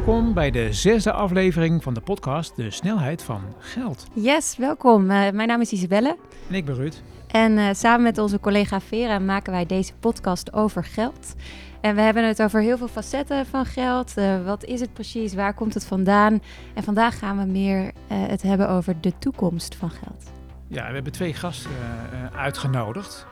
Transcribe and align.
Welkom 0.00 0.34
bij 0.34 0.50
de 0.50 0.72
zesde 0.72 1.12
aflevering 1.12 1.82
van 1.82 1.94
de 1.94 2.00
podcast 2.00 2.56
De 2.56 2.70
Snelheid 2.70 3.22
van 3.22 3.42
Geld. 3.58 4.06
Yes, 4.12 4.56
welkom. 4.56 5.02
Uh, 5.02 5.08
mijn 5.08 5.48
naam 5.48 5.60
is 5.60 5.72
Isabelle. 5.72 6.16
En 6.48 6.54
ik 6.54 6.64
ben 6.64 6.74
Ruud. 6.74 7.02
En 7.26 7.52
uh, 7.52 7.68
samen 7.72 8.02
met 8.02 8.18
onze 8.18 8.40
collega 8.40 8.80
Vera 8.80 9.18
maken 9.18 9.52
wij 9.52 9.66
deze 9.66 9.92
podcast 9.94 10.52
over 10.52 10.84
geld. 10.84 11.34
En 11.80 11.94
we 11.94 12.00
hebben 12.00 12.26
het 12.26 12.42
over 12.42 12.60
heel 12.60 12.78
veel 12.78 12.88
facetten 12.88 13.46
van 13.46 13.66
geld. 13.66 14.14
Uh, 14.18 14.44
wat 14.44 14.64
is 14.64 14.80
het 14.80 14.92
precies? 14.92 15.34
Waar 15.34 15.54
komt 15.54 15.74
het 15.74 15.84
vandaan? 15.84 16.42
En 16.74 16.82
vandaag 16.82 17.18
gaan 17.18 17.38
we 17.38 17.44
meer 17.44 17.92
het 18.08 18.42
hebben 18.42 18.68
over 18.68 19.00
de 19.00 19.12
toekomst 19.18 19.74
van 19.74 19.90
geld. 19.90 20.30
Ja, 20.66 20.86
we 20.88 20.94
hebben 20.94 21.12
twee 21.12 21.34
gasten 21.34 21.70
uitgenodigd. 22.36 23.26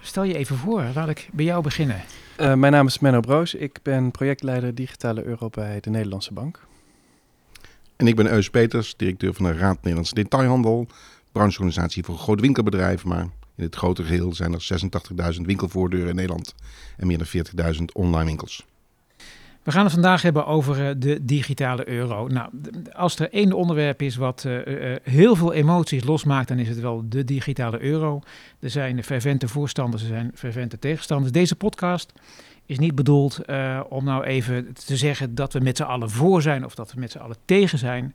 stel 0.00 0.22
je 0.22 0.36
even 0.36 0.56
voor, 0.56 0.84
laat 0.94 1.08
ik 1.08 1.28
bij 1.32 1.44
jou 1.44 1.62
beginnen. 1.62 2.00
Uh, 2.40 2.54
mijn 2.54 2.72
naam 2.72 2.86
is 2.86 2.98
Menno 2.98 3.20
Broos. 3.20 3.54
Ik 3.54 3.78
ben 3.82 4.10
projectleider 4.10 4.74
Digitale 4.74 5.24
Euro 5.24 5.48
bij 5.48 5.80
de 5.80 5.90
Nederlandse 5.90 6.32
Bank. 6.32 6.66
En 7.96 8.06
ik 8.06 8.16
ben 8.16 8.26
Eus 8.26 8.50
Peters, 8.50 8.96
directeur 8.96 9.34
van 9.34 9.44
de 9.44 9.52
Raad 9.52 9.76
Nederlandse 9.76 10.14
Detailhandel. 10.14 10.86
Brancheorganisatie 11.32 12.04
voor 12.04 12.18
grote 12.18 12.42
winkelbedrijven. 12.42 13.08
Maar 13.08 13.26
in 13.56 13.64
het 13.64 13.76
grote 13.76 14.04
geheel 14.04 14.34
zijn 14.34 14.52
er 14.52 14.66
86.000 15.34 15.40
winkelvoordeuren 15.40 16.08
in 16.08 16.14
Nederland 16.14 16.54
en 16.96 17.06
meer 17.06 17.18
dan 17.18 17.74
40.000 17.74 17.84
online 17.92 18.24
winkels. 18.24 18.66
We 19.64 19.70
gaan 19.70 19.84
het 19.84 19.92
vandaag 19.92 20.22
hebben 20.22 20.46
over 20.46 20.88
eh, 20.88 20.94
de 20.98 21.24
digitale 21.24 21.88
euro. 21.88 22.26
Nou, 22.26 22.50
als 22.92 23.18
er 23.18 23.32
één 23.32 23.52
onderwerp 23.52 24.02
is 24.02 24.16
wat 24.16 24.44
uh, 24.46 24.96
heel 25.02 25.36
veel 25.36 25.52
emoties 25.52 26.04
losmaakt, 26.04 26.48
dan 26.48 26.58
is 26.58 26.68
het 26.68 26.80
wel 26.80 27.04
de 27.08 27.24
digitale 27.24 27.80
euro. 27.80 28.22
Er 28.58 28.70
zijn 28.70 29.04
fervente 29.04 29.48
voorstanders, 29.48 30.02
er 30.02 30.08
zijn 30.08 30.30
fervente 30.34 30.78
tegenstanders. 30.78 31.32
Deze 31.32 31.56
podcast 31.56 32.12
is 32.66 32.78
niet 32.78 32.94
bedoeld 32.94 33.40
om 33.88 34.04
nou 34.04 34.24
even 34.24 34.72
te 34.86 34.96
zeggen 34.96 35.34
dat 35.34 35.52
we 35.52 35.60
met 35.60 35.76
z'n 35.76 35.82
allen 35.82 36.10
voor 36.10 36.42
zijn 36.42 36.64
of 36.64 36.74
dat 36.74 36.92
we 36.92 37.00
met 37.00 37.10
z'n 37.10 37.18
allen 37.18 37.36
tegen 37.44 37.78
zijn. 37.78 38.14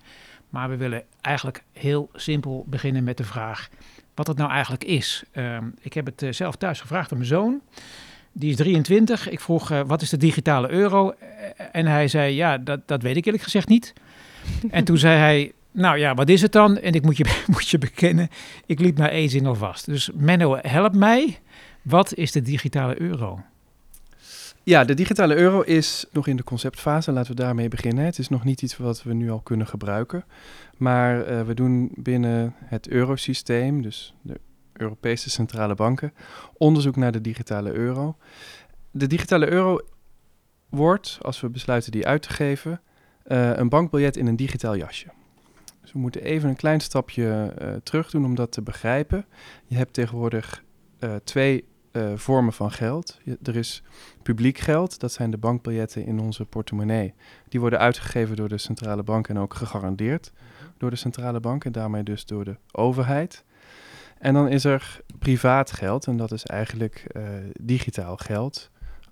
Maar 0.50 0.70
we 0.70 0.78
willen 0.78 1.04
eigenlijk 1.22 1.64
heel 1.74 2.10
simpel 2.14 2.66
beginnen 2.68 3.04
met 3.04 3.18
de 3.18 3.24
vraag 3.24 3.70
wat 4.16 4.28
het 4.28 4.38
nou 4.38 4.52
eigenlijk 4.52 4.84
is. 4.84 5.24
Uh, 5.34 5.58
ik 5.82 5.94
heb 5.94 6.06
het 6.06 6.36
zelf 6.36 6.56
thuis 6.56 6.82
gevraagd 6.82 7.12
aan 7.12 7.18
mijn 7.18 7.30
zoon. 7.30 7.62
Die 8.40 8.50
is 8.50 8.56
23. 8.56 9.30
Ik 9.30 9.40
vroeg, 9.40 9.72
uh, 9.72 9.82
wat 9.86 10.02
is 10.02 10.10
de 10.10 10.18
digitale 10.18 10.70
euro? 10.70 11.14
En 11.72 11.86
hij 11.86 12.08
zei, 12.08 12.36
ja, 12.36 12.58
dat, 12.58 12.80
dat 12.86 13.02
weet 13.02 13.16
ik 13.16 13.26
eerlijk 13.26 13.44
gezegd 13.44 13.68
niet. 13.68 13.94
en 14.70 14.84
toen 14.84 14.98
zei 14.98 15.18
hij, 15.18 15.52
nou 15.72 15.98
ja, 15.98 16.14
wat 16.14 16.30
is 16.30 16.42
het 16.42 16.52
dan? 16.52 16.78
En 16.78 16.94
ik 16.94 17.04
moet 17.04 17.18
je, 17.18 17.42
moet 17.54 17.70
je 17.70 17.78
bekennen, 17.78 18.30
ik 18.66 18.80
liep 18.80 18.98
maar 18.98 19.10
één 19.10 19.30
zin 19.30 19.46
al 19.46 19.56
vast. 19.56 19.86
Dus 19.86 20.10
Menno, 20.14 20.58
help 20.62 20.96
mij. 20.96 21.40
Wat 21.82 22.14
is 22.14 22.32
de 22.32 22.42
digitale 22.42 23.02
euro? 23.02 23.40
Ja, 24.64 24.84
de 24.84 24.94
digitale 24.94 25.36
euro 25.36 25.62
is 25.62 26.06
nog 26.12 26.28
in 26.28 26.36
de 26.36 26.44
conceptfase. 26.44 27.12
Laten 27.12 27.36
we 27.36 27.42
daarmee 27.42 27.68
beginnen. 27.68 28.06
Het 28.06 28.20
is 28.20 28.30
nog 28.30 28.44
niet 28.44 28.62
iets 28.62 28.78
wat 28.78 29.04
we 29.04 29.14
nu 29.14 29.32
al 29.32 29.40
kunnen 29.40 29.68
gebruiken. 29.68 30.26
Maar 30.78 31.32
uh, 31.32 31.42
we 31.42 31.54
doen 31.54 31.92
binnen 31.96 32.54
het 32.66 32.88
eurosysteem, 32.88 33.82
dus 33.82 34.14
de 34.22 34.40
Europese 34.82 35.30
centrale 35.30 35.76
banken, 35.76 36.14
onderzoek 36.54 36.96
naar 36.96 37.12
de 37.12 37.22
digitale 37.22 37.72
euro. 37.72 38.18
De 38.92 39.08
digitale 39.08 39.52
euro 39.52 39.80
wordt, 40.70 41.18
als 41.22 41.42
we 41.42 41.50
besluiten 41.50 41.92
die 41.92 42.08
uit 42.08 42.22
te 42.22 42.30
geven, 42.30 42.82
uh, 43.28 43.58
een 43.58 43.70
bankbiljet 43.70 44.18
in 44.18 44.28
een 44.28 44.36
digitaal 44.36 44.76
jasje. 44.76 45.08
Dus 45.82 45.92
we 45.92 46.00
moeten 46.00 46.24
even 46.24 46.50
een 46.50 46.56
klein 46.56 46.80
stapje 46.80 47.54
uh, 47.62 47.74
terug 47.84 48.10
doen 48.10 48.26
om 48.26 48.36
dat 48.36 48.52
te 48.52 48.62
begrijpen. 48.62 49.26
Je 49.66 49.76
hebt 49.76 49.94
tegenwoordig 49.94 50.64
uh, 51.00 51.16
twee 51.24 51.68
vormen 52.16 52.54
van 52.54 52.72
geld. 52.72 53.20
Er 53.44 53.56
is 53.56 53.84
publiek 54.24 54.58
geld, 54.58 55.00
dat 55.00 55.12
zijn 55.12 55.32
de 55.32 55.38
bankbiljetten 55.38 56.06
in 56.06 56.20
onze 56.20 56.46
portemonnee. 56.46 57.14
Die 57.48 57.60
worden 57.60 57.80
uitgegeven 57.80 58.36
door 58.36 58.50
de 58.50 58.58
centrale 58.58 59.04
bank 59.04 59.28
en 59.28 59.40
ook 59.40 59.54
gegarandeerd 59.54 60.32
door 60.78 60.90
de 60.90 60.96
centrale 60.96 61.40
bank 61.40 61.66
en 61.66 61.72
daarmee 61.72 62.04
dus 62.04 62.26
door 62.26 62.46
de 62.46 62.58
overheid. 62.72 63.44
En 64.20 64.34
dan 64.34 64.48
is 64.48 64.66
er 64.66 65.02
privaat 65.20 65.72
geld 65.72 66.08
en 66.08 66.18
dat 66.18 66.32
is 66.32 66.46
eigenlijk 66.46 67.08
digitaal 67.62 68.18
geld. 68.18 68.70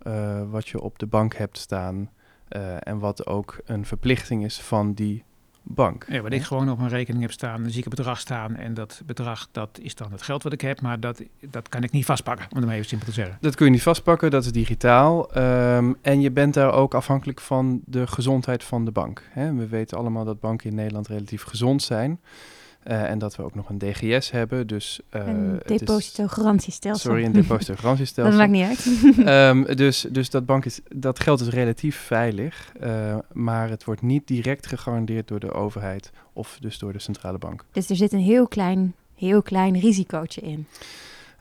Uh, 0.08 0.42
wat 0.50 0.68
je 0.68 0.82
op 0.82 1.00
de 1.00 1.06
bank 1.06 1.36
hebt 1.36 1.58
staan 1.58 2.10
uh, 2.50 2.76
en 2.80 3.00
wat 3.00 3.28
ook 3.28 3.60
een 3.66 3.86
verplichting 3.86 4.44
is 4.44 4.60
van 4.60 4.94
die 4.94 5.24
bank. 5.64 6.06
Ja, 6.10 6.22
wat 6.22 6.32
ik 6.32 6.44
gewoon 6.44 6.70
op 6.70 6.78
mijn 6.78 6.90
rekening 6.90 7.22
heb 7.22 7.32
staan, 7.32 7.62
dan 7.62 7.70
zie 7.70 7.80
ik 7.80 7.86
een 7.86 7.96
bedrag 7.96 8.20
staan 8.20 8.56
en 8.56 8.74
dat 8.74 9.02
bedrag 9.06 9.48
dat 9.52 9.80
is 9.82 9.96
dan 9.96 10.12
het 10.12 10.22
geld 10.22 10.44
wat 10.44 10.54
ik 10.54 10.62
heb, 10.62 10.82
maar 10.82 11.00
dat, 11.00 11.22
dat 11.50 11.70
kan 11.70 11.84
ik 11.84 11.92
niet 11.92 12.06
vastpakken, 12.06 12.46
om 12.50 12.58
het 12.58 12.66
maar 12.66 12.76
even 12.76 12.88
simpel 12.88 13.08
te 13.08 13.14
zeggen. 13.14 13.38
Dat 13.42 13.56
kun 13.56 13.66
je 13.66 13.72
niet 13.72 13.82
vastpakken, 13.82 14.32
dat 14.32 14.46
is 14.46 14.52
digitaal 14.52 15.38
um, 15.38 15.98
en 16.02 16.22
je 16.22 16.32
bent 16.32 16.54
daar 16.54 16.74
ook 16.74 16.94
afhankelijk 16.94 17.42
van 17.42 17.82
de 17.86 18.08
gezondheid 18.08 18.64
van 18.64 18.86
de 18.86 18.92
bank. 18.92 19.24
Hè? 19.30 19.54
We 19.54 19.68
weten 19.68 19.98
allemaal 19.98 20.26
dat 20.26 20.40
banken 20.40 20.70
in 20.70 20.76
Nederland 20.76 21.08
relatief 21.08 21.44
gezond 21.44 21.84
zijn. 21.84 22.20
Uh, 22.90 23.10
en 23.10 23.20
dat 23.20 23.36
we 23.36 23.44
ook 23.44 23.56
nog 23.56 23.70
een 23.70 23.78
DGS 23.78 24.32
hebben. 24.32 24.68
Dus, 24.68 25.00
uh, 25.16 25.28
een 25.28 25.60
depositogarantiestelsel. 25.66 27.10
Sorry, 27.10 27.26
een 27.26 27.32
depositogarantiestelsel. 27.32 28.38
dat 28.38 28.50
maakt 28.50 28.52
niet 28.52 29.26
uit. 29.26 29.50
um, 29.56 29.76
dus 29.86 30.06
dus 30.10 30.30
dat, 30.30 30.46
bank 30.46 30.66
is, 30.66 30.80
dat 30.90 31.20
geld 31.20 31.40
is 31.40 31.48
relatief 31.48 31.96
veilig. 31.98 32.72
Uh, 32.84 33.18
maar 33.32 33.70
het 33.70 33.84
wordt 33.84 34.02
niet 34.02 34.28
direct 34.28 34.68
gegarandeerd 34.68 35.28
door 35.28 35.40
de 35.40 35.52
overheid 35.52 36.12
of 36.34 36.58
dus 36.62 36.78
door 36.78 36.94
de 36.94 37.00
centrale 37.00 37.38
bank. 37.38 37.64
Dus 37.72 37.90
er 37.90 37.96
zit 37.96 38.14
een 38.14 38.20
heel 38.20 38.48
klein, 38.48 38.96
heel 39.16 39.42
klein 39.42 39.80
risicootje 39.80 40.42
in. 40.42 40.68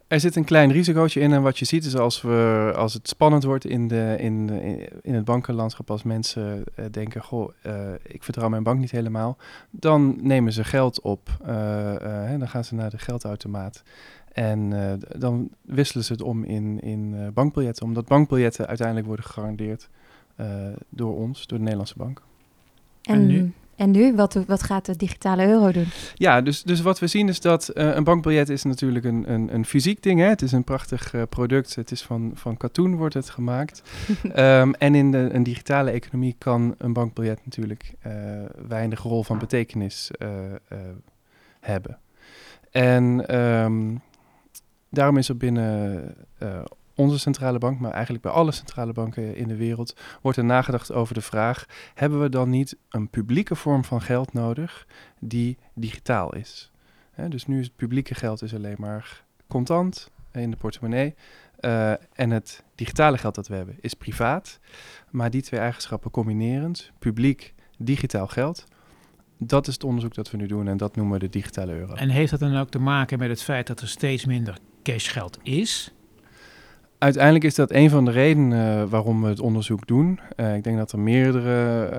Er 0.06 0.20
zit 0.20 0.36
een 0.36 0.44
klein 0.44 0.72
risicootje 0.72 1.20
in 1.20 1.32
en 1.32 1.42
wat 1.42 1.58
je 1.58 1.64
ziet 1.64 1.84
is 1.84 1.96
als, 1.96 2.22
we, 2.22 2.72
als 2.76 2.94
het 2.94 3.08
spannend 3.08 3.44
wordt 3.44 3.64
in, 3.64 3.88
de, 3.88 4.16
in, 4.18 4.50
in 5.02 5.14
het 5.14 5.24
bankenlandschap, 5.24 5.90
als 5.90 6.02
mensen 6.02 6.64
uh, 6.78 6.84
denken, 6.90 7.22
goh, 7.22 7.50
uh, 7.66 7.72
ik 8.02 8.22
vertrouw 8.22 8.48
mijn 8.48 8.62
bank 8.62 8.80
niet 8.80 8.90
helemaal, 8.90 9.36
dan 9.70 10.16
nemen 10.20 10.52
ze 10.52 10.64
geld 10.64 11.00
op, 11.00 11.28
uh, 11.42 12.38
dan 12.38 12.48
gaan 12.48 12.64
ze 12.64 12.74
naar 12.74 12.90
de 12.90 12.98
geldautomaat 12.98 13.82
en 14.32 14.70
dan 15.18 15.50
wisselen 15.62 16.04
ze 16.04 16.12
het 16.12 16.22
om 16.22 16.44
in, 16.44 16.80
in 16.80 17.30
bankbiljetten, 17.34 17.84
omdat 17.84 18.06
bankbiljetten 18.06 18.66
uiteindelijk 18.66 19.06
worden 19.06 19.24
gegarandeerd 19.24 19.88
door 20.88 21.16
ons, 21.16 21.46
door 21.46 21.58
de 21.58 21.64
Nederlandse 21.64 21.96
bank. 21.96 22.22
En, 23.02 23.14
en 23.14 23.26
nu? 23.26 23.52
En 23.76 23.91
nu, 23.91 24.14
wat, 24.14 24.34
wat 24.47 24.62
gaat 24.62 24.84
de 24.87 24.97
digitale 24.97 25.47
euro 25.47 25.72
doen? 25.72 25.87
Ja, 26.14 26.41
dus, 26.41 26.62
dus 26.62 26.81
wat 26.81 26.98
we 26.98 27.06
zien 27.06 27.28
is 27.28 27.41
dat 27.41 27.70
uh, 27.75 27.94
een 27.94 28.04
bankbiljet 28.04 28.48
is 28.48 28.62
natuurlijk 28.62 29.04
een, 29.04 29.32
een, 29.32 29.54
een 29.54 29.64
fysiek 29.64 30.03
ding. 30.03 30.20
Hè? 30.20 30.26
Het 30.26 30.42
is 30.42 30.53
een 30.53 30.64
prachtig 30.64 31.12
uh, 31.12 31.22
product. 31.28 31.75
Het 31.75 31.91
is 31.91 32.03
van, 32.03 32.31
van 32.34 32.56
katoen 32.56 32.97
wordt 32.97 33.15
het 33.15 33.31
gemaakt. 33.31 33.82
um, 34.36 34.75
en 34.86 34.94
in 34.94 35.10
de, 35.10 35.28
een 35.32 35.42
digitale 35.42 35.91
economie 35.91 36.34
kan 36.38 36.75
een 36.78 36.92
bankbiljet 36.92 37.41
natuurlijk 37.44 37.94
uh, 38.06 38.12
weinig 38.69 39.03
rol 39.03 39.22
van 39.22 39.38
betekenis 39.38 40.10
hebben. 41.60 41.98
En 42.70 43.36
um, 43.36 44.00
daarom 44.91 45.16
is 45.16 45.28
er 45.28 45.36
binnen 45.36 46.15
onze 46.96 47.18
centrale 47.18 47.58
bank, 47.58 47.80
maar 47.80 47.92
eigenlijk 47.92 48.22
bij 48.22 48.32
alle 48.32 48.52
centrale 48.52 48.92
banken 48.92 49.36
in 49.36 49.48
de 49.48 49.56
wereld, 49.56 49.96
wordt 50.22 50.38
er 50.38 50.44
nagedacht 50.44 50.92
over 50.92 51.14
de 51.14 51.20
vraag: 51.20 51.66
hebben 51.94 52.20
we 52.20 52.28
dan 52.28 52.50
niet 52.50 52.76
een 52.90 53.08
publieke 53.08 53.54
vorm 53.54 53.84
van 53.84 54.02
geld 54.02 54.32
nodig 54.32 54.86
die 55.20 55.58
digitaal 55.74 56.34
is? 56.34 56.70
Dus 57.28 57.46
nu 57.46 57.58
is 57.58 57.66
het 57.66 57.76
publieke 57.76 58.14
geld 58.14 58.42
is 58.42 58.54
alleen 58.54 58.76
maar 58.78 59.24
contant 59.46 60.10
in 60.32 60.50
de 60.50 60.56
portemonnee. 60.56 61.14
Uh, 61.60 61.90
en 61.90 62.30
het 62.30 62.64
digitale 62.74 63.18
geld 63.18 63.34
dat 63.34 63.48
we 63.48 63.54
hebben 63.54 63.76
is 63.80 63.94
privaat. 63.94 64.58
Maar 65.10 65.30
die 65.30 65.42
twee 65.42 65.60
eigenschappen 65.60 66.10
combinerend, 66.10 66.92
publiek, 66.98 67.54
digitaal 67.78 68.26
geld, 68.26 68.64
dat 69.38 69.66
is 69.66 69.74
het 69.74 69.84
onderzoek 69.84 70.14
dat 70.14 70.30
we 70.30 70.36
nu 70.36 70.46
doen 70.46 70.68
en 70.68 70.76
dat 70.76 70.96
noemen 70.96 71.14
we 71.14 71.18
de 71.18 71.28
digitale 71.28 71.72
euro. 71.72 71.94
En 71.94 72.08
heeft 72.08 72.30
dat 72.30 72.40
dan 72.40 72.56
ook 72.56 72.70
te 72.70 72.78
maken 72.78 73.18
met 73.18 73.28
het 73.28 73.42
feit 73.42 73.66
dat 73.66 73.80
er 73.80 73.88
steeds 73.88 74.24
minder 74.24 74.59
cashgeld 74.82 75.38
is? 75.42 75.94
Uiteindelijk 76.98 77.45
is 77.45 77.54
dat 77.54 77.71
een 77.71 77.91
van 77.91 78.04
de 78.04 78.10
redenen 78.10 78.83
uh, 78.83 78.91
waarom 78.91 79.22
we 79.22 79.28
het 79.28 79.41
onderzoek 79.41 79.87
doen. 79.87 80.21
Uh, 80.37 80.57
ik 80.57 80.65
denk 80.65 80.77
dat 80.77 80.93
er 80.93 80.98
meerdere 80.98 81.91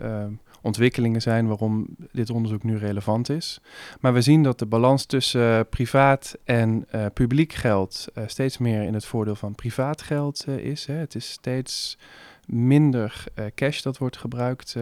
uh, 0.00 0.24
ontwikkelingen 0.62 1.22
zijn 1.22 1.46
waarom 1.46 1.86
dit 2.12 2.30
onderzoek 2.30 2.62
nu 2.62 2.76
relevant 2.76 3.28
is. 3.28 3.60
Maar 4.00 4.12
we 4.12 4.20
zien 4.20 4.42
dat 4.42 4.58
de 4.58 4.66
balans 4.66 5.04
tussen 5.04 5.68
privaat 5.68 6.38
en 6.44 6.86
publiek 7.14 7.52
geld 7.52 8.06
steeds 8.26 8.58
meer 8.58 8.82
in 8.82 8.94
het 8.94 9.04
voordeel 9.04 9.34
van 9.34 9.54
privaat 9.54 10.02
geld 10.02 10.48
is. 10.48 10.86
Het 10.86 11.14
is 11.14 11.30
steeds 11.30 11.98
minder 12.46 13.24
cash 13.54 13.82
dat 13.82 13.98
wordt 13.98 14.16
gebruikt 14.16 14.74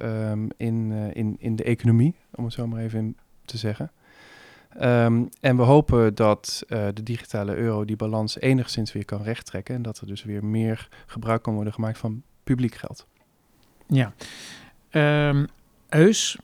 um, 0.00 0.48
in, 0.56 0.92
in, 1.12 1.36
in 1.38 1.56
de 1.56 1.64
economie, 1.64 2.14
om 2.34 2.44
het 2.44 2.52
zo 2.52 2.66
maar 2.66 2.80
even 2.80 3.16
te 3.44 3.58
zeggen. 3.58 3.90
Um, 4.82 5.28
en 5.40 5.56
we 5.56 5.62
hopen 5.62 6.14
dat 6.14 6.62
uh, 6.68 6.86
de 6.94 7.02
digitale 7.02 7.56
euro 7.56 7.84
die 7.84 7.96
balans 7.96 8.40
enigszins 8.40 8.92
weer 8.92 9.04
kan 9.04 9.22
rechttrekken. 9.22 9.74
En 9.74 9.82
dat 9.82 9.98
er 10.00 10.06
dus 10.06 10.24
weer 10.24 10.44
meer 10.44 10.88
gebruik 11.06 11.42
kan 11.42 11.54
worden 11.54 11.72
gemaakt 11.72 11.98
van 11.98 12.22
publiek 12.44 12.74
geld. 12.74 13.06
Ja. 13.86 14.12
Um, 15.28 15.46
Eus, 15.88 16.38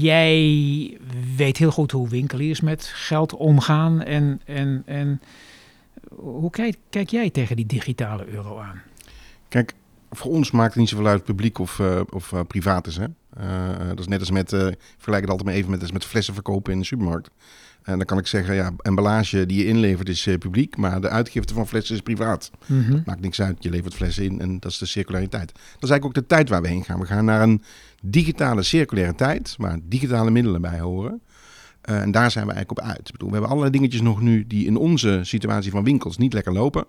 jij 0.00 0.98
weet 1.36 1.56
heel 1.56 1.70
goed 1.70 1.90
hoe 1.90 2.08
winkeliers 2.08 2.60
met 2.60 2.84
geld 2.84 3.34
omgaan. 3.34 4.02
En, 4.02 4.40
en, 4.44 4.82
en 4.86 5.20
hoe 6.16 6.50
kijk, 6.50 6.76
kijk 6.90 7.10
jij 7.10 7.30
tegen 7.30 7.56
die 7.56 7.66
digitale 7.66 8.26
euro 8.26 8.58
aan? 8.58 8.82
Kijk, 9.48 9.74
voor 10.10 10.30
ons 10.30 10.50
maakt 10.50 10.70
het 10.70 10.78
niet 10.78 10.88
zoveel 10.88 11.06
uit 11.06 11.24
publiek 11.24 11.58
of, 11.58 11.78
uh, 11.78 12.00
of 12.10 12.32
uh, 12.32 12.40
privaat 12.46 12.86
is. 12.86 12.96
Hè? 12.96 13.06
Uh, 13.40 13.88
dat 13.88 13.98
is 13.98 14.06
net 14.06 14.20
als 14.20 14.30
met, 14.30 14.52
ik 14.52 14.76
vergelijk 14.94 15.22
het 15.22 15.30
altijd 15.30 15.44
maar 15.44 15.54
even 15.54 15.70
met, 15.70 15.92
met 15.92 16.04
flessen 16.04 16.34
verkopen 16.34 16.72
in 16.72 16.78
de 16.78 16.84
supermarkt. 16.84 17.30
En 17.82 17.96
dan 17.96 18.06
kan 18.06 18.18
ik 18.18 18.26
zeggen, 18.26 18.54
ja, 18.54 18.72
emballage 18.76 19.46
die 19.46 19.58
je 19.58 19.66
inlevert 19.66 20.08
is 20.08 20.28
publiek, 20.38 20.76
maar 20.76 21.00
de 21.00 21.08
uitgifte 21.08 21.54
van 21.54 21.68
flessen 21.68 21.94
is 21.94 22.00
privaat. 22.00 22.50
Mhm. 22.66 23.00
Maakt 23.04 23.20
niks 23.20 23.40
uit, 23.40 23.62
je 23.62 23.70
levert 23.70 23.94
flessen 23.94 24.24
in 24.24 24.40
en 24.40 24.60
dat 24.60 24.70
is 24.70 24.78
de 24.78 24.86
circulariteit. 24.86 25.52
Dat 25.52 25.82
is 25.82 25.90
eigenlijk 25.90 26.04
ook 26.04 26.14
de 26.14 26.26
tijd 26.26 26.48
waar 26.48 26.62
we 26.62 26.68
heen 26.68 26.84
gaan. 26.84 27.00
We 27.00 27.06
gaan 27.06 27.24
naar 27.24 27.42
een 27.42 27.62
digitale 28.02 28.62
circulaire 28.62 29.14
tijd, 29.14 29.54
waar 29.58 29.78
digitale 29.82 30.30
middelen 30.30 30.60
bij 30.60 30.80
horen. 30.80 31.22
Uh, 31.90 32.00
en 32.00 32.10
daar 32.10 32.30
zijn 32.30 32.46
we 32.46 32.52
eigenlijk 32.52 32.80
op 32.80 32.90
uit. 32.90 33.06
Ik 33.06 33.12
bedoel, 33.12 33.28
we 33.28 33.32
hebben 33.32 33.50
allerlei 33.50 33.78
dingetjes 33.78 34.00
nog 34.00 34.20
nu 34.20 34.46
die 34.46 34.66
in 34.66 34.76
onze 34.76 35.20
situatie 35.22 35.70
van 35.70 35.84
winkels 35.84 36.16
niet 36.16 36.32
lekker 36.32 36.52
lopen. 36.52 36.84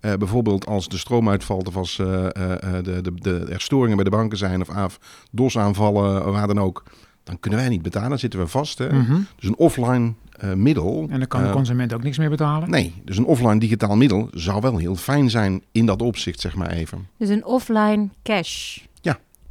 Uh, 0.00 0.12
bijvoorbeeld 0.14 0.66
als 0.66 0.88
de 0.88 0.98
stroom 0.98 1.28
uitvalt 1.28 1.68
of 1.68 1.76
als 1.76 1.98
uh, 1.98 2.06
de, 2.06 2.98
de, 3.02 3.12
de, 3.14 3.46
er 3.50 3.60
storingen 3.60 3.96
bij 3.96 4.04
de 4.04 4.10
banken 4.10 4.38
zijn 4.38 4.60
of 4.60 4.70
af 4.70 4.98
DOS-aanvallen, 5.30 6.32
waar 6.32 6.46
dan 6.46 6.60
ook. 6.60 6.82
Dan 7.24 7.40
kunnen 7.40 7.60
wij 7.60 7.68
niet 7.68 7.82
betalen, 7.82 8.08
dan 8.08 8.18
zitten 8.18 8.40
we 8.40 8.46
vast. 8.46 8.78
Hè? 8.78 8.92
Mm 8.92 9.04
-hmm. 9.04 9.26
Dus 9.36 9.48
een 9.48 9.56
offline 9.56 10.12
middel. 10.54 11.06
En 11.10 11.18
dan 11.18 11.28
kan 11.28 11.42
de 11.42 11.50
consument 11.50 11.92
ook 11.92 12.02
niks 12.02 12.18
meer 12.18 12.30
betalen? 12.30 12.70
Nee, 12.70 12.94
dus 13.04 13.16
een 13.16 13.24
offline 13.24 13.58
digitaal 13.58 13.96
middel 13.96 14.28
zou 14.32 14.60
wel 14.60 14.76
heel 14.76 14.96
fijn 14.96 15.30
zijn 15.30 15.62
in 15.72 15.86
dat 15.86 16.02
opzicht, 16.02 16.40
zeg 16.40 16.54
maar 16.54 16.70
even. 16.70 17.06
Dus 17.16 17.28
een 17.28 17.44
offline 17.44 18.08
cash? 18.22 18.78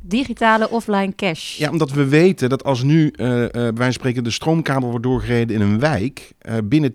Digitale 0.07 0.69
offline 0.69 1.15
cash. 1.15 1.57
Ja, 1.57 1.69
omdat 1.71 1.92
we 1.92 2.07
weten 2.07 2.50
dat 2.50 2.63
als 2.63 2.83
nu 2.83 3.13
uh, 3.15 3.45
bij 3.74 3.92
spreken 3.92 4.24
de 4.24 4.31
stroomkabel 4.31 4.89
wordt 4.89 5.06
doorgereden 5.06 5.56
in 5.56 5.62
een 5.62 5.80
wijk, 5.80 6.33
uh, 6.42 6.54
binnen 6.63 6.94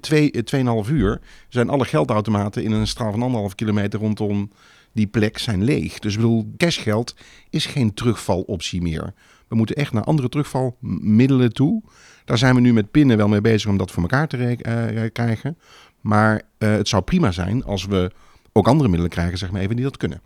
2,5 0.86 0.90
uur 0.92 1.20
zijn 1.48 1.68
alle 1.68 1.84
geldautomaten 1.84 2.62
in 2.62 2.72
een 2.72 2.86
straal 2.86 3.10
van 3.10 3.22
anderhalf 3.22 3.54
kilometer 3.54 4.00
rondom 4.00 4.50
die 4.92 5.06
plek 5.06 5.38
zijn 5.38 5.64
leeg. 5.64 5.98
Dus 5.98 6.12
ik 6.14 6.20
bedoel, 6.20 6.52
cashgeld 6.56 7.16
is 7.50 7.66
geen 7.66 7.94
terugvaloptie 7.94 8.82
meer. 8.82 9.14
We 9.48 9.56
moeten 9.56 9.76
echt 9.76 9.92
naar 9.92 10.04
andere 10.04 10.28
terugvalmiddelen 10.28 11.52
toe. 11.52 11.82
Daar 12.24 12.38
zijn 12.38 12.54
we 12.54 12.60
nu 12.60 12.72
met 12.72 12.90
pinnen 12.90 13.16
wel 13.16 13.28
mee 13.28 13.40
bezig 13.40 13.70
om 13.70 13.76
dat 13.76 13.90
voor 13.90 14.02
elkaar 14.02 14.28
te 14.28 15.10
krijgen. 15.12 15.58
Maar 16.00 16.42
het 16.58 16.88
zou 16.88 17.02
prima 17.02 17.30
zijn 17.30 17.64
als 17.64 17.86
we 17.86 18.10
ook 18.52 18.68
andere 18.68 18.88
middelen 18.88 19.10
krijgen, 19.10 19.38
zeg 19.38 19.50
maar 19.50 19.60
even, 19.60 19.76
die 19.76 19.84
dat 19.84 19.96
kunnen. 19.96 20.20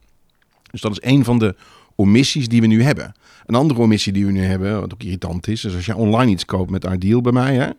Dus 0.71 0.81
dat 0.81 0.93
is 0.93 1.11
een 1.11 1.25
van 1.25 1.39
de 1.39 1.57
omissies 1.97 2.49
die 2.49 2.61
we 2.61 2.67
nu 2.67 2.83
hebben. 2.83 3.15
Een 3.47 3.55
andere 3.55 3.81
omissie 3.81 4.13
die 4.13 4.27
we 4.27 4.33
nu 4.33 4.45
hebben, 4.45 4.81
wat 4.81 4.93
ook 4.93 5.03
irritant 5.03 5.49
is, 5.49 5.65
is 5.65 5.75
als 5.75 5.87
je 5.87 5.97
online 5.97 6.31
iets 6.31 6.45
koopt 6.45 6.71
met 6.71 6.85
Ideal 6.85 7.21
bij 7.21 7.33
mij, 7.33 7.55
hè, 7.55 7.71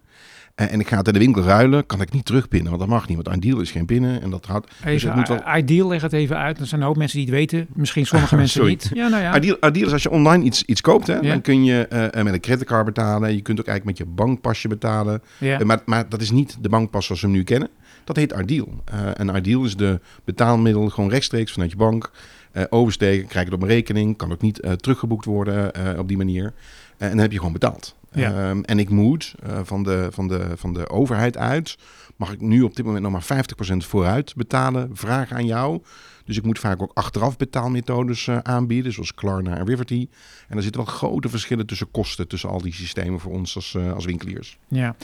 en 0.57 0.79
ik 0.79 0.87
ga 0.87 0.97
het 0.97 1.07
in 1.07 1.13
de 1.13 1.19
winkel 1.19 1.41
ruilen, 1.43 1.85
kan 1.85 2.01
ik 2.01 2.11
niet 2.11 2.25
terugpinnen, 2.25 2.67
want 2.67 2.79
dat 2.79 2.89
mag 2.89 3.07
niet, 3.07 3.23
want 3.23 3.37
Ideal 3.37 3.61
is 3.61 3.71
geen 3.71 3.85
pinnen 3.85 4.21
en 4.21 4.29
dat 4.29 4.45
houdt... 4.45 4.71
Dus 4.83 5.03
het 5.03 5.15
moet 5.15 5.27
wel... 5.27 5.57
Ideal, 5.57 5.87
leg 5.87 6.01
het 6.01 6.13
even 6.13 6.37
uit. 6.37 6.59
Er 6.59 6.65
zijn 6.65 6.83
ook 6.83 6.97
mensen 6.97 7.17
die 7.17 7.27
het 7.27 7.35
weten, 7.35 7.67
misschien 7.73 8.05
sommige 8.05 8.35
mensen 8.45 8.65
niet. 8.65 8.91
Ja, 8.93 9.07
nou 9.07 9.23
ja. 9.23 9.35
Ideal, 9.35 9.57
Ideal 9.67 9.85
is 9.85 9.93
als 9.93 10.03
je 10.03 10.09
online 10.09 10.43
iets, 10.43 10.63
iets 10.63 10.81
koopt, 10.81 11.07
hè, 11.07 11.13
ja. 11.13 11.21
dan 11.21 11.41
kun 11.41 11.63
je 11.63 11.87
uh, 12.15 12.23
met 12.23 12.33
een 12.33 12.39
creditcard 12.39 12.85
betalen. 12.85 13.35
Je 13.35 13.41
kunt 13.41 13.59
ook 13.59 13.67
eigenlijk 13.67 13.99
met 13.99 14.07
je 14.07 14.13
bankpasje 14.15 14.67
betalen. 14.67 15.21
Ja. 15.37 15.59
Uh, 15.59 15.65
maar, 15.65 15.79
maar 15.85 16.09
dat 16.09 16.21
is 16.21 16.31
niet 16.31 16.57
de 16.61 16.69
bankpas 16.69 17.05
zoals 17.05 17.21
we 17.21 17.27
hem 17.27 17.35
nu 17.35 17.43
kennen. 17.43 17.69
Dat 18.03 18.15
heet 18.15 18.35
Ideal. 18.41 18.83
Uh, 18.93 19.19
en 19.19 19.35
Ideal 19.35 19.63
is 19.63 19.75
de 19.75 19.99
betaalmiddel 20.23 20.89
gewoon 20.89 21.09
rechtstreeks 21.09 21.51
vanuit 21.51 21.71
je 21.71 21.77
bank. 21.77 22.11
Uh, 22.53 22.63
oversteken, 22.69 23.27
krijg 23.27 23.45
je 23.45 23.51
het 23.51 23.61
op 23.61 23.67
een 23.69 23.75
rekening, 23.75 24.17
kan 24.17 24.31
ook 24.31 24.41
niet 24.41 24.63
uh, 24.63 24.71
teruggeboekt 24.71 25.25
worden 25.25 25.71
uh, 25.77 25.99
op 25.99 26.07
die 26.07 26.17
manier. 26.17 26.53
en 26.97 27.09
dan 27.09 27.17
heb 27.17 27.31
je 27.31 27.37
gewoon 27.37 27.53
betaald. 27.53 27.95
Ja. 28.11 28.49
Um, 28.49 28.63
en 28.63 28.79
ik 28.79 28.89
moet 28.89 29.35
van, 29.63 29.83
de, 29.83 30.07
van, 30.11 30.27
de, 30.27 30.51
van 30.55 30.73
de 30.73 30.89
overheid 30.89 31.37
uit, 31.37 31.77
mag 32.15 32.31
ik 32.31 32.41
nu 32.41 32.61
op 32.61 32.75
dit 32.75 32.85
moment 32.85 33.03
nog 33.03 33.11
maar 33.11 33.45
50% 33.73 33.77
vooruit 33.77 34.35
betalen, 34.35 34.89
vragen 34.93 35.35
aan 35.35 35.45
jou. 35.45 35.81
Dus 36.25 36.37
ik 36.37 36.43
moet 36.43 36.59
vaak 36.59 36.81
ook 36.81 36.91
achteraf 36.93 37.37
betaalmethodes 37.37 38.29
aanbieden, 38.29 38.93
zoals 38.93 39.13
Klarna 39.13 39.57
en 39.57 39.65
Riverty. 39.65 40.07
En 40.47 40.57
er 40.57 40.63
zitten 40.63 40.83
wel 40.83 40.93
grote 40.93 41.29
verschillen 41.29 41.65
tussen 41.65 41.91
kosten 41.91 42.27
tussen 42.27 42.49
al 42.49 42.61
die 42.61 42.73
systemen 42.73 43.19
voor 43.19 43.31
ons 43.31 43.55
als, 43.55 43.77
als 43.93 44.05
winkeliers. 44.05 44.57
Ja. 44.67 44.95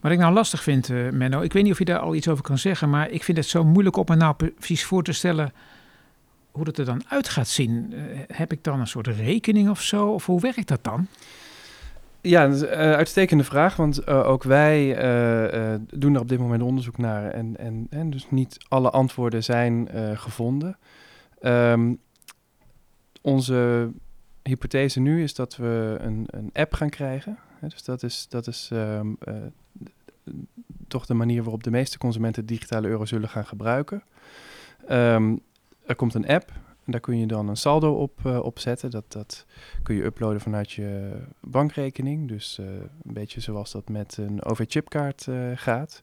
Wat 0.00 0.12
ik 0.12 0.18
nou 0.18 0.32
lastig 0.32 0.62
vind, 0.62 0.88
Menno, 0.88 1.40
ik 1.40 1.52
weet 1.52 1.62
niet 1.62 1.72
of 1.72 1.78
je 1.78 1.84
daar 1.84 1.98
al 1.98 2.14
iets 2.14 2.28
over 2.28 2.44
kan 2.44 2.58
zeggen, 2.58 2.90
maar 2.90 3.10
ik 3.10 3.24
vind 3.24 3.36
het 3.36 3.46
zo 3.46 3.64
moeilijk 3.64 3.96
om 3.96 4.04
me 4.08 4.16
nou 4.16 4.34
precies 4.34 4.84
voor 4.84 5.02
te 5.02 5.12
stellen 5.12 5.52
hoe 6.54 6.64
dat 6.64 6.78
er 6.78 6.84
dan 6.84 7.02
uit 7.08 7.28
gaat 7.28 7.48
zien. 7.48 7.92
Uh, 7.92 8.00
heb 8.26 8.52
ik 8.52 8.64
dan 8.64 8.80
een 8.80 8.86
soort 8.86 9.06
rekening 9.06 9.70
of 9.70 9.80
zo? 9.80 10.08
Of 10.12 10.26
hoe 10.26 10.40
werkt 10.40 10.68
dat 10.68 10.84
dan? 10.84 11.06
Ja, 12.20 12.46
dat 12.46 12.54
is 12.54 12.60
een 12.60 12.68
uh, 12.68 12.74
uitstekende 12.76 13.44
vraag, 13.44 13.76
want 13.76 14.08
uh, 14.08 14.28
ook 14.28 14.42
wij 14.42 14.86
doen 15.94 16.14
er 16.14 16.20
op 16.20 16.28
dit 16.28 16.38
moment 16.38 16.62
onderzoek 16.62 16.98
naar. 16.98 17.30
En, 17.30 17.56
en, 17.56 17.86
en 17.90 18.10
dus 18.10 18.30
niet 18.30 18.56
alle 18.68 18.90
antwoorden 18.90 19.44
zijn 19.44 19.88
gevonden. 20.14 20.76
Um, 21.42 21.98
onze 23.22 23.90
hypothese 24.42 25.00
nu 25.00 25.22
is 25.22 25.34
dat 25.34 25.56
we 25.56 25.96
een, 26.00 26.26
een 26.30 26.50
app 26.52 26.72
gaan 26.72 26.88
krijgen. 26.88 27.38
Dus 27.60 27.84
dat 27.84 28.02
is, 28.02 28.26
dat 28.28 28.46
is 28.46 28.70
um, 28.72 29.18
toch 30.88 31.06
de 31.06 31.14
manier 31.14 31.42
waarop 31.42 31.62
de 31.62 31.70
meeste 31.70 31.98
consumenten 31.98 32.46
digitale 32.46 32.88
euro 32.88 33.04
zullen 33.04 33.28
gaan 33.28 33.46
gebruiken. 33.46 34.02
Um, 34.90 35.40
er 35.86 35.96
komt 35.96 36.14
een 36.14 36.26
app 36.26 36.52
en 36.84 36.92
daar 36.92 37.00
kun 37.00 37.18
je 37.18 37.26
dan 37.26 37.48
een 37.48 37.56
saldo 37.56 37.92
op, 37.92 38.20
uh, 38.26 38.38
op 38.38 38.58
zetten. 38.58 38.90
Dat, 38.90 39.12
dat 39.12 39.46
kun 39.82 39.94
je 39.94 40.04
uploaden 40.04 40.40
vanuit 40.40 40.72
je 40.72 41.12
bankrekening. 41.40 42.28
Dus 42.28 42.58
uh, 42.60 42.66
een 43.02 43.12
beetje 43.12 43.40
zoals 43.40 43.72
dat 43.72 43.88
met 43.88 44.16
een 44.16 44.44
OV-chipkaart 44.44 45.26
uh, 45.26 45.50
gaat. 45.54 46.02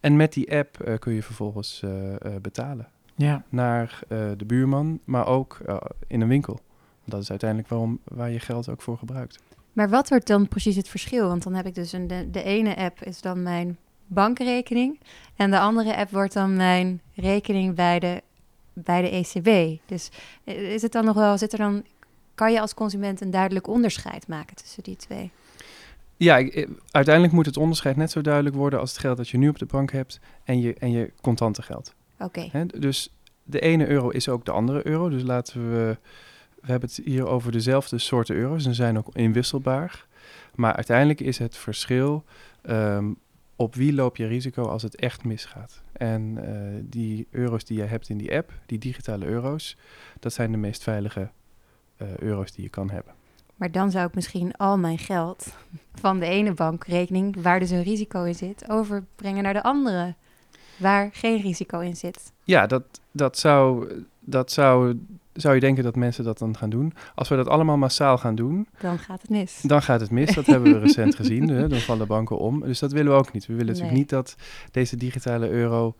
En 0.00 0.16
met 0.16 0.32
die 0.32 0.56
app 0.56 0.96
kun 0.98 1.12
je 1.12 1.22
vervolgens 1.22 1.84
betalen. 2.42 2.88
Ja. 3.14 3.44
Naar 3.48 4.00
de 4.08 4.44
buurman, 4.46 5.00
maar 5.04 5.26
ook 5.26 5.58
in 6.06 6.20
een 6.20 6.28
winkel. 6.28 6.60
Dat 7.04 7.22
is 7.22 7.30
uiteindelijk 7.30 7.68
waarom, 7.68 8.00
waar 8.04 8.30
je 8.30 8.40
geld 8.40 8.68
ook 8.68 8.82
voor 8.82 8.98
gebruikt. 8.98 9.38
Maar 9.72 9.88
wat 9.88 10.08
wordt 10.08 10.26
dan 10.26 10.48
precies 10.48 10.76
het 10.76 10.88
verschil? 10.88 11.28
Want 11.28 11.42
dan 11.42 11.54
heb 11.54 11.66
ik 11.66 11.74
dus 11.74 11.92
een, 11.92 12.06
de, 12.06 12.30
de 12.30 12.42
ene 12.42 12.76
app 12.76 13.02
is 13.02 13.20
dan 13.20 13.42
mijn 13.42 13.78
bankrekening. 14.06 15.00
En 15.36 15.50
de 15.50 15.58
andere 15.58 15.96
app 15.96 16.10
wordt 16.10 16.32
dan 16.32 16.56
mijn 16.56 17.00
rekening 17.14 17.74
bij 17.74 17.98
de 17.98 18.22
bij 18.84 19.02
de 19.02 19.10
ECB. 19.10 19.78
Dus 19.86 20.10
is 20.44 20.82
het 20.82 20.92
dan 20.92 21.04
nog 21.04 21.14
wel, 21.14 21.38
zit 21.38 21.52
er 21.52 21.58
dan, 21.58 21.84
kan 22.34 22.52
je 22.52 22.60
als 22.60 22.74
consument 22.74 23.20
een 23.20 23.30
duidelijk 23.30 23.66
onderscheid 23.66 24.28
maken 24.28 24.56
tussen 24.56 24.82
die 24.82 24.96
twee? 24.96 25.30
Ja, 26.16 26.36
ik, 26.36 26.68
uiteindelijk 26.90 27.34
moet 27.34 27.46
het 27.46 27.56
onderscheid 27.56 27.96
net 27.96 28.10
zo 28.10 28.20
duidelijk 28.20 28.54
worden 28.54 28.80
als 28.80 28.90
het 28.90 28.98
geld 28.98 29.16
dat 29.16 29.28
je 29.28 29.38
nu 29.38 29.48
op 29.48 29.58
de 29.58 29.66
bank 29.66 29.92
hebt 29.92 30.20
en 30.44 30.60
je, 30.60 30.74
en 30.74 30.90
je 30.90 31.12
contante 31.20 31.62
geld. 31.62 31.94
Oké. 32.18 32.40
Okay. 32.40 32.66
Dus 32.66 33.12
de 33.42 33.60
ene 33.60 33.86
euro 33.86 34.08
is 34.08 34.28
ook 34.28 34.44
de 34.44 34.50
andere 34.50 34.86
euro. 34.86 35.08
Dus 35.08 35.22
laten 35.22 35.70
we, 35.70 35.96
we 36.60 36.70
hebben 36.70 36.88
het 36.88 37.00
hier 37.04 37.26
over 37.26 37.52
dezelfde 37.52 37.98
soorten 37.98 38.36
euro's 38.36 38.66
en 38.66 38.74
zijn 38.74 38.98
ook 38.98 39.08
inwisselbaar. 39.12 40.06
Maar 40.54 40.76
uiteindelijk 40.76 41.20
is 41.20 41.38
het 41.38 41.56
verschil 41.56 42.24
um, 42.68 43.18
op 43.60 43.74
wie 43.74 43.92
loop 43.92 44.16
je 44.16 44.26
risico 44.26 44.64
als 44.64 44.82
het 44.82 44.96
echt 44.96 45.24
misgaat. 45.24 45.82
En 45.92 46.22
uh, 46.22 46.80
die 46.84 47.26
euro's 47.30 47.64
die 47.64 47.78
je 47.78 47.84
hebt 47.84 48.08
in 48.08 48.18
die 48.18 48.36
app, 48.36 48.52
die 48.66 48.78
digitale 48.78 49.26
euro's, 49.26 49.76
dat 50.20 50.32
zijn 50.32 50.52
de 50.52 50.58
meest 50.58 50.82
veilige 50.82 51.30
uh, 52.02 52.16
euro's 52.16 52.52
die 52.52 52.64
je 52.64 52.70
kan 52.70 52.90
hebben. 52.90 53.14
Maar 53.56 53.70
dan 53.70 53.90
zou 53.90 54.06
ik 54.06 54.14
misschien 54.14 54.56
al 54.56 54.78
mijn 54.78 54.98
geld 54.98 55.56
van 55.94 56.18
de 56.18 56.26
ene 56.26 56.52
bankrekening, 56.52 57.42
waar 57.42 57.60
dus 57.60 57.70
een 57.70 57.82
risico 57.82 58.24
in 58.24 58.34
zit, 58.34 58.70
overbrengen 58.70 59.42
naar 59.42 59.52
de 59.52 59.62
andere, 59.62 60.14
waar 60.76 61.10
geen 61.12 61.40
risico 61.40 61.80
in 61.80 61.96
zit. 61.96 62.32
Ja, 62.44 62.66
dat, 62.66 62.84
dat, 63.10 63.38
zou, 63.38 63.92
dat 64.20 64.52
zou, 64.52 64.98
zou 65.32 65.54
je 65.54 65.60
denken 65.60 65.84
dat 65.84 65.96
mensen 65.96 66.24
dat 66.24 66.38
dan 66.38 66.56
gaan 66.56 66.70
doen. 66.70 66.92
Als 67.14 67.28
we 67.28 67.36
dat 67.36 67.48
allemaal 67.48 67.76
massaal 67.76 68.18
gaan 68.18 68.34
doen, 68.34 68.68
dan 68.80 68.98
gaat 68.98 69.22
het 69.22 69.30
mis. 69.30 69.60
Dan 69.62 69.82
gaat 69.82 70.00
het 70.00 70.10
mis. 70.10 70.34
Dat 70.34 70.46
hebben 70.46 70.72
we 70.72 70.78
recent 70.78 71.14
gezien. 71.14 71.48
Hè? 71.48 71.68
Dan 71.68 71.78
vallen 71.78 72.06
banken 72.06 72.38
om. 72.38 72.60
Dus 72.60 72.78
dat 72.78 72.92
willen 72.92 73.12
we 73.12 73.18
ook 73.18 73.32
niet. 73.32 73.46
We 73.46 73.54
willen 73.54 73.72
nee. 73.72 73.82
natuurlijk 73.82 73.98
niet 73.98 74.10
dat 74.10 74.36
deze 74.70 74.96
digitale 74.96 75.48
euro 75.48 75.94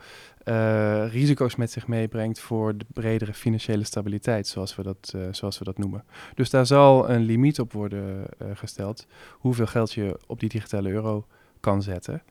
uh, 0.44 1.08
risico's 1.08 1.56
met 1.56 1.70
zich 1.70 1.86
meebrengt 1.86 2.40
voor 2.40 2.76
de 2.76 2.84
bredere 2.92 3.34
financiële 3.34 3.84
stabiliteit, 3.84 4.46
zoals 4.46 4.76
we 4.76 4.82
dat, 4.82 5.12
uh, 5.16 5.22
zoals 5.30 5.58
we 5.58 5.64
dat 5.64 5.78
noemen. 5.78 6.04
Dus 6.34 6.50
daar 6.50 6.66
zal 6.66 7.10
een 7.10 7.22
limiet 7.22 7.60
op 7.60 7.72
worden 7.72 8.26
uh, 8.42 8.48
gesteld, 8.54 9.06
hoeveel 9.30 9.66
geld 9.66 9.92
je 9.92 10.18
op 10.26 10.40
die 10.40 10.48
digitale 10.48 10.90
euro 10.90 11.26
kan 11.60 11.82
zetten. 11.82 12.22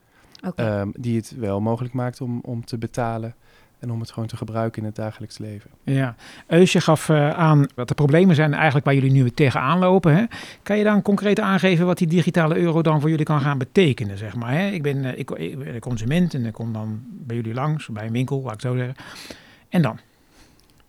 Okay. 0.46 0.80
Um, 0.80 0.92
die 0.98 1.16
het 1.16 1.34
wel 1.38 1.60
mogelijk 1.60 1.94
maakt 1.94 2.20
om, 2.20 2.40
om 2.42 2.64
te 2.64 2.78
betalen 2.78 3.34
en 3.80 3.90
om 3.90 4.00
het 4.00 4.10
gewoon 4.10 4.28
te 4.28 4.36
gebruiken 4.36 4.80
in 4.80 4.86
het 4.86 4.96
dagelijks 4.96 5.38
leven. 5.38 5.70
Ja, 5.82 6.14
Eusje 6.46 6.80
gaf 6.80 7.08
uh, 7.08 7.30
aan 7.30 7.66
wat 7.74 7.88
de 7.88 7.94
problemen 7.94 8.34
zijn 8.34 8.54
eigenlijk 8.54 8.84
waar 8.84 8.94
jullie 8.94 9.10
nu 9.10 9.30
tegenaan 9.30 9.78
lopen. 9.78 10.16
Hè? 10.16 10.24
Kan 10.62 10.78
je 10.78 10.84
dan 10.84 11.02
concreet 11.02 11.40
aangeven 11.40 11.86
wat 11.86 11.98
die 11.98 12.06
digitale 12.06 12.56
euro 12.56 12.82
dan 12.82 13.00
voor 13.00 13.10
jullie 13.10 13.24
kan 13.24 13.40
gaan 13.40 13.58
betekenen? 13.58 14.18
Zeg 14.18 14.36
maar, 14.36 14.52
hè? 14.52 14.70
Ik, 14.70 14.82
ben, 14.82 14.96
uh, 14.96 15.18
ik, 15.18 15.30
ik, 15.30 15.58
ben 15.58 15.74
een 15.74 15.80
consument 15.80 16.34
en 16.34 16.46
ik 16.46 16.52
kom 16.52 16.72
dan 16.72 17.00
bij 17.06 17.36
jullie 17.36 17.54
langs, 17.54 17.88
bij 17.88 18.06
een 18.06 18.12
winkel, 18.12 18.42
laat 18.42 18.54
ik 18.54 18.60
zo 18.60 18.76
zeggen. 18.76 18.94
En 19.68 19.82
dan? 19.82 19.98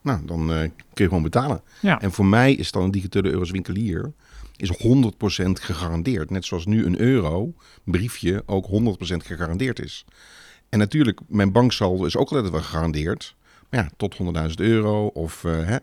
Nou, 0.01 0.25
dan 0.25 0.41
uh, 0.51 0.57
kun 0.57 0.71
je 0.93 1.07
gewoon 1.07 1.23
betalen. 1.23 1.61
Ja. 1.79 2.01
En 2.01 2.11
voor 2.11 2.25
mij 2.25 2.53
is 2.53 2.71
dan 2.71 2.83
een 2.83 2.91
digitale 2.91 3.27
euro 3.27 3.39
als 3.39 3.51
winkelier 3.51 4.11
is 4.55 4.71
100% 4.71 5.51
gegarandeerd. 5.51 6.29
Net 6.29 6.45
zoals 6.45 6.65
nu 6.65 6.85
een 6.85 6.99
euro, 6.99 7.53
briefje, 7.83 8.43
ook 8.45 8.65
100% 8.65 8.69
gegarandeerd 9.25 9.79
is. 9.79 10.05
En 10.71 10.79
natuurlijk, 10.79 11.19
mijn 11.27 11.51
banksaldo 11.51 12.05
is 12.05 12.17
ook 12.17 12.31
altijd 12.31 12.51
wel 12.51 12.61
gegarandeerd. 12.61 13.35
ja, 13.69 13.89
tot 13.97 14.17
100.000 14.17 14.53
euro. 14.55 15.05
Of, 15.05 15.43
eh, 15.43 15.65
hè. 15.65 15.77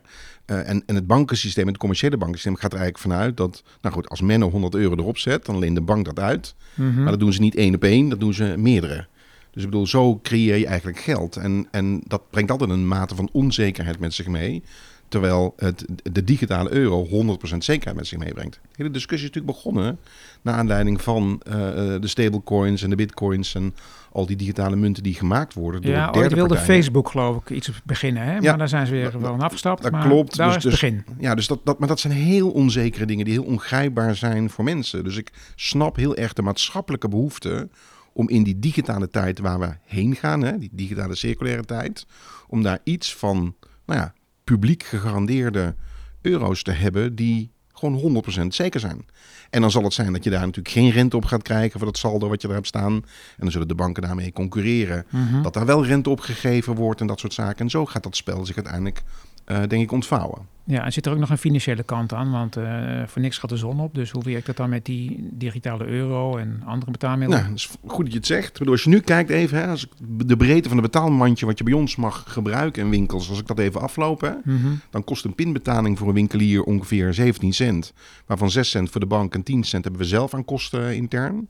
Eh, 0.45 0.69
en, 0.69 0.83
en 0.87 0.95
het 0.95 1.07
bankensysteem, 1.07 1.67
het 1.67 1.77
commerciële 1.77 2.17
bankensysteem, 2.17 2.57
gaat 2.57 2.73
er 2.73 2.79
eigenlijk 2.79 3.09
vanuit 3.09 3.37
dat, 3.37 3.63
nou 3.81 3.95
goed, 3.95 4.09
als 4.09 4.21
Menno 4.21 4.51
100 4.51 4.75
euro 4.75 4.97
erop 4.97 5.19
zet, 5.19 5.45
dan 5.45 5.59
leent 5.59 5.75
de 5.75 5.83
bank 5.83 6.05
dat 6.05 6.19
uit. 6.19 6.55
Mhm. 6.75 7.03
Maar 7.03 7.11
dat 7.11 7.21
doen 7.21 7.33
ze 7.33 7.41
niet 7.41 7.55
één 7.55 7.75
op 7.75 7.85
één, 7.85 8.09
dat 8.09 8.21
doen 8.21 8.35
ze 8.35 8.55
meerdere. 8.57 9.07
Dus 9.51 9.63
ik 9.63 9.71
bedoel, 9.71 9.87
zo 9.87 10.19
creëer 10.23 10.57
je 10.57 10.67
eigenlijk 10.67 10.99
geld. 10.99 11.37
En, 11.37 11.69
en 11.71 12.01
dat 12.07 12.31
brengt 12.31 12.51
altijd 12.51 12.71
een 12.71 12.89
mate 12.89 13.15
van 13.15 13.29
onzekerheid 13.33 13.99
met 13.99 14.15
zich 14.15 14.27
mee. 14.27 14.63
Terwijl 15.09 15.55
het, 15.57 15.85
de 16.13 16.25
digitale 16.25 16.73
euro 16.73 17.07
100% 17.07 17.57
zekerheid 17.59 17.97
met 17.97 18.07
zich 18.07 18.19
meebrengt. 18.19 18.53
De 18.63 18.69
hele 18.77 18.91
discussie 18.91 19.29
is 19.29 19.35
natuurlijk 19.35 19.63
begonnen 19.63 19.99
naar 20.43 20.55
aanleiding 20.55 21.03
van 21.03 21.41
eh, 21.47 21.53
de 21.55 21.99
stablecoins 22.03 22.83
en 22.83 22.91
de 22.91 22.97
bitcoins 22.97 23.55
en 23.55 23.75
al 24.13 24.27
die 24.27 24.37
digitale 24.37 24.77
munten 24.77 25.03
die 25.03 25.15
gemaakt 25.15 25.55
worden 25.55 25.83
door 25.83 25.91
ja, 25.91 26.11
derde 26.11 26.35
wilde. 26.35 26.57
Facebook 26.57 27.09
geloof 27.09 27.37
ik 27.37 27.51
iets 27.51 27.71
beginnen, 27.85 28.23
hè? 28.23 28.33
Ja, 28.35 28.41
maar 28.41 28.59
daar 28.59 28.69
zijn 28.69 28.87
ze 28.87 28.93
weer 28.93 29.03
dat- 29.03 29.13
gewoon 29.13 29.41
afgestapt. 29.41 29.83
dat 29.83 29.93
maar 29.93 30.07
klopt, 30.07 30.37
Daar 30.37 30.47
dus- 30.47 30.57
is 30.57 30.63
het 30.63 30.73
dus- 30.73 30.81
begin. 30.81 31.05
Ja, 31.19 31.35
dus 31.35 31.47
dat, 31.47 31.61
dat, 31.65 31.79
maar 31.79 31.89
dat 31.89 32.01
zijn 32.01 32.13
heel 32.13 32.51
onzekere 32.51 33.07
dingen 33.07 33.25
die 33.25 33.35
heel 33.35 33.45
ongrijpbaar 33.45 34.15
zijn 34.17 34.51
voor 34.51 34.65
mensen. 34.65 35.05
Dus 35.05 35.17
ik 35.17 35.33
snap 35.55 35.97
heel 35.97 36.17
erg 36.17 36.33
de 36.33 36.43
maatschappelijke 36.43 37.09
behoefte 37.09 37.69
om 38.13 38.29
in 38.29 38.43
die 38.43 38.59
digitale 38.59 39.09
tijd 39.09 39.39
waar 39.39 39.59
we 39.61 39.69
heen 39.85 40.15
gaan, 40.17 40.43
hè, 40.43 40.59
die 40.59 40.71
digitale 40.73 41.15
circulaire 41.15 41.65
tijd, 41.65 42.07
om 42.49 42.63
daar 42.63 42.79
iets 42.85 43.15
van, 43.15 43.55
nou 43.87 44.01
ja, 44.01 44.13
publiek 44.49 44.83
gegarandeerde 44.83 45.75
euro's 46.21 46.63
te 46.63 46.71
hebben 46.71 47.15
die 47.15 47.51
gewoon 47.73 48.23
100% 48.43 48.47
zeker 48.47 48.81
zijn. 48.81 49.07
En 49.51 49.61
dan 49.61 49.71
zal 49.71 49.83
het 49.83 49.93
zijn 49.93 50.13
dat 50.13 50.25
je 50.25 50.31
daar 50.31 50.41
natuurlijk 50.41 50.75
geen 50.75 50.91
rente 50.91 51.17
op 51.17 51.25
gaat 51.25 51.43
krijgen 51.43 51.79
voor 51.79 51.89
dat 51.89 51.99
saldo 51.99 52.29
wat 52.29 52.41
je 52.41 52.47
daar 52.47 52.57
hebt 52.57 52.69
staan. 52.69 52.95
En 52.95 53.03
dan 53.37 53.51
zullen 53.51 53.69
de 53.69 53.75
banken 53.75 54.03
daarmee 54.03 54.33
concurreren. 54.33 55.07
Mhm. 55.11 55.43
Dat 55.43 55.55
daar 55.55 55.67
wel 55.67 55.85
rente 55.85 56.11
op 56.11 56.21
gegeven 56.21 56.75
wordt 56.75 57.01
en 57.01 57.07
dat 57.07 57.21
soort 57.21 57.33
zaken. 57.33 57.59
En 57.59 57.71
zo 57.71 57.87
gaat 57.87 58.03
dat 58.03 58.17
spel 58.17 58.47
zich 58.47 58.57
uiteindelijk, 58.57 59.03
eh, 59.49 59.59
denk 59.69 59.83
ik, 59.83 59.93
ontvouwen. 59.93 60.57
Ja, 60.65 60.85
en 60.85 60.93
zit 60.93 61.07
er 61.07 61.13
ook 61.13 61.19
nog 61.19 61.31
een 61.31 61.39
financiële 61.39 61.83
kant 61.83 62.13
aan, 62.13 62.31
want 62.31 62.57
eh, 62.57 63.03
voor 63.07 63.23
niks 63.23 63.39
gaat 63.39 63.51
de 63.51 63.57
zon 63.57 63.81
op. 63.81 63.95
Dus 63.95 64.11
hoe 64.11 64.23
werkt 64.23 64.47
dat 64.47 64.57
dan 64.57 64.69
met 64.71 64.85
die 64.85 65.29
digitale 65.33 65.87
euro 65.87 66.37
en 66.37 66.63
andere 66.67 66.91
betaalmiddelen? 66.91 67.43
Nou, 67.45 67.51
dat 67.55 67.59
is 67.59 67.71
goed 67.87 68.03
dat 68.05 68.13
je 68.13 68.19
het 68.19 68.27
zegt. 68.27 68.59
Bedoel, 68.59 68.73
als 68.73 68.83
je 68.83 68.89
nu 68.91 69.01
kijkt 69.01 69.31
even, 69.31 69.59
hè, 69.59 69.67
als 69.67 69.85
ik 69.85 69.91
de 70.27 70.37
breedte 70.37 70.69
van 70.69 70.77
de 70.77 70.83
betaalmandje 70.83 71.47
wat 71.47 71.59
je 71.59 71.65
bij 71.65 71.73
ons 71.73 71.97
mag 71.97 72.25
gebruiken 72.27 72.83
in 72.83 72.91
winkels, 72.91 73.29
als 73.29 73.39
ik 73.41 73.47
dat 73.47 73.59
even 73.59 73.81
afloop, 73.81 74.21
hè, 74.21 74.33
Mhm. 74.45 74.69
dan 74.91 75.05
kost 75.05 75.25
een 75.25 75.35
pinbetaling 75.35 75.99
voor 75.99 76.09
een 76.09 76.15
winkelier 76.15 76.63
ongeveer 76.63 77.15
17 77.15 77.53
cent. 77.53 77.93
Waarvan 78.27 78.51
6 78.51 78.71
cent 78.71 78.91
voor 78.91 79.01
de 79.01 79.07
bank 79.07 79.35
en 79.35 79.43
10 79.43 79.65
cent 79.65 79.83
hebben 79.85 80.03
we 80.03 80.09
zelf 80.09 80.35
aan 80.35 80.45
kosten 80.45 80.97
intern. 80.97 81.49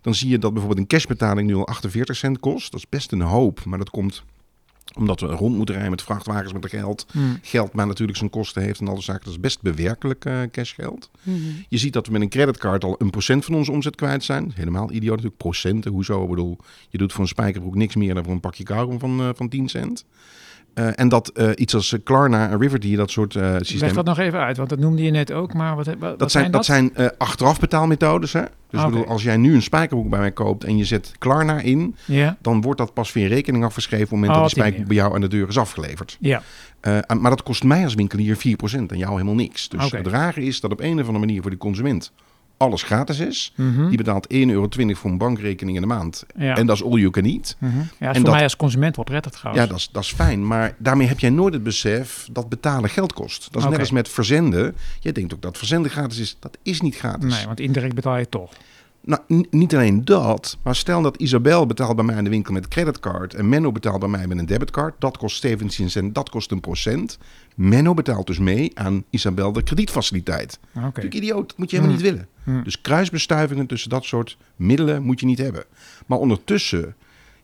Dan 0.00 0.14
zie 0.14 0.28
je 0.28 0.38
dat 0.38 0.52
bijvoorbeeld 0.52 0.80
een 0.80 0.96
cashbetaling 0.98 1.48
nu 1.48 1.54
al 1.54 1.66
48 1.66 2.16
cent 2.16 2.40
kost. 2.40 2.70
Dat 2.70 2.80
is 2.80 2.88
best 2.88 3.12
een 3.12 3.20
hoop, 3.20 3.64
maar 3.64 3.78
dat 3.78 3.90
komt 3.90 4.22
omdat 4.96 5.20
we 5.20 5.26
rond 5.26 5.56
moeten 5.56 5.74
rijden 5.74 5.92
met 5.92 6.02
vrachtwagens 6.02 6.52
met 6.52 6.66
geld. 6.68 7.06
Mm. 7.12 7.38
Geld 7.42 7.72
maar 7.72 7.86
natuurlijk 7.86 8.18
zijn 8.18 8.30
kosten 8.30 8.62
heeft 8.62 8.80
en 8.80 8.88
alle 8.88 9.00
zaken. 9.00 9.24
Dat 9.24 9.32
is 9.32 9.40
best 9.40 9.62
bewerkelijk 9.62 10.24
eh, 10.24 10.40
cashgeld. 10.52 11.10
Mhm. 11.22 11.38
Je 11.68 11.78
ziet 11.78 11.92
dat 11.92 12.06
we 12.06 12.12
met 12.12 12.20
een 12.20 12.28
creditcard 12.28 12.84
al 12.84 12.94
een 12.98 13.10
procent 13.10 13.44
van 13.44 13.54
onze 13.54 13.72
omzet 13.72 13.94
kwijt 13.94 14.24
zijn. 14.24 14.52
Helemaal 14.54 14.92
idioot 14.92 15.10
natuurlijk. 15.10 15.36
Procenten, 15.36 15.90
hoezo? 15.90 16.22
Ik 16.22 16.28
bedoel, 16.28 16.58
je 16.88 16.98
doet 16.98 17.12
voor 17.12 17.22
een 17.22 17.28
spijkerbroek 17.28 17.74
niks 17.74 17.94
meer 17.94 18.14
dan 18.14 18.24
voor 18.24 18.32
een 18.32 18.40
pakje 18.40 18.64
kauwgom 18.64 18.98
van, 18.98 19.20
eh, 19.20 19.28
van 19.34 19.48
10 19.48 19.68
cent. 19.68 20.04
Eh, 20.78 20.88
en 20.94 21.08
dat 21.08 21.28
eh, 21.28 21.50
iets 21.54 21.74
als 21.74 21.92
eh, 21.92 22.00
Klarna 22.04 22.48
en 22.48 22.58
Riverty, 22.58 22.96
dat 22.96 23.10
soort 23.10 23.34
Leg 23.34 23.66
systemen... 23.66 23.94
dat 23.94 24.04
nog 24.04 24.18
even 24.18 24.40
uit, 24.40 24.56
want 24.56 24.68
dat 24.68 24.78
noemde 24.78 25.02
je 25.02 25.10
net 25.10 25.32
ook. 25.32 25.54
Maar 25.54 25.76
wat, 25.76 25.86
wat, 25.86 25.96
wat 25.98 26.18
Dat 26.18 26.30
zijn, 26.30 26.50
dat 26.50 26.64
zijn 26.64 26.92
achteraf 27.18 27.60
betaalmethodes. 27.60 28.32
Hè? 28.32 28.42
Dus 28.70 28.84
bedoel, 28.84 29.06
als 29.06 29.22
jij 29.22 29.36
nu 29.36 29.54
een 29.54 29.62
spijkerbroek 29.62 30.10
bij 30.10 30.18
mij 30.18 30.32
koopt 30.32 30.64
en 30.64 30.76
je 30.76 30.84
zet 30.84 31.12
Klarna 31.18 31.60
in, 31.60 31.96
dan 32.40 32.60
wordt 32.60 32.78
dat 32.78 32.94
pas 32.94 33.14
in 33.14 33.26
rekening 33.26 33.64
afgeschreven 33.64 34.04
op 34.04 34.10
het 34.10 34.20
moment 34.20 34.36
Oh, 34.36 34.42
dat 34.42 34.54
die 34.54 34.62
die 34.62 34.62
spijkerbroek 34.62 34.88
bij 34.88 35.04
jou 35.04 35.14
aan 35.14 35.20
de 35.20 35.36
deur 35.36 35.48
is 35.48 35.58
afgeleverd. 35.58 36.16
ja. 36.20 36.42
Maar 37.20 37.30
dat 37.30 37.42
kost 37.42 37.64
mij 37.64 37.84
als 37.84 37.94
winkelier 37.94 38.36
4% 38.36 38.40
en 38.70 38.98
jou 38.98 39.12
helemaal 39.12 39.34
niks. 39.34 39.68
Dus 39.68 39.90
het 39.90 40.06
rare 40.06 40.44
is 40.44 40.60
dat 40.60 40.72
op 40.72 40.80
een 40.80 40.92
of 40.92 41.06
andere 41.06 41.18
manier 41.18 41.42
voor 41.42 41.50
de 41.50 41.56
consument 41.56 42.12
alles 42.58 42.82
gratis 42.82 43.18
is. 43.18 43.52
Mhm. 43.54 43.88
Die 43.88 43.96
betaalt 43.96 44.26
1,20 44.32 44.50
euro 44.50 44.68
voor 44.94 45.10
een 45.10 45.18
bankrekening 45.18 45.76
in 45.76 45.82
de 45.82 45.88
maand. 45.88 46.24
ja. 46.36 46.56
En 46.56 46.66
dat 46.66 46.76
is 46.76 46.84
all 46.84 46.98
you 46.98 47.10
can 47.10 47.24
eat. 47.24 47.56
Mhm. 47.58 47.76
ja, 47.76 47.84
en 47.98 48.14
voor 48.14 48.24
dat- 48.24 48.34
mij 48.34 48.42
als 48.42 48.56
consument 48.56 48.96
wel 48.96 49.04
prettig 49.04 49.32
trouwens. 49.32 49.64
Ja, 49.64 49.70
dat 49.70 49.78
is, 49.78 49.88
dat 49.92 50.02
is 50.02 50.12
fijn. 50.12 50.46
Maar 50.46 50.74
daarmee 50.78 51.06
heb 51.06 51.18
jij 51.18 51.30
nooit 51.30 51.54
het 51.54 51.62
besef 51.62 52.28
dat 52.32 52.48
betalen 52.48 52.90
geld 52.90 53.12
kost. 53.12 53.52
Dat 53.52 53.62
is 53.62 53.68
net 53.68 53.78
als 53.78 53.90
met 53.90 54.08
verzenden. 54.08 54.76
Jij 55.00 55.12
denkt 55.12 55.34
ook 55.34 55.42
dat 55.42 55.58
verzenden 55.58 55.90
gratis 55.90 56.18
is. 56.18 56.36
Dat 56.40 56.58
is 56.62 56.80
niet 56.80 56.96
gratis. 56.96 57.34
Nee, 57.36 57.46
want 57.46 57.60
indirect 57.60 57.94
betaal 57.94 58.16
je 58.16 58.28
toch. 58.28 58.52
Nou, 59.00 59.46
niet 59.50 59.74
alleen 59.74 60.04
dat, 60.04 60.58
maar 60.62 60.76
stel 60.76 61.02
dat 61.02 61.16
Isabel 61.16 61.66
betaalt 61.66 61.96
bij 61.96 62.04
mij 62.04 62.16
in 62.16 62.24
de 62.24 62.30
winkel 62.30 62.52
met 62.52 62.68
creditcard 62.68 63.34
en 63.34 63.48
Menno 63.48 63.72
betaalt 63.72 64.00
bij 64.00 64.08
mij 64.08 64.26
met 64.26 64.38
een 64.38 64.46
debitcard. 64.46 64.94
Dat 64.98 65.16
kost 65.16 65.40
17 65.40 65.90
cent, 65.90 66.14
dat 66.14 66.30
kost 66.30 66.50
een 66.50 66.60
procent. 66.60 67.18
Menno 67.54 67.94
betaalt 67.94 68.26
dus 68.26 68.38
mee 68.38 68.70
aan 68.74 69.04
Isabel 69.10 69.52
de 69.52 69.62
kredietfaciliteit. 69.62 70.58
Oké. 70.68 70.84
Natuurlijk 70.84 71.14
idioot, 71.14 71.48
dat 71.48 71.58
moet 71.58 71.70
je 71.70 71.76
helemaal 71.76 71.96
Hmm. 71.96 72.04
niet 72.04 72.14
willen. 72.14 72.28
Hmm. 72.44 72.64
Dus 72.64 72.80
kruisbestuivingen 72.80 73.66
tussen 73.66 73.90
dat 73.90 74.04
soort 74.04 74.36
middelen 74.56 75.02
moet 75.02 75.20
je 75.20 75.26
niet 75.26 75.38
hebben. 75.38 75.64
Maar 76.06 76.18
ondertussen 76.18 76.94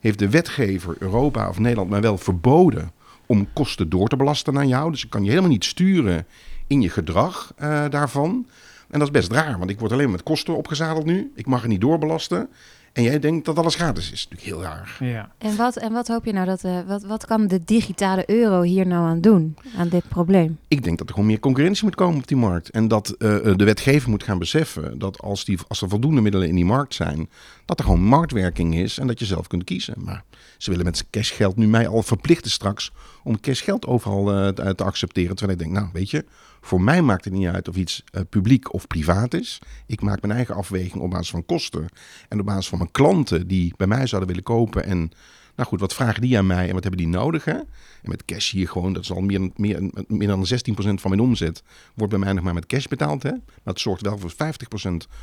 heeft 0.00 0.18
de 0.18 0.30
wetgever 0.30 0.96
Europa 0.98 1.48
of 1.48 1.58
Nederland 1.58 1.90
mij 1.90 2.00
wel 2.00 2.18
verboden 2.18 2.90
om 3.26 3.48
kosten 3.52 3.88
door 3.88 4.08
te 4.08 4.16
belasten 4.16 4.58
aan 4.58 4.68
jou. 4.68 4.90
Dus 4.90 5.04
ik 5.04 5.10
kan 5.10 5.22
je 5.22 5.28
helemaal 5.28 5.50
niet 5.50 5.64
sturen 5.64 6.26
in 6.66 6.80
je 6.80 6.88
gedrag 6.90 7.52
eh, 7.56 7.84
daarvan. 7.90 8.46
En 8.94 9.00
dat 9.00 9.08
is 9.08 9.20
best 9.20 9.32
raar, 9.32 9.58
want 9.58 9.70
ik 9.70 9.78
word 9.78 9.92
alleen 9.92 10.10
met 10.10 10.22
kosten 10.22 10.56
opgezadeld 10.56 11.04
nu. 11.04 11.32
Ik 11.34 11.46
mag 11.46 11.62
er 11.62 11.68
niet 11.68 11.80
doorbelasten. 11.80 12.48
En 12.92 13.02
jij 13.02 13.18
denkt 13.18 13.44
dat 13.44 13.58
alles 13.58 13.74
gratis 13.74 14.12
is. 14.12 14.28
Dat 14.28 14.38
is 14.38 14.46
natuurlijk 14.46 14.50
heel 14.50 14.72
raar. 14.72 14.96
Ja. 15.00 15.30
En 15.38 15.56
wat, 15.56 15.76
en 15.76 15.92
wat 15.92 16.08
hoop 16.08 16.24
je 16.24 16.32
nou 16.32 16.46
dat, 16.46 16.64
eh, 16.64 16.78
wat, 16.86 17.02
wat 17.02 17.26
kan 17.26 17.46
de 17.46 17.64
digitale 17.64 18.30
euro 18.30 18.62
hier 18.62 18.86
nou 18.86 19.06
aan 19.06 19.20
doen, 19.20 19.56
aan 19.76 19.88
dit 19.88 20.08
probleem? 20.08 20.58
Ik 20.68 20.84
denk 20.84 20.98
dat 20.98 21.06
er 21.08 21.14
gewoon 21.14 21.28
meer 21.28 21.38
concurrentie 21.38 21.84
moet 21.84 21.94
komen 21.94 22.18
op 22.18 22.26
die 22.26 22.36
markt. 22.36 22.70
En 22.70 22.88
dat 22.88 23.10
eh, 23.10 23.56
de 23.56 23.64
wetgever 23.64 24.10
moet 24.10 24.22
gaan 24.22 24.38
beseffen 24.38 24.98
dat 24.98 25.20
als, 25.20 25.44
die, 25.44 25.58
als 25.68 25.82
er 25.82 25.88
voldoende 25.88 26.20
middelen 26.20 26.48
in 26.48 26.54
die 26.54 26.64
markt 26.64 26.94
zijn, 26.94 27.28
dat 27.64 27.78
er 27.78 27.84
gewoon 27.84 28.02
marktwerking 28.02 28.74
is 28.74 28.98
en 28.98 29.06
dat 29.06 29.18
je 29.18 29.24
zelf 29.24 29.46
kunt 29.46 29.64
kiezen. 29.64 29.94
Maar 29.98 30.24
ze 30.58 30.70
willen 30.70 30.84
met 30.84 31.04
cashgeld 31.10 31.56
nu 31.56 31.66
mij 31.66 31.88
al 31.88 32.02
verplichten 32.02 32.50
straks 32.50 32.92
om 33.24 33.40
cashgeld 33.40 33.86
overal 33.86 34.32
eh, 34.32 34.48
te, 34.48 34.74
te 34.74 34.84
accepteren. 34.84 35.36
Terwijl 35.36 35.58
ik 35.58 35.64
denk, 35.64 35.76
nou 35.76 35.90
weet 35.92 36.10
je, 36.10 36.24
voor 36.64 36.80
mij 36.80 37.02
maakt 37.02 37.24
het 37.24 37.34
niet 37.34 37.46
uit 37.48 37.68
of 37.68 37.76
iets 37.76 38.02
eh, 38.10 38.22
publiek 38.30 38.72
of 38.72 38.86
privaat 38.86 39.34
is. 39.34 39.58
Ik 39.86 40.00
maak 40.00 40.22
mijn 40.22 40.32
eigen 40.32 40.54
afweging 40.54 41.02
op 41.02 41.10
basis 41.10 41.30
van 41.30 41.46
kosten 41.46 41.88
en 42.28 42.40
op 42.40 42.46
basis 42.46 42.68
van 42.68 42.78
mijn 42.78 42.90
klanten 42.90 43.46
die 43.46 43.74
bij 43.76 43.86
mij 43.86 44.06
zouden 44.06 44.28
willen 44.28 44.44
kopen. 44.44 44.84
En 44.84 45.10
nou 45.56 45.68
goed, 45.68 45.80
wat 45.80 45.94
vragen 45.94 46.20
die 46.20 46.38
aan 46.38 46.46
mij 46.46 46.66
en 46.68 46.74
wat 46.74 46.82
hebben 46.82 47.00
die 47.00 47.10
nodig? 47.10 47.44
Hè? 47.44 47.52
En 47.52 48.10
met 48.10 48.24
cash 48.24 48.50
hier 48.52 48.68
gewoon, 48.68 48.92
dat 48.92 49.02
is 49.02 49.12
al 49.12 49.20
meer, 49.20 49.50
meer, 49.56 49.90
meer 50.08 50.28
dan 50.28 50.46
16% 50.46 50.46
van 50.76 51.10
mijn 51.10 51.20
omzet, 51.20 51.62
wordt 51.94 52.12
bij 52.12 52.22
mij 52.22 52.32
nog 52.32 52.44
maar 52.44 52.54
met 52.54 52.66
cash 52.66 52.86
betaald. 52.86 53.22
Hè? 53.22 53.30
Maar 53.30 53.40
het 53.74 53.80
zorgt 53.80 54.02
wel 54.02 54.18
voor 54.18 54.32
50% 54.32 54.34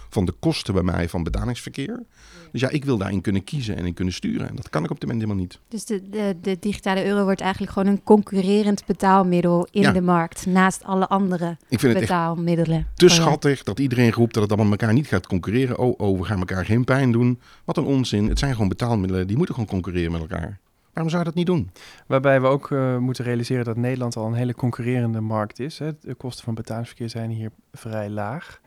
van 0.09 0.25
de 0.25 0.31
kosten 0.39 0.73
bij 0.73 0.83
mij 0.83 1.09
van 1.09 1.23
betalingsverkeer. 1.23 2.03
Dus 2.51 2.61
ja, 2.61 2.69
ik 2.69 2.85
wil 2.85 2.97
daarin 2.97 3.21
kunnen 3.21 3.43
kiezen 3.43 3.75
en 3.77 3.85
in 3.85 3.93
kunnen 3.93 4.13
sturen. 4.13 4.49
En 4.49 4.55
dat 4.55 4.69
kan 4.69 4.83
ik 4.83 4.89
op 4.91 4.99
dit 4.99 5.09
moment 5.09 5.21
helemaal 5.29 5.43
niet. 5.49 5.59
Dus 5.67 5.85
de, 5.85 6.09
de, 6.09 6.35
de 6.41 6.57
digitale 6.59 7.05
euro 7.05 7.23
wordt 7.23 7.41
eigenlijk 7.41 7.71
gewoon 7.71 7.87
een 7.87 8.03
concurrerend 8.03 8.85
betaalmiddel 8.85 9.67
in 9.71 9.81
Ja. 9.81 9.91
de 9.91 10.01
markt, 10.01 10.45
naast 10.45 10.83
alle 10.83 11.07
andere 11.07 11.57
Ik 11.69 11.79
vind 11.79 11.81
het 11.81 12.01
echt 12.01 12.01
betaalmiddelen. 12.11 12.87
te 12.95 13.05
Oh 13.05 13.11
schattig 13.11 13.63
dat 13.63 13.79
iedereen 13.79 14.11
roept 14.11 14.33
dat 14.33 14.43
het 14.43 14.51
allemaal 14.51 14.71
elkaar 14.71 14.93
niet 14.93 15.07
gaat 15.07 15.27
concurreren. 15.27 15.77
Oh, 15.79 15.93
oh, 15.99 16.19
we 16.19 16.25
gaan 16.25 16.39
elkaar 16.39 16.65
geen 16.65 16.83
pijn 16.83 17.11
doen. 17.11 17.39
Wat 17.65 17.77
een 17.77 17.83
onzin. 17.83 18.27
Het 18.27 18.39
zijn 18.39 18.51
gewoon 18.53 18.67
betaalmiddelen, 18.67 19.27
die 19.27 19.37
moeten 19.37 19.55
gewoon 19.55 19.69
concurreren 19.69 20.11
met 20.21 20.31
elkaar. 20.31 20.59
Waarom 20.93 21.11
zou 21.11 21.23
je 21.23 21.27
dat 21.27 21.37
niet 21.37 21.45
doen? 21.45 21.71
Waarbij 22.07 22.41
we 22.41 22.47
ook 22.47 22.71
eh, 22.71 22.97
moeten 22.97 23.25
realiseren 23.25 23.65
dat 23.65 23.77
Nederland 23.77 24.15
al 24.15 24.27
een 24.27 24.33
hele 24.33 24.55
concurrerende 24.55 25.21
markt 25.21 25.59
is. 25.59 25.79
Hè. 25.79 25.91
De 26.01 26.13
kosten 26.13 26.43
van 26.43 26.53
betalingsverkeer 26.53 27.09
zijn 27.09 27.29
hier 27.29 27.51
vrij 27.73 28.09
laag. 28.09 28.61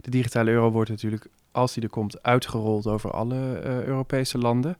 De 0.00 0.10
digitale 0.10 0.50
euro 0.50 0.70
wordt 0.70 0.90
natuurlijk, 0.90 1.28
als 1.58 1.74
die 1.74 1.82
er 1.82 1.88
komt, 1.88 2.22
uitgerold 2.22 2.86
over 2.86 3.10
alle 3.10 3.58
eh, 3.58 3.82
Europese 3.82 4.38
landen. 4.38 4.76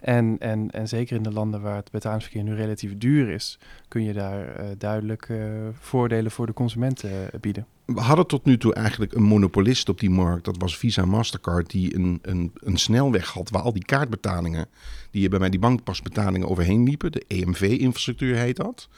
En, 0.00 0.36
en, 0.38 0.70
en 0.70 0.88
zeker 0.88 1.16
in 1.16 1.22
de 1.22 1.32
landen 1.32 1.60
waar 1.60 1.76
het 1.76 1.90
betalingsverkeer 1.90 2.42
nu 2.42 2.54
relatief 2.54 2.98
duur 2.98 3.30
is, 3.30 3.58
kun 3.88 4.02
je 4.02 4.12
daar 4.12 4.54
eh, 4.54 4.66
duidelijk 4.78 5.28
eh, 5.28 5.38
voordelen 5.72 6.30
voor 6.30 6.46
de 6.46 6.52
consumenten 6.52 7.10
bieden. 7.40 7.66
We 7.84 8.00
hadden 8.00 8.26
tot 8.26 8.44
nu 8.44 8.58
toe 8.58 8.74
eigenlijk 8.74 9.12
een 9.12 9.22
monopolist 9.22 9.88
op 9.88 10.00
die 10.00 10.10
markt. 10.10 10.44
Dat 10.44 10.56
was 10.58 10.76
Visa 10.76 11.04
Mastercard, 11.04 11.70
die 11.70 11.94
een, 11.94 12.18
een, 12.22 12.52
een 12.54 12.76
snelweg 12.76 13.28
had 13.28 13.50
waar 13.50 13.62
al 13.62 13.72
die 13.72 13.84
kaartbetalingen, 13.84 14.66
die 15.10 15.28
bij 15.28 15.38
mij 15.38 15.50
die 15.50 15.60
bankpasbetalingen 15.60 16.48
overheen 16.48 16.84
liepen. 16.84 17.12
De 17.12 17.24
EMV-infrastructuur 17.26 18.36
heet 18.36 18.56
dat. 18.56 18.88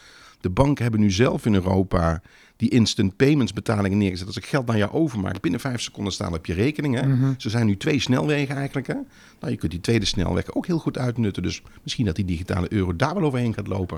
De 0.42 0.50
banken 0.50 0.82
hebben 0.82 1.00
nu 1.00 1.10
zelf 1.10 1.46
in 1.46 1.54
Europa 1.54 2.20
die 2.56 2.70
instant 2.70 3.16
payments 3.16 3.52
betalingen 3.52 3.98
neergezet. 3.98 4.26
Als 4.26 4.36
ik 4.36 4.46
geld 4.46 4.66
naar 4.66 4.76
jou 4.76 4.92
overmaak, 4.92 5.40
binnen 5.40 5.60
vijf 5.60 5.80
seconden 5.80 6.12
staan 6.12 6.34
op 6.34 6.46
je 6.46 6.54
rekening. 6.54 6.94
Hè? 6.94 7.06
Mhm. 7.06 7.32
Ze 7.36 7.50
zijn 7.50 7.66
nu 7.66 7.76
twee 7.76 8.00
snelwegen 8.00 8.56
eigenlijk. 8.56 8.86
Hè? 8.86 8.94
Nou, 9.40 9.52
je 9.52 9.56
kunt 9.56 9.70
die 9.72 9.80
tweede 9.80 10.04
snelweg 10.04 10.54
ook 10.54 10.66
heel 10.66 10.78
goed 10.78 10.98
uitnutten. 10.98 11.42
Dus 11.42 11.62
misschien 11.82 12.04
dat 12.06 12.16
die 12.16 12.24
digitale 12.24 12.72
euro 12.72 12.96
daar 12.96 13.14
wel 13.14 13.22
overheen 13.24 13.54
gaat 13.54 13.66
lopen. 13.66 13.96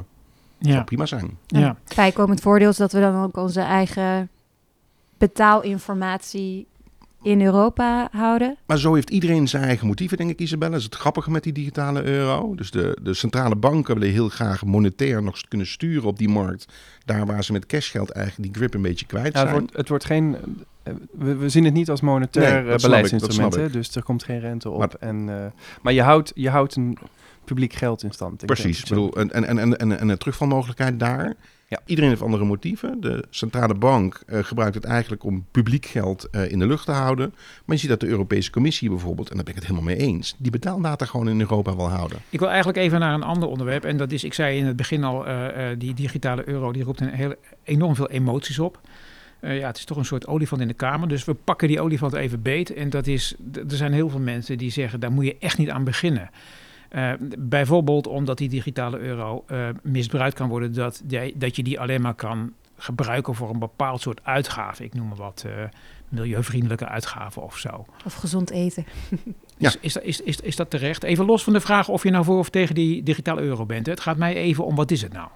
Dat 0.58 0.66
zou 0.68 0.74
Ja. 0.74 0.82
prima 0.82 1.06
zijn. 1.06 1.38
Ja. 1.46 1.76
Bijkomend 1.96 2.40
voordeel 2.40 2.70
is 2.70 2.76
dat 2.76 2.92
we 2.92 3.00
dan 3.00 3.22
ook 3.22 3.36
onze 3.36 3.60
eigen 3.60 4.28
betaalinformatie 5.18 6.66
in 7.24 7.42
Europa 7.42 8.08
houden. 8.12 8.56
Maar 8.66 8.78
zo 8.78 8.94
heeft 8.94 9.10
iedereen 9.10 9.48
zijn 9.48 9.62
eigen 9.62 9.86
motieven, 9.86 10.16
denk 10.16 10.30
ik, 10.30 10.38
Isabelle. 10.38 10.70
Dat 10.70 10.80
is 10.80 10.84
het 10.86 10.94
grappige 10.94 11.30
met 11.30 11.42
die 11.42 11.52
digitale 11.52 12.02
euro. 12.02 12.54
Dus 12.54 12.70
de, 12.70 12.98
de 13.02 13.14
centrale 13.14 13.56
banken 13.56 13.94
willen 13.94 14.12
heel 14.14 14.28
graag 14.28 14.64
monetair 14.64 15.22
nog 15.22 15.40
kunnen 15.48 15.66
sturen 15.66 16.08
op 16.08 16.18
die 16.18 16.28
markt. 16.28 16.66
Daar 17.04 17.26
waar 17.26 17.44
ze 17.44 17.52
met 17.52 17.66
cashgeld 17.66 18.10
eigenlijk 18.10 18.52
die 18.52 18.60
grip 18.62 18.74
een 18.74 18.82
beetje 18.82 19.06
kwijt 19.06 19.32
Ja, 19.32 19.40
zijn. 19.40 19.46
het, 19.46 19.58
wordt, 19.58 19.76
het 19.76 19.88
wordt 19.88 20.04
geen. 20.04 20.36
We, 21.18 21.36
we 21.36 21.48
zien 21.48 21.64
het 21.64 21.74
niet 21.74 21.90
als 21.90 22.00
monetair 22.00 22.62
Nee, 22.64 22.72
eh, 22.72 22.78
beleidsinstrument, 22.80 23.56
ik, 23.56 23.72
dus 23.72 23.94
er 23.96 24.02
komt 24.02 24.22
geen 24.24 24.40
rente 24.40 24.70
op. 24.70 24.78
Maar- 24.78 24.94
en, 25.00 25.28
eh, 25.28 25.46
maar 25.82 25.92
je 25.92 26.02
houdt, 26.02 26.32
je 26.34 26.50
houdt 26.50 26.76
een 26.76 26.98
publiek 27.44 27.72
geld 27.72 28.02
in 28.02 28.12
stand. 28.12 28.40
Ik 28.40 28.46
Precies. 28.46 28.82
Ik 28.82 28.88
bedoel, 28.88 29.16
en, 29.16 29.32
en, 29.32 29.58
en, 29.58 29.78
en, 29.78 29.98
en 29.98 30.08
de 30.08 30.16
terugvalmogelijkheid 30.18 30.98
daar. 31.00 31.34
Ja. 31.68 31.80
Iedereen 31.86 32.10
heeft 32.10 32.22
andere 32.22 32.44
motieven. 32.44 33.00
De 33.00 33.24
centrale 33.30 33.74
bank 33.74 34.22
eh, 34.26 34.38
gebruikt 34.42 34.74
het 34.74 34.84
eigenlijk 34.84 35.24
om 35.24 35.46
publiek 35.50 35.86
geld 35.86 36.30
eh, 36.30 36.50
in 36.50 36.58
de 36.58 36.66
lucht 36.66 36.84
te 36.84 36.92
houden. 36.92 37.34
Maar 37.64 37.74
je 37.76 37.80
ziet 37.80 37.90
dat 37.90 38.00
de 38.00 38.06
Europese 38.06 38.50
Commissie 38.50 38.88
bijvoorbeeld, 38.88 39.28
en 39.30 39.34
daar 39.34 39.44
ben 39.44 39.54
ik 39.54 39.60
het 39.60 39.68
helemaal 39.70 39.94
mee 39.94 40.06
eens, 40.06 40.34
die 40.38 40.50
betaaldata 40.50 41.04
gewoon 41.06 41.28
in 41.28 41.40
Europa 41.40 41.76
wil 41.76 41.88
houden. 41.88 42.18
Ik 42.30 42.38
wil 42.38 42.48
eigenlijk 42.48 42.78
even 42.78 43.00
naar 43.00 43.14
een 43.14 43.22
ander 43.22 43.48
onderwerp. 43.48 43.84
En 43.84 43.96
dat 43.96 44.12
is, 44.12 44.24
ik 44.24 44.34
zei 44.34 44.58
in 44.58 44.66
het 44.66 44.76
begin 44.76 45.04
al, 45.04 45.26
eh, 45.26 45.70
eh, 45.70 45.78
die 45.78 45.94
digitale 45.94 46.48
euro 46.48 46.72
die 46.72 46.82
roept 46.82 47.00
een 47.00 47.08
heel, 47.08 47.34
enorm 47.64 47.94
veel 47.94 48.10
emoties 48.10 48.58
op. 48.58 48.80
Eh, 49.40 49.58
ja, 49.58 49.66
het 49.66 49.76
is 49.76 49.84
toch 49.84 49.96
een 49.96 50.04
soort 50.04 50.26
olifant 50.26 50.60
in 50.60 50.68
de 50.68 50.74
kamer. 50.74 51.08
Dus 51.08 51.24
we 51.24 51.34
pakken 51.34 51.68
die 51.68 51.80
olifant 51.80 52.12
even 52.12 52.42
beet. 52.42 52.74
En 52.74 52.90
dat 52.90 53.06
is, 53.06 53.34
er 53.54 53.76
zijn 53.76 53.92
heel 53.92 54.08
veel 54.08 54.20
mensen 54.20 54.58
die 54.58 54.70
zeggen, 54.70 55.00
daar 55.00 55.12
moet 55.12 55.24
je 55.24 55.36
echt 55.38 55.58
niet 55.58 55.70
aan 55.70 55.84
beginnen. 55.84 56.30
Eh, 56.94 57.12
bijvoorbeeld 57.38 58.06
omdat 58.06 58.38
die 58.38 58.48
digitale 58.48 58.98
euro 58.98 59.44
eh, 59.46 59.68
misbruikt 59.82 60.34
kan 60.34 60.48
worden, 60.48 60.74
dat, 60.74 61.02
die- 61.04 61.38
dat 61.38 61.56
je 61.56 61.62
die 61.62 61.80
alleen 61.80 62.00
maar 62.00 62.14
kan 62.14 62.52
gebruiken 62.76 63.34
voor 63.34 63.50
een 63.50 63.58
bepaald 63.58 64.00
soort 64.00 64.20
uitgave. 64.24 64.84
Ik 64.84 64.94
noem 64.94 65.08
maar 65.08 65.16
wat, 65.16 65.44
eh, 65.46 65.52
milieuvriendelijke 66.08 66.86
uitgaven 66.88 67.42
of 67.42 67.56
zo. 67.58 67.84
Of 68.04 68.14
gezond 68.14 68.50
eten. 68.50 68.84
Ja. 69.58 69.68
Is, 69.68 69.76
is, 69.80 69.92
dat- 69.92 70.02
is, 70.02 70.20
is, 70.20 70.40
is 70.40 70.56
dat 70.56 70.70
terecht? 70.70 71.02
Even 71.02 71.24
los 71.24 71.44
van 71.44 71.52
de 71.52 71.60
vraag 71.60 71.88
of 71.88 72.02
je 72.02 72.10
nou 72.10 72.24
voor 72.24 72.38
of 72.38 72.50
tegen 72.50 72.74
die 72.74 73.02
digitale 73.02 73.40
euro 73.40 73.66
bent. 73.66 73.86
hè. 73.86 73.92
Het 73.92 74.00
gaat 74.00 74.16
mij 74.16 74.34
even 74.34 74.64
om 74.64 74.74
wat 74.74 74.90
is 74.90 75.02
het 75.02 75.12
nou? 75.12 75.28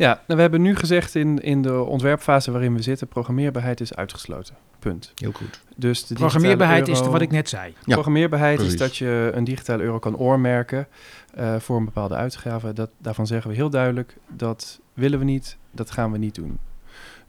Ja, 0.00 0.08
nou, 0.12 0.22
we 0.26 0.40
hebben 0.40 0.62
nu 0.62 0.76
gezegd 0.76 1.14
in, 1.14 1.38
in 1.38 1.62
de 1.62 1.82
ontwerpfase 1.82 2.50
waarin 2.50 2.74
we 2.74 2.82
zitten, 2.82 3.08
programmeerbaarheid 3.08 3.80
is 3.80 3.94
uitgesloten. 3.94 4.54
Punt. 4.78 5.12
Heel 5.14 5.32
goed. 5.32 5.48
Dus 5.50 5.60
de 5.76 5.84
digitale 5.84 6.16
Programmeerbaarheid 6.18 6.88
is 6.88 6.98
euro- 6.98 7.10
wat 7.10 7.20
ik 7.20 7.30
net 7.30 7.48
zei. 7.48 7.74
Ja, 7.84 7.92
Programmeerbaarheid 7.94 8.60
is 8.60 8.76
dat 8.76 8.96
je 8.96 9.30
een 9.34 9.44
digitale 9.44 9.82
euro 9.82 9.98
kan 9.98 10.16
oormerken 10.16 10.86
eh, 11.34 11.56
voor 11.58 11.76
een 11.76 11.84
bepaalde 11.84 12.14
uitgave. 12.14 12.72
Dat, 12.72 12.90
daarvan 12.98 13.26
zeggen 13.26 13.50
we 13.50 13.56
heel 13.56 13.70
duidelijk, 13.70 14.16
dat 14.28 14.80
willen 14.94 15.18
we 15.18 15.24
niet, 15.24 15.56
dat 15.70 15.90
gaan 15.90 16.12
we 16.12 16.18
niet 16.18 16.34
doen. 16.34 16.58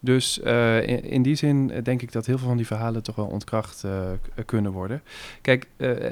Dus 0.03 0.39
eh, 0.39 0.87
in, 0.87 1.03
in 1.03 1.21
die 1.21 1.35
zin 1.35 1.71
eh, 1.71 1.83
denk 1.83 2.01
ik 2.01 2.11
dat 2.11 2.25
heel 2.25 2.37
veel 2.37 2.47
van 2.47 2.57
die 2.57 2.65
verhalen 2.65 3.03
toch 3.03 3.15
wel 3.15 3.25
ontkracht 3.25 3.83
eh, 3.83 4.11
kunnen 4.45 4.71
worden. 4.71 5.01
Kijk, 5.41 5.67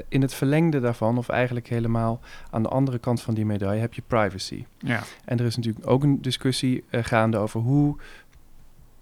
in 0.08 0.22
het 0.22 0.34
verlengde 0.34 0.80
daarvan, 0.80 1.18
of 1.18 1.28
eigenlijk 1.28 1.68
helemaal 1.68 2.20
aan 2.50 2.62
de 2.62 2.68
andere 2.68 2.98
kant 2.98 3.22
van 3.22 3.34
die 3.34 3.46
medaille, 3.46 3.80
heb 3.80 3.94
je 3.94 4.02
privacy. 4.06 4.64
Ja. 4.78 5.02
En 5.24 5.38
er 5.38 5.44
is 5.44 5.56
natuurlijk 5.56 5.90
ook 5.90 6.02
een 6.02 6.22
discussie 6.22 6.84
gaande 6.90 7.36
over 7.36 7.60
hoe, 7.60 7.96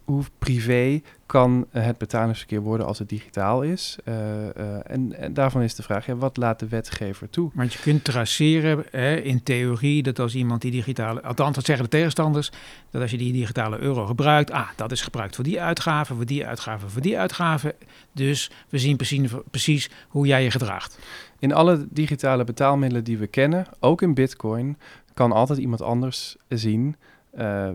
hoe 0.09 0.25
privé 0.39 1.01
kan 1.27 1.67
eh, 1.71 1.85
het 1.85 1.99
betalingsverkeer 1.99 2.61
worden 2.61 2.87
als 2.87 2.99
het 2.99 3.09
digitaal 3.09 3.63
is. 3.63 3.99
Eh, 4.05 4.49
eh, 4.49 4.81
en, 4.83 5.19
en 5.19 5.35
daarvan 5.35 5.63
is 5.63 5.75
de 5.75 5.83
vraag, 5.83 6.07
ja, 6.07 6.17
wat 6.17 6.37
laat 6.37 6.59
de 6.59 6.69
wetgever 6.69 7.31
toe? 7.31 7.51
Want 7.55 7.73
je 7.73 7.79
kunt 7.79 8.05
traceren 8.05 8.85
hè, 8.91 9.17
in 9.17 9.43
theorie 9.43 10.03
dat 10.03 10.19
als 10.19 10.35
iemand 10.35 10.63
die 10.63 10.71
digitale, 10.71 11.23
althans 11.23 11.55
dat 11.55 11.65
zeggen 11.65 11.85
de 11.85 11.91
tegenstanders, 11.91 12.51
dat 12.91 13.03
als 13.03 13.11
je 13.11 13.17
die 13.17 13.33
digitale 13.33 13.79
euro 13.79 14.07
gebruikt, 14.07 14.51
ah, 14.51 14.69
dat 14.77 14.93
is 14.93 15.01
gebruikt 15.01 15.35
voor 15.35 15.45
die 15.45 15.61
uitgaven, 15.61 16.17
voor 16.17 16.27
die 16.27 16.47
uitgaven, 16.47 16.91
voor 16.91 17.03
die 17.03 17.19
uitgaven. 17.19 17.73
Dus 18.13 18.51
we 18.69 18.79
zien 18.79 18.97
precies, 18.97 19.31
precies 19.51 19.91
hoe 20.09 20.27
jij 20.27 20.43
je 20.43 20.51
gedraagt. 20.51 20.99
In 21.39 21.53
alle 21.53 21.87
digitale 21.91 22.45
betaalmiddelen 22.45 23.05
die 23.05 23.19
we 23.19 23.27
kennen, 23.27 23.67
ook 23.81 24.03
in 24.03 24.15
Bitcoin, 24.15 24.77
kan 25.15 25.33
altijd 25.33 25.59
iemand 25.59 25.83
anders 25.83 26.37
zien 26.49 26.97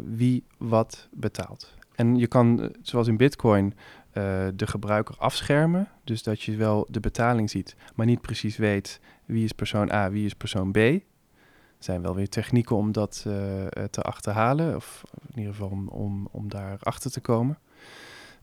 wie 0.05 0.43
wat 0.57 1.07
betaalt. 1.11 1.81
En 1.95 2.15
je 2.15 2.27
kan, 2.27 2.61
eh, 2.61 2.69
zoals 2.81 3.07
in 3.07 3.17
Bitcoin, 3.17 3.73
eh, 4.11 4.47
de 4.55 4.67
gebruiker 4.67 5.15
afschermen. 5.17 5.87
Dus 6.03 6.23
dat 6.23 6.41
je 6.41 6.55
wel 6.55 6.87
de 6.89 6.99
betaling 6.99 7.49
ziet, 7.49 7.75
maar 7.95 8.05
niet 8.05 8.21
precies 8.21 8.57
weet 8.57 8.99
wie 9.25 9.43
is 9.43 9.51
persoon 9.51 9.91
A, 9.91 10.11
wie 10.11 10.25
is 10.25 10.33
persoon 10.33 10.71
B. 10.71 10.77
Er 10.77 11.89
zijn 11.89 12.01
wel 12.01 12.15
weer 12.15 12.29
technieken 12.29 12.75
om 12.75 12.91
dat 12.91 13.25
eh, 13.27 13.83
te 13.83 14.01
achterhalen, 14.01 14.75
of 14.75 15.03
in 15.31 15.39
ieder 15.39 15.53
geval 15.53 15.69
om, 15.89 16.27
om, 16.31 16.49
daar 16.49 16.77
achter 16.79 17.11
te 17.11 17.19
komen. 17.19 17.57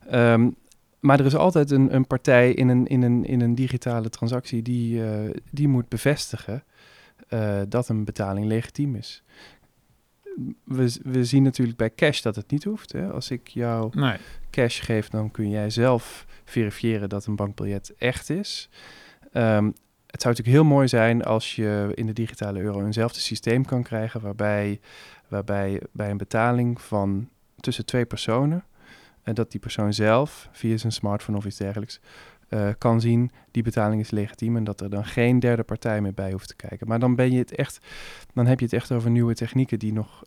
Ehm, 0.09 0.49
maar 0.99 1.19
er 1.19 1.25
is 1.25 1.35
altijd 1.35 1.71
een, 1.71 1.95
een 1.95 2.07
partij 2.07 2.53
in 2.53 2.67
een, 2.67 2.87
in, 2.87 3.01
een, 3.01 3.25
in 3.25 3.41
een 3.41 3.55
digitale 3.55 4.09
transactie 4.09 4.61
die, 4.61 5.01
die 5.51 5.67
moet 5.67 5.89
bevestigen 5.89 6.63
dat 7.67 7.89
een 7.89 8.03
betaling 8.03 8.45
legitiem 8.45 8.95
is. 8.95 9.23
We, 10.63 10.99
we 11.03 11.25
zien 11.25 11.43
natuurlijk 11.43 11.77
bij 11.77 11.93
cash 11.95 12.21
dat 12.21 12.35
het 12.35 12.51
niet 12.51 12.63
hoeft. 12.63 12.91
Hè? 12.91 13.11
Als 13.11 13.31
ik 13.31 13.47
jou 13.47 13.99
Nee. 13.99 14.17
cash 14.49 14.83
geef, 14.83 15.09
dan 15.09 15.31
kun 15.31 15.49
jij 15.49 15.69
zelf 15.69 16.25
verifiëren 16.45 17.09
dat 17.09 17.25
een 17.25 17.35
bankbiljet 17.35 17.93
echt 17.97 18.29
is. 18.29 18.69
Ehm, 19.31 19.65
het 20.07 20.21
zou 20.21 20.35
natuurlijk 20.35 20.57
heel 20.57 20.73
mooi 20.73 20.87
zijn 20.87 21.23
als 21.23 21.55
je 21.55 21.91
in 21.93 22.05
de 22.05 22.13
digitale 22.13 22.59
euro 22.59 22.85
eenzelfde 22.85 23.19
systeem 23.19 23.65
kan 23.65 23.83
krijgen, 23.83 24.21
waarbij, 24.21 24.79
waarbij 25.27 25.81
bij 25.91 26.09
een 26.09 26.17
betaling 26.17 26.81
van 26.81 27.29
tussen 27.59 27.85
twee 27.85 28.05
personen, 28.05 28.63
en 29.23 29.33
dat 29.33 29.51
die 29.51 29.59
persoon 29.59 29.93
zelf 29.93 30.49
via 30.51 30.77
zijn 30.77 30.91
smartphone 30.91 31.37
of 31.37 31.45
iets 31.45 31.57
dergelijks 31.57 31.99
eh, 32.51 32.69
kan 32.77 33.01
zien 33.01 33.31
die 33.51 33.63
betaling 33.63 34.01
is 34.01 34.11
legitiem 34.11 34.57
en 34.57 34.63
dat 34.63 34.81
er 34.81 34.89
dan 34.89 35.05
geen 35.05 35.39
derde 35.39 35.63
partij 35.63 36.01
meer 36.01 36.13
bij 36.13 36.31
hoeft 36.31 36.47
te 36.47 36.55
kijken. 36.55 36.87
Maar 36.87 36.99
dan 36.99 37.15
ben 37.15 37.31
je 37.31 37.37
het 37.37 37.55
echt, 37.55 37.79
dan 38.33 38.45
heb 38.45 38.59
je 38.59 38.65
het 38.65 38.73
echt 38.73 38.91
over 38.91 39.09
nieuwe 39.09 39.33
technieken 39.33 39.79
die 39.79 39.93
nog, 39.93 40.23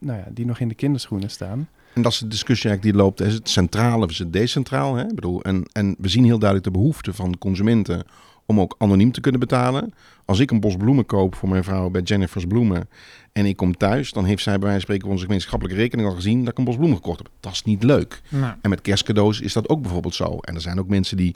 nou 0.00 0.18
ja, 0.18 0.26
die 0.30 0.46
nog 0.46 0.58
in 0.58 0.68
de 0.68 0.74
kinderschoenen 0.74 1.30
staan. 1.30 1.68
En 1.94 2.02
dat 2.02 2.12
is 2.12 2.18
de 2.18 2.28
discussie 2.28 2.70
eigenlijk 2.70 2.96
die 2.96 3.06
loopt. 3.06 3.20
Is 3.20 3.34
het 3.34 3.48
centraal 3.48 4.02
of 4.02 4.10
is 4.10 4.18
het 4.18 4.32
decentraal? 4.32 4.94
Hè? 4.94 5.02
Ik 5.02 5.14
bedoel, 5.14 5.42
en, 5.42 5.64
en 5.72 5.94
we 5.98 6.08
zien 6.08 6.24
heel 6.24 6.38
duidelijk 6.38 6.72
de 6.72 6.78
behoefte 6.78 7.12
van 7.12 7.38
consumenten 7.38 8.04
om 8.46 8.60
ook 8.60 8.74
anoniem 8.78 9.12
te 9.12 9.20
kunnen 9.20 9.40
betalen. 9.40 9.94
Als 10.24 10.38
ik 10.38 10.50
een 10.50 10.60
bos 10.60 10.76
bloemen 10.76 11.06
koop 11.06 11.34
voor 11.34 11.48
mijn 11.48 11.64
vrouw 11.64 11.90
bij 11.90 12.02
Jennifer's 12.02 12.44
Bloemen 12.44 12.88
en 13.32 13.46
ik 13.46 13.56
kom 13.56 13.76
thuis, 13.76 14.12
dan 14.12 14.24
heeft 14.24 14.42
zij 14.42 14.58
bij 14.58 14.68
wijze 14.68 14.74
van 14.74 14.80
spreken 14.80 15.04
op 15.04 15.10
onze 15.10 15.24
gemeenschappelijke 15.24 15.80
rekening 15.80 16.08
al 16.08 16.14
gezien 16.14 16.38
dat 16.38 16.48
ik 16.48 16.58
een 16.58 16.64
bos 16.64 16.76
bloemen 16.76 16.96
gekocht 16.96 17.18
heb. 17.18 17.28
Dat 17.40 17.52
is 17.52 17.62
niet 17.62 17.82
leuk. 17.82 18.22
En 18.62 18.70
met 18.70 18.80
kerstcadeaus 18.80 19.40
is 19.40 19.52
dat 19.52 19.68
ook 19.68 19.82
bijvoorbeeld 19.82 20.14
zo. 20.14 20.38
En 20.38 20.54
er 20.54 20.60
zijn 20.60 20.78
ook 20.78 20.88
mensen 20.88 21.16
die 21.16 21.34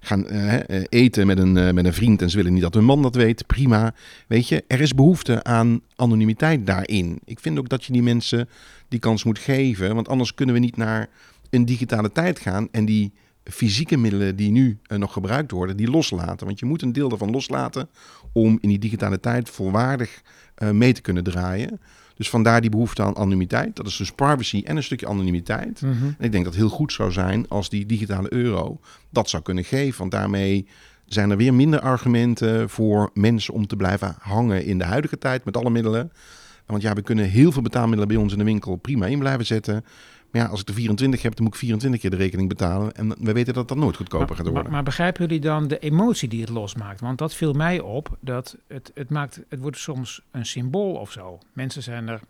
gaan 0.00 0.26
eh, 0.26 0.54
eh, 0.54 0.84
eten 0.88 1.26
met 1.26 1.38
een, 1.38 1.56
eh, 1.56 1.72
met 1.72 1.84
een 1.84 1.94
vriend 1.94 2.22
en 2.22 2.30
ze 2.30 2.36
willen 2.36 2.52
niet 2.52 2.62
dat 2.62 2.74
hun 2.74 2.84
man 2.84 3.02
dat 3.02 3.14
weet. 3.14 3.46
Prima. 3.46 3.94
Weet 4.26 4.48
je, 4.48 4.64
er 4.66 4.80
is 4.80 4.94
behoefte 4.94 5.44
aan 5.44 5.80
anonimiteit 5.96 6.66
daarin. 6.66 7.20
Ik 7.24 7.40
vind 7.40 7.58
ook 7.58 7.68
dat 7.68 7.84
je 7.84 7.92
die 7.92 8.02
mensen 8.02 8.48
die 8.88 8.98
kans 8.98 9.24
moet 9.24 9.38
geven. 9.38 9.94
Want 9.94 10.08
anders 10.08 10.34
kunnen 10.34 10.54
we 10.54 10.60
niet 10.60 10.76
naar 10.76 11.08
een 11.50 11.64
digitale 11.64 12.12
tijd 12.12 12.38
gaan 12.38 12.68
en 12.70 12.84
die 12.84 13.12
fysieke 13.50 13.96
middelen 13.96 14.36
die 14.36 14.50
nu 14.50 14.78
eh, 14.82 14.98
nog 14.98 15.12
gebruikt 15.12 15.50
worden, 15.50 15.76
die 15.76 15.90
loslaten. 15.90 16.46
Want 16.46 16.58
je 16.58 16.66
moet 16.66 16.82
een 16.82 16.92
deel 16.92 17.08
daarvan 17.08 17.30
loslaten 17.30 17.88
om 18.32 18.58
in 18.60 18.68
die 18.68 18.78
digitale 18.78 19.20
tijd 19.20 19.50
volwaardig 19.50 20.22
eh, 20.54 20.70
mee 20.70 20.92
te 20.92 21.00
kunnen 21.00 21.24
draaien. 21.24 21.80
Dus 22.14 22.30
vandaar 22.30 22.60
die 22.60 22.70
behoefte 22.70 23.02
aan 23.02 23.16
anonimiteit. 23.16 23.76
Dat 23.76 23.86
is 23.86 23.96
dus 23.96 24.12
privacy 24.12 24.62
en 24.64 24.76
een 24.76 24.82
stukje 24.82 25.06
anonimiteit. 25.06 25.80
mhm. 25.82 26.04
En 26.04 26.24
ik 26.24 26.32
denk 26.32 26.44
dat 26.44 26.52
het 26.52 26.62
heel 26.62 26.68
goed 26.68 26.92
zou 26.92 27.12
zijn 27.12 27.48
als 27.48 27.68
die 27.68 27.86
digitale 27.86 28.32
euro 28.32 28.80
dat 29.10 29.28
zou 29.28 29.42
kunnen 29.42 29.64
geven. 29.64 29.98
Want 29.98 30.10
daarmee 30.10 30.66
zijn 31.06 31.30
er 31.30 31.36
weer 31.36 31.54
minder 31.54 31.80
argumenten 31.80 32.70
voor 32.70 33.10
mensen 33.14 33.54
om 33.54 33.66
te 33.66 33.76
blijven 33.76 34.16
hangen 34.18 34.64
in 34.64 34.78
de 34.78 34.84
huidige 34.84 35.18
tijd 35.18 35.44
met 35.44 35.56
alle 35.56 35.70
middelen. 35.70 36.12
Want 36.66 36.82
ja, 36.82 36.92
we 36.92 37.02
kunnen 37.02 37.24
heel 37.24 37.52
veel 37.52 37.62
betaalmiddelen 37.62 38.08
bij 38.08 38.16
ons 38.16 38.32
in 38.32 38.38
de 38.38 38.44
winkel 38.44 38.76
prima 38.76 39.06
in 39.06 39.18
blijven 39.18 39.46
zetten. 39.46 39.84
Maar 40.30 40.42
ja, 40.42 40.48
als 40.48 40.60
ik 40.60 40.68
er 40.68 40.74
24 40.74 41.22
heb, 41.22 41.34
dan 41.34 41.44
moet 41.44 41.54
ik 41.54 41.60
24 41.60 42.00
keer 42.00 42.10
de 42.10 42.16
rekening 42.16 42.48
betalen. 42.48 42.94
En 42.94 43.14
we 43.18 43.32
weten 43.32 43.54
dat 43.54 43.68
dat 43.68 43.76
nooit 43.76 43.96
goedkoper 43.96 44.36
gaat 44.36 44.44
worden. 44.44 44.62
maar, 44.62 44.72
maar 44.72 44.82
begrijpen 44.82 45.26
jullie 45.26 45.40
dan 45.40 45.68
de 45.68 45.78
emotie 45.78 46.28
die 46.28 46.40
het 46.40 46.50
losmaakt? 46.50 47.00
Want 47.00 47.18
dat 47.18 47.34
viel 47.34 47.52
mij 47.52 47.80
op. 47.80 48.16
Dat 48.20 48.56
het, 48.66 48.90
het, 48.94 49.10
maakt, 49.10 49.40
het 49.48 49.60
wordt 49.60 49.78
soms 49.78 50.22
een 50.30 50.46
symbool 50.46 50.94
of 50.94 51.12
zo. 51.12 51.38
Mensen 51.52 51.82
zijn 51.82 52.08
er 52.08 52.20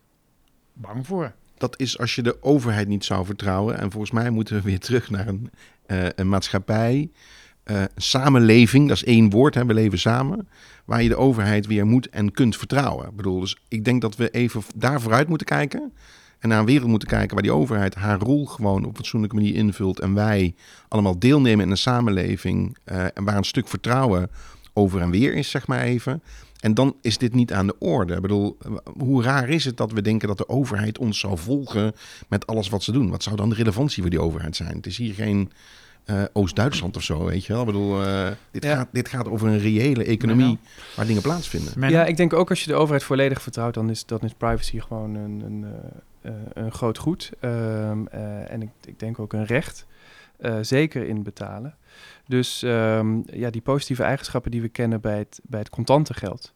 bang 0.72 1.06
voor. 1.06 1.32
dat 1.58 1.80
is 1.80 1.98
als 1.98 2.14
je 2.14 2.22
de 2.22 2.42
overheid 2.42 2.88
niet 2.88 3.04
zou 3.04 3.24
vertrouwen. 3.24 3.78
En 3.78 3.90
volgens 3.90 4.12
mij 4.12 4.30
moeten 4.30 4.54
we 4.54 4.62
weer 4.62 4.80
terug 4.80 5.10
naar 5.10 5.26
een, 5.28 5.50
eh, 5.86 6.06
een 6.14 6.28
maatschappij, 6.28 7.10
een 7.64 7.88
samenleving. 7.96 8.88
Dat 8.88 8.96
is 8.96 9.04
één 9.04 9.30
woord, 9.30 9.54
hè, 9.54 9.66
we 9.66 9.74
leven 9.74 9.98
samen. 9.98 10.48
Waar 10.84 11.02
je 11.02 11.08
de 11.08 11.16
overheid 11.16 11.66
weer 11.66 11.86
moet 11.86 12.08
en 12.08 12.32
kunt 12.32 12.56
vertrouwen. 12.56 13.08
Ik 13.08 13.16
bedoel, 13.16 13.40
dus 13.40 13.56
ik 13.68 13.84
denk 13.84 14.00
dat 14.00 14.16
we 14.16 14.30
even 14.30 14.62
daar 14.74 15.00
vooruit 15.00 15.28
moeten 15.28 15.46
kijken. 15.46 15.92
En 16.40 16.48
naar 16.48 16.59
een 16.59 16.64
wereld 16.66 16.88
moeten 16.90 17.09
kijken 17.09 17.35
waar 17.35 17.42
die 17.42 17.53
overheid 17.53 17.94
haar 17.94 18.18
rol 18.18 18.46
gewoon 18.46 18.83
op 18.85 18.88
een 18.90 18.96
fatsoenlijke 18.96 19.37
manier 19.37 19.55
invult. 19.55 20.00
En 20.00 20.14
wij 20.14 20.55
allemaal 20.88 21.18
deelnemen 21.18 21.64
in 21.64 21.70
een 21.70 21.76
samenleving. 21.76 22.76
eh, 22.85 23.05
en 23.14 23.24
waar 23.24 23.37
een 23.37 23.44
stuk 23.44 23.68
vertrouwen 23.68 24.31
over 24.72 25.00
en 25.00 25.11
weer 25.11 25.35
is, 25.35 25.50
zeg 25.50 25.66
maar 25.66 25.81
even. 25.83 26.22
En 26.61 26.74
dan 26.74 26.96
is 27.03 27.18
dit 27.18 27.35
niet 27.35 27.53
aan 27.53 27.66
de 27.66 27.79
orde. 27.79 28.14
Ik 28.14 28.20
bedoel, 28.20 28.59
hoe 28.98 29.22
raar 29.22 29.48
is 29.48 29.64
het 29.64 29.76
dat 29.76 29.92
we 29.92 30.03
denken 30.03 30.29
dat 30.29 30.38
de 30.38 30.48
overheid 30.48 30.98
ons 30.98 31.18
zou 31.18 31.38
volgen 31.38 31.92
met 32.29 32.46
alles 32.46 32.68
wat 32.68 32.83
ze 32.83 32.92
doen? 32.92 33.11
Wat 33.11 33.22
zou 33.22 33.37
dan 33.37 33.48
de 33.48 33.55
relevantie 33.55 34.00
voor 34.03 34.11
die 34.11 34.20
overheid 34.20 34.57
zijn? 34.57 34.76
Het 34.76 34.87
is 34.87 34.96
hier 34.96 35.14
geen 35.14 35.50
eh, 36.05 36.22
Oost-Duitsland 36.33 36.96
of 36.96 37.03
zo, 37.03 37.24
weet 37.24 37.44
je 37.44 37.53
wel. 37.53 37.61
Ik 37.61 37.66
bedoel, 37.66 38.03
eh, 38.05 38.29
dit, 38.50 38.64
Ja. 38.64 38.76
gaat, 38.76 38.88
dit 38.92 39.09
gaat 39.09 39.29
over 39.29 39.48
een 39.48 39.59
reële 39.59 40.05
economie 40.05 40.59
waar 40.96 41.07
dingen 41.07 41.22
plaatsvinden. 41.22 41.72
Menno? 41.76 41.96
Ja, 41.96 42.05
ik 42.05 42.16
denk 42.16 42.33
ook 42.33 42.50
als 42.50 42.61
je 42.64 42.70
de 42.70 42.74
overheid 42.76 43.03
volledig 43.05 43.42
vertrouwt, 43.42 43.74
dan 43.74 43.90
is, 43.90 44.07
dan 44.07 44.20
is 44.20 44.33
privacy 44.35 44.81
gewoon 44.81 45.14
een, 45.14 45.42
een, 45.44 45.64
eh, 45.64 45.70
eh, 45.70 45.76
een 46.52 46.72
groot 46.72 46.98
goed. 46.98 47.33
Ehm, 47.40 48.06
eh, 48.06 48.52
en 48.52 48.62
ik, 48.62 48.70
ik 48.85 48.98
denk 48.98 49.18
ook 49.18 49.33
een 49.33 49.46
recht. 49.46 49.87
eh, 50.38 50.56
zeker 50.61 51.06
in 51.09 51.22
betalen. 51.22 51.74
Dus 52.26 52.62
ehm, 52.62 53.20
ja, 53.26 53.50
die 53.50 53.61
positieve 53.61 54.02
eigenschappen 54.02 54.50
die 54.50 54.61
we 54.61 54.68
kennen 54.68 55.00
bij 55.00 55.18
het, 55.18 55.40
bij 55.42 55.61
het 55.61 55.70
contante 55.70 56.14
geld, 56.14 56.54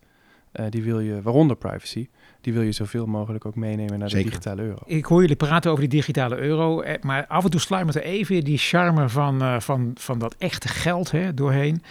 eh, 0.52 0.64
die 0.70 0.82
wil 0.82 1.00
je, 1.00 1.22
waaronder 1.22 1.56
privacy, 1.56 2.08
die 2.40 2.52
wil 2.52 2.62
je 2.62 2.72
zoveel 2.72 3.06
mogelijk 3.06 3.44
ook 3.44 3.54
meenemen 3.54 3.98
naar 3.98 4.10
Zeker. 4.10 4.24
de 4.24 4.30
digitale 4.30 4.62
euro. 4.62 4.78
Ik 4.86 5.04
hoor 5.04 5.20
jullie 5.20 5.36
praten 5.36 5.70
over 5.70 5.82
die 5.88 5.98
digitale 5.98 6.36
euro, 6.36 6.80
eh, 6.80 7.02
maar 7.02 7.26
af 7.26 7.44
en 7.44 7.50
toe 7.50 7.60
sluimert 7.60 7.96
er 7.96 8.02
even 8.02 8.44
die 8.44 8.58
charme 8.58 9.08
van, 9.08 9.42
eh, 9.42 9.60
van, 9.60 9.90
van 9.94 10.18
dat 10.18 10.34
echte 10.38 10.68
geld 10.68 11.10
hè, 11.10 11.34
doorheen. 11.34 11.82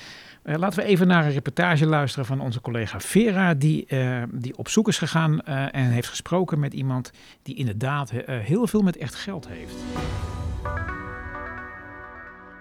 Eh, 0.43 0.56
laten 0.58 0.79
we 0.79 0.86
even 0.86 1.08
naar 1.08 1.25
een 1.25 1.32
reportage 1.32 1.86
luisteren 1.86 2.25
van 2.25 2.39
onze 2.39 2.62
collega 2.62 2.99
Vera, 2.99 3.53
die, 3.53 3.86
eh, 3.86 4.23
die 4.32 4.58
op 4.58 4.69
zoek 4.69 4.88
is 4.88 4.97
gegaan 4.97 5.41
eh, 5.41 5.75
en 5.75 5.86
heeft 5.86 6.08
gesproken 6.08 6.60
met 6.60 6.73
iemand 6.73 7.12
die 7.41 7.56
inderdaad 7.56 8.12
heel 8.25 8.67
veel 8.67 8.82
met 8.82 8.97
echt 8.97 9.15
geld 9.15 9.47
heeft. 9.47 9.75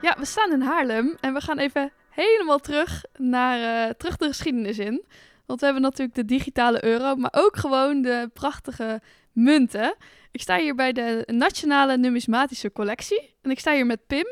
Ja, 0.00 0.16
we 0.18 0.24
staan 0.24 0.52
in 0.52 0.60
Haarlem 0.60 1.16
en 1.20 1.34
we 1.34 1.40
gaan 1.40 1.58
even 1.58 1.92
helemaal 2.08 2.58
terug 2.58 3.04
naar 3.18 3.94
terug 3.96 4.16
de 4.16 4.26
geschiedenis 4.26 4.78
in. 4.78 5.04
Want 5.46 5.60
we 5.60 5.64
hebben 5.64 5.82
natuurlijk 5.84 6.16
de 6.16 6.24
digitale 6.24 6.84
euro, 6.84 7.16
maar 7.16 7.32
ook 7.34 7.56
gewoon 7.56 8.02
de 8.02 8.30
prachtige 8.32 9.00
munten. 9.32 9.94
Ik 10.30 10.40
sta 10.40 10.58
hier 10.58 10.74
bij 10.74 10.92
de 10.92 11.22
Nationale 11.26 11.96
Numismatische 11.96 12.72
Collectie 12.72 13.34
en 13.42 13.50
ik 13.50 13.58
sta 13.58 13.72
hier 13.72 13.86
met 13.86 14.06
Pim. 14.06 14.26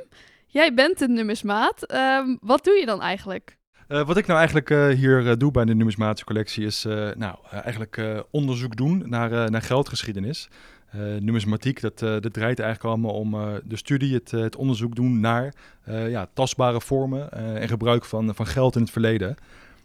Jij 0.53 0.75
bent 0.75 1.01
een 1.01 1.13
numismaat. 1.13 1.87
Ehm, 1.87 2.37
wat 2.41 2.65
doe 2.65 2.75
je 2.75 2.87
dan 2.87 3.01
eigenlijk? 3.01 3.59
Eh, 3.89 4.07
wat 4.07 4.17
ik 4.17 4.27
nou 4.27 4.39
eigenlijk 4.39 4.71
eh, 4.71 4.89
hier 4.89 5.31
eh, 5.31 5.37
doe 5.37 5.51
bij 5.51 5.65
de 5.65 5.75
numismatische 5.75 6.27
collectie 6.27 6.65
is 6.65 6.85
nou, 7.15 7.37
eigenlijk 7.51 8.25
onderzoek 8.31 8.77
doen 8.77 9.03
naar, 9.07 9.51
naar 9.51 9.63
geldgeschiedenis. 9.63 10.49
Numismatiek, 11.19 11.81
dat, 11.81 11.99
dat 11.99 12.33
draait 12.33 12.59
eigenlijk 12.59 12.85
allemaal 12.85 13.15
om 13.15 13.61
de 13.65 13.77
studie, 13.77 14.15
het, 14.15 14.31
het 14.31 14.57
onderzoek 14.57 14.95
doen 14.95 15.21
naar 15.21 15.55
ja, 15.85 16.27
tastbare 16.35 16.81
vormen 16.81 17.33
en 17.33 17.69
gebruik 17.69 18.05
van, 18.05 18.35
van 18.35 18.47
geld 18.47 18.75
in 18.75 18.81
het 18.81 18.91
verleden. 18.91 19.37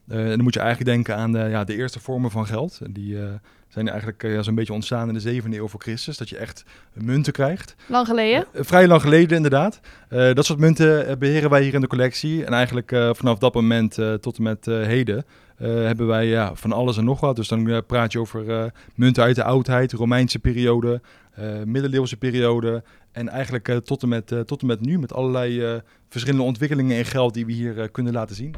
Eh, 0.07 0.19
en 0.19 0.29
dan 0.29 0.41
moet 0.43 0.53
je 0.53 0.59
eigenlijk 0.59 0.89
denken 0.89 1.15
aan 1.15 1.31
de, 1.31 1.39
ja, 1.39 1.63
de 1.63 1.75
eerste 1.75 1.99
vormen 1.99 2.31
van 2.31 2.45
geld. 2.45 2.79
Die 2.89 3.19
eh, 3.19 3.27
zijn 3.67 3.87
eigenlijk 3.89 4.23
eh, 4.23 4.33
ja, 4.33 4.41
zo'n 4.41 4.55
beetje 4.55 4.73
ontstaan 4.73 5.07
in 5.07 5.13
de 5.13 5.41
7e 5.41 5.45
eeuw 5.53 5.67
voor 5.67 5.79
Christus, 5.81 6.17
dat 6.17 6.29
je 6.29 6.37
echt 6.37 6.63
munten 6.93 7.33
krijgt. 7.33 7.75
Lang 7.87 8.07
geleden? 8.07 8.45
Eh, 8.53 8.63
vrij 8.63 8.87
lang 8.87 9.01
geleden, 9.01 9.35
inderdaad. 9.35 9.79
Eh, 10.09 10.33
dat 10.33 10.45
soort 10.45 10.59
munten 10.59 11.07
eh, 11.07 11.15
beheren 11.17 11.49
wij 11.49 11.63
hier 11.63 11.73
in 11.73 11.81
de 11.81 11.87
collectie. 11.87 12.45
En 12.45 12.53
eigenlijk 12.53 12.91
eh, 12.91 13.09
vanaf 13.13 13.37
dat 13.37 13.53
moment 13.53 13.97
eh, 13.97 14.13
tot 14.13 14.37
en 14.37 14.43
met 14.43 14.67
eh, 14.67 14.81
heden 14.81 15.25
eh, 15.57 15.67
hebben 15.67 16.07
wij 16.07 16.25
ja, 16.25 16.55
van 16.55 16.71
alles 16.71 16.97
en 16.97 17.05
nog 17.05 17.19
wat. 17.19 17.35
Dus 17.35 17.47
dan 17.47 17.69
eh, 17.69 17.77
praat 17.87 18.11
je 18.11 18.19
over 18.19 18.49
eh, 18.49 18.65
munten 18.95 19.23
uit 19.23 19.35
de 19.35 19.43
oudheid, 19.43 19.91
Romeinse 19.93 20.39
periode, 20.39 21.01
eh, 21.33 21.45
middeleeuwse 21.65 22.17
periode. 22.17 22.83
En 23.11 23.29
eigenlijk 23.29 23.67
eh, 23.67 23.77
tot, 23.77 24.03
en 24.03 24.09
met, 24.09 24.31
eh, 24.31 24.39
tot 24.39 24.61
en 24.61 24.67
met 24.67 24.81
nu 24.81 24.99
met 24.99 25.13
allerlei 25.13 25.61
eh, 25.63 25.73
verschillende 26.09 26.45
ontwikkelingen 26.45 26.97
in 26.97 27.05
geld 27.05 27.33
die 27.33 27.45
we 27.45 27.51
hier 27.51 27.79
eh, 27.79 27.87
kunnen 27.91 28.13
laten 28.13 28.35
zien. 28.35 28.55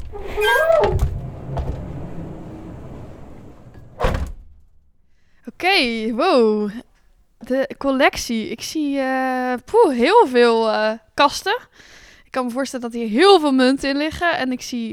Oké, 5.57 6.11
wow. 6.13 6.69
De 7.37 7.75
collectie. 7.77 8.49
Ik 8.49 8.61
zie 8.61 8.93
poeh, 9.65 9.95
heel 9.97 10.27
veel 10.27 10.71
eh, 10.71 10.91
kasten. 11.13 11.57
Ik 12.25 12.31
kan 12.31 12.45
me 12.45 12.51
voorstellen 12.51 12.91
dat 12.91 12.99
hier 13.01 13.09
heel 13.09 13.39
veel 13.39 13.51
munten 13.51 13.89
in 13.89 13.97
liggen. 13.97 14.37
En 14.37 14.51
ik 14.51 14.61
zie 14.61 14.91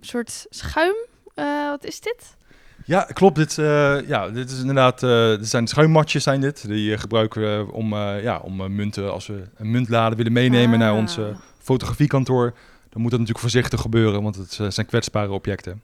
een 0.00 0.06
soort 0.06 0.46
schuim. 0.50 0.94
Eh, 1.34 1.68
wat 1.68 1.84
is 1.84 2.00
dit? 2.00 2.36
Ja, 2.84 3.02
klopt. 3.02 3.36
Dit, 3.36 3.54
ja, 4.06 4.28
dit 4.28 4.50
is 4.50 4.60
inderdaad, 4.60 5.00
dit 5.38 5.48
zijn 5.48 5.66
schuimmatjes 5.66 6.22
zijn 6.22 6.40
dit. 6.40 6.68
Die 6.68 6.98
gebruiken 6.98 7.40
we 7.66 7.72
om, 7.72 7.94
ja, 7.96 8.38
om 8.38 8.74
munten, 8.74 9.12
als 9.12 9.26
we 9.26 9.42
een 9.56 9.70
muntladen 9.70 10.16
willen 10.16 10.32
meenemen 10.32 10.78
naar 10.78 10.92
Ah. 10.92 10.96
ons 10.98 11.18
eh, 11.18 11.24
fotografiekantoor. 11.58 12.54
Dan 12.90 13.00
moet 13.02 13.10
dat 13.10 13.20
natuurlijk 13.20 13.38
voorzichtig 13.38 13.80
gebeuren, 13.80 14.22
want 14.22 14.36
het 14.36 14.52
zijn 14.74 14.86
kwetsbare 14.86 15.32
objecten. 15.32 15.82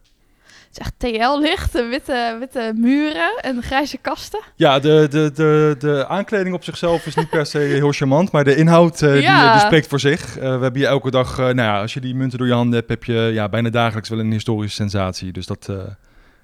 Het 0.72 0.80
is 0.80 0.86
echt 0.86 0.98
TL-licht, 0.98 1.72
witte, 1.88 2.36
witte 2.38 2.72
muren 2.76 3.32
en 3.40 3.62
grijze 3.62 3.98
kasten. 3.98 4.40
Ja, 4.56 4.78
de, 4.78 5.06
de, 5.10 5.30
de, 5.34 5.74
de 5.78 6.06
aankleding 6.08 6.54
op 6.54 6.64
zichzelf 6.64 7.06
is 7.06 7.14
niet 7.14 7.30
per 7.30 7.46
se 7.46 7.58
heel 7.58 7.92
charmant, 7.92 8.32
maar 8.32 8.44
de 8.44 8.56
inhoud 8.56 9.02
eh, 9.02 9.12
die, 9.12 9.20
Ja. 9.20 9.46
eh, 9.46 9.52
die 9.52 9.60
spreekt 9.60 9.86
voor 9.86 10.00
zich. 10.00 10.38
Eh, 10.38 10.42
we 10.42 10.48
hebben 10.62 10.76
hier 10.76 10.86
elke 10.86 11.10
dag, 11.10 11.36
nou 11.36 11.54
ja, 11.54 11.80
als 11.80 11.94
je 11.94 12.00
die 12.00 12.14
munten 12.14 12.38
door 12.38 12.46
je 12.46 12.52
handen 12.52 12.74
hebt, 12.78 12.88
heb 12.88 13.04
je 13.04 13.30
ja, 13.32 13.48
bijna 13.48 13.70
dagelijks 13.70 14.08
wel 14.08 14.18
een 14.18 14.32
historische 14.32 14.76
sensatie. 14.76 15.32
Dus 15.32 15.46
dat, 15.46 15.68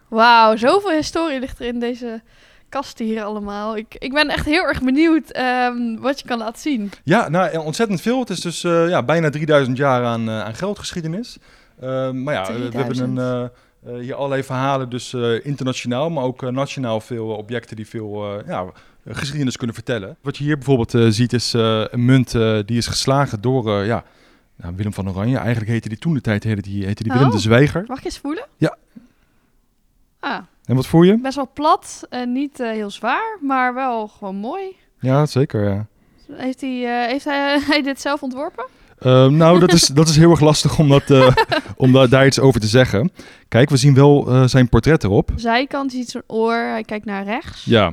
Wauw, 0.08 0.56
zoveel 0.56 0.90
historie 0.90 1.40
ligt 1.40 1.60
er 1.60 1.66
in 1.66 1.80
deze 1.80 2.22
kasten 2.68 3.06
hier 3.06 3.22
allemaal. 3.22 3.76
Ik, 3.76 3.94
ik 3.98 4.12
ben 4.12 4.28
echt 4.28 4.44
heel 4.44 4.62
erg 4.64 4.82
benieuwd 4.82 5.30
ehm, 5.30 5.96
wat 5.98 6.20
je 6.20 6.26
kan 6.26 6.38
laten 6.38 6.60
zien. 6.60 6.90
Ja, 7.04 7.28
nou, 7.28 7.58
ontzettend 7.58 8.00
veel. 8.00 8.20
Het 8.20 8.30
is 8.30 8.40
dus 8.40 8.60
ja, 8.62 9.02
bijna 9.02 9.30
3000 9.30 9.76
jaar 9.76 10.04
aan, 10.04 10.30
aan 10.30 10.54
geldgeschiedenis. 10.54 11.38
Eh, 11.80 12.10
maar 12.10 12.34
ja, 12.34 12.42
we 12.46 12.52
hebben 12.52 12.70
3000. 12.70 13.18
een, 13.18 13.50
hier 13.94 14.14
allerlei 14.14 14.42
verhalen, 14.42 14.88
dus 14.90 15.12
eh, 15.14 15.44
internationaal, 15.46 16.10
maar 16.10 16.24
ook 16.24 16.42
eh, 16.42 16.48
nationaal 16.48 17.00
veel 17.00 17.26
objecten 17.28 17.76
die 17.76 17.86
veel 17.88 18.38
eh, 18.38 18.46
ja, 18.46 18.66
geschiedenis 19.08 19.56
kunnen 19.56 19.74
vertellen. 19.74 20.16
Wat 20.20 20.36
je 20.36 20.44
hier 20.44 20.56
bijvoorbeeld 20.56 20.94
eh, 20.94 21.06
ziet 21.08 21.32
is 21.32 21.54
eh, 21.54 21.84
een 21.90 22.04
munt 22.04 22.34
eh, 22.34 22.58
die 22.64 22.76
is 22.76 22.86
geslagen 22.86 23.40
door 23.40 23.78
eh, 23.80 23.86
ja, 23.86 24.04
nou, 24.56 24.76
Willem 24.76 24.92
van 24.92 25.08
Oranje. 25.08 25.36
Eigenlijk 25.36 25.70
heette 25.70 25.88
die 25.88 25.98
toen 25.98 26.14
de 26.14 26.20
tijd 26.20 26.44
heette 26.44 26.62
die, 26.62 26.84
heette 26.84 27.02
die 27.02 27.12
Willem 27.12 27.26
Oh. 27.28 27.32
de 27.34 27.38
Zwijger. 27.40 27.84
Mag 27.86 27.98
ik 27.98 28.04
eens 28.04 28.18
voelen? 28.18 28.46
Ja. 28.56 28.76
Ah, 30.20 30.38
En 30.64 30.74
wat 30.74 30.86
voel 30.86 31.02
je? 31.02 31.18
best 31.20 31.36
wel 31.36 31.50
plat 31.54 32.06
en 32.10 32.32
niet 32.32 32.60
eh, 32.60 32.70
heel 32.70 32.90
zwaar, 32.90 33.38
maar 33.40 33.74
wel 33.74 34.08
gewoon 34.08 34.36
mooi. 34.36 34.76
Ja, 35.00 35.26
zeker. 35.26 35.68
Ja. 35.68 35.86
Heeft 36.32 36.60
hij, 36.60 36.84
eh, 37.02 37.10
heeft 37.10 37.24
hij, 37.24 37.60
hij 37.70 37.82
dit 37.82 38.00
zelf 38.00 38.22
ontworpen? 38.22 38.64
Ehm, 39.00 39.36
nou, 39.36 39.58
dat 39.58 39.72
is, 39.72 39.86
dat 39.86 40.08
is 40.08 40.16
heel 40.16 40.30
erg 40.30 40.40
lastig 40.40 40.78
om, 40.78 40.88
dat, 40.88 41.10
eh, 41.10 41.28
om 41.76 41.92
da- 41.92 42.06
daar 42.06 42.26
iets 42.26 42.40
over 42.40 42.60
te 42.60 42.66
zeggen. 42.66 43.10
Kijk, 43.48 43.70
we 43.70 43.76
zien 43.76 43.94
wel 43.94 44.28
eh, 44.28 44.42
zijn 44.46 44.68
portret 44.68 45.04
erop. 45.04 45.30
Zijkant, 45.36 45.92
ziet 45.92 46.10
zo'n 46.10 46.22
oor, 46.26 46.54
hij 46.54 46.82
kijkt 46.82 47.04
naar 47.04 47.24
rechts. 47.24 47.64
Ja, 47.64 47.92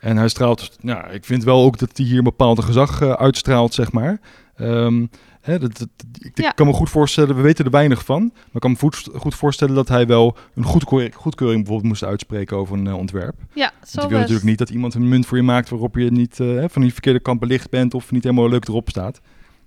en 0.00 0.16
hij 0.16 0.28
straalt... 0.28 0.76
Nou, 0.80 1.10
ik 1.12 1.24
vind 1.24 1.44
wel 1.44 1.62
ook 1.64 1.78
dat 1.78 1.90
hij 1.96 2.06
hier 2.06 2.18
een 2.18 2.24
bepaald 2.24 2.64
gezag 2.64 3.00
eh, 3.00 3.12
uitstraalt, 3.12 3.74
zeg 3.74 3.92
maar. 3.92 4.20
Ehm, 4.56 5.06
hè, 5.40 5.58
dat, 5.58 5.78
dat- 5.78 5.88
ik 6.18 6.40
Ja. 6.40 6.50
kan 6.50 6.66
me 6.66 6.72
goed 6.72 6.90
voorstellen, 6.90 7.36
we 7.36 7.42
weten 7.42 7.64
er 7.64 7.70
weinig 7.70 8.04
van. 8.04 8.22
Maar 8.34 8.52
ik 8.54 8.60
kan 8.60 8.70
me 8.70 8.76
goed, 8.76 9.08
goed 9.14 9.34
voorstellen 9.34 9.74
dat 9.74 9.88
hij 9.88 10.06
wel 10.06 10.36
een 10.54 10.64
goedkeur- 10.64 11.12
goedkeuring 11.14 11.58
bijvoorbeeld 11.60 11.88
moest 11.88 12.04
uitspreken 12.04 12.56
over 12.56 12.78
een 12.78 12.94
ontwerp. 12.94 13.34
Ja, 13.54 13.72
Want 13.78 13.90
zo 13.90 14.00
je 14.02 14.08
wil 14.08 14.18
natuurlijk 14.18 14.46
niet 14.46 14.58
dat 14.58 14.70
iemand 14.70 14.94
een 14.94 15.08
munt 15.08 15.26
voor 15.26 15.36
je 15.36 15.42
maakt 15.42 15.68
waarop 15.68 15.94
je 15.96 16.10
niet 16.10 16.36
van 16.68 16.82
die 16.82 16.92
verkeerde 16.92 17.20
kant 17.20 17.40
belicht 17.40 17.70
bent 17.70 17.94
of 17.94 18.10
niet 18.10 18.22
helemaal 18.24 18.48
leuk 18.48 18.68
erop 18.68 18.88
staat. 18.88 19.20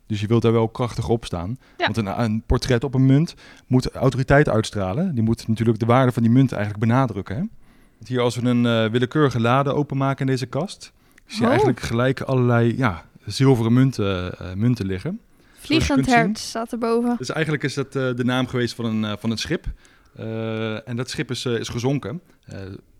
Dus 0.07 0.21
je 0.21 0.27
wilt 0.27 0.41
daar 0.41 0.51
wel 0.51 0.67
krachtig 0.67 1.09
op 1.09 1.25
staan. 1.25 1.57
Ja. 1.77 1.85
Want 1.85 1.97
een, 1.97 2.21
een 2.21 2.43
portret 2.45 2.83
op 2.83 2.93
een 2.93 3.05
munt 3.05 3.35
moet 3.67 3.91
autoriteit 3.91 4.49
uitstralen. 4.49 5.15
Die 5.15 5.23
moet 5.23 5.47
natuurlijk 5.47 5.79
de 5.79 5.85
waarde 5.85 6.11
van 6.11 6.23
die 6.23 6.31
munt 6.31 6.51
eigenlijk 6.51 6.85
benadrukken. 6.85 7.35
Hè? 7.35 7.43
Want 7.97 8.07
hier 8.07 8.19
als 8.19 8.35
we 8.35 8.49
een 8.49 8.65
eh, 8.65 8.91
willekeurige 8.91 9.39
lade 9.39 9.73
openmaken 9.73 10.25
in 10.25 10.31
deze 10.31 10.45
kast, 10.45 10.93
zie 11.25 11.37
je 11.37 11.43
Oh. 11.43 11.49
eigenlijk 11.49 11.79
gelijk 11.79 12.21
allerlei 12.21 12.77
ja, 12.77 13.05
zilveren 13.25 13.73
munten, 13.73 14.39
eh, 14.39 14.53
munten 14.53 14.85
liggen. 14.85 15.19
Vliegend 15.59 16.05
hert 16.05 16.37
staat 16.37 16.71
erboven. 16.71 17.15
Dus 17.17 17.29
eigenlijk 17.29 17.63
is 17.63 17.73
dat 17.73 17.95
eh, 17.95 18.15
de 18.15 18.23
naam 18.23 18.47
geweest 18.47 18.75
van 18.75 18.85
een, 18.85 19.17
van 19.17 19.31
een 19.31 19.37
schip. 19.37 19.65
En 20.85 20.95
dat 20.95 21.09
schip 21.09 21.31
is, 21.31 21.45
is 21.45 21.69
gezonken. 21.69 22.21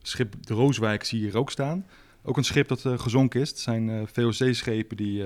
Schip 0.01 0.33
de 0.41 0.53
Rooswijk 0.53 1.03
zie 1.03 1.19
je 1.19 1.25
hier 1.25 1.37
ook 1.37 1.51
staan. 1.51 1.85
Ook 2.23 2.37
een 2.37 2.43
schip 2.43 2.67
dat 2.67 2.83
gezonken 2.95 3.41
is. 3.41 3.49
Het 3.49 3.59
zijn 3.59 4.07
VOC-schepen 4.13 4.97
die 4.97 5.23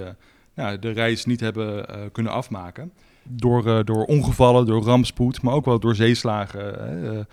nou, 0.55 0.79
de 0.79 0.91
reis 0.91 1.25
niet 1.25 1.39
hebben 1.39 1.87
eh, 1.87 2.01
kunnen 2.11 2.31
afmaken. 2.31 2.91
Door, 3.23 3.67
eh, 3.67 3.83
door 3.83 4.03
ongevallen, 4.05 4.65
door 4.65 4.83
rampspoed, 4.83 5.41
maar 5.41 5.53
ook 5.53 5.65
wel 5.65 5.79
door 5.79 5.95
zeeslagen 5.95 6.79
eh, 6.79 7.19
eh, 7.19 7.25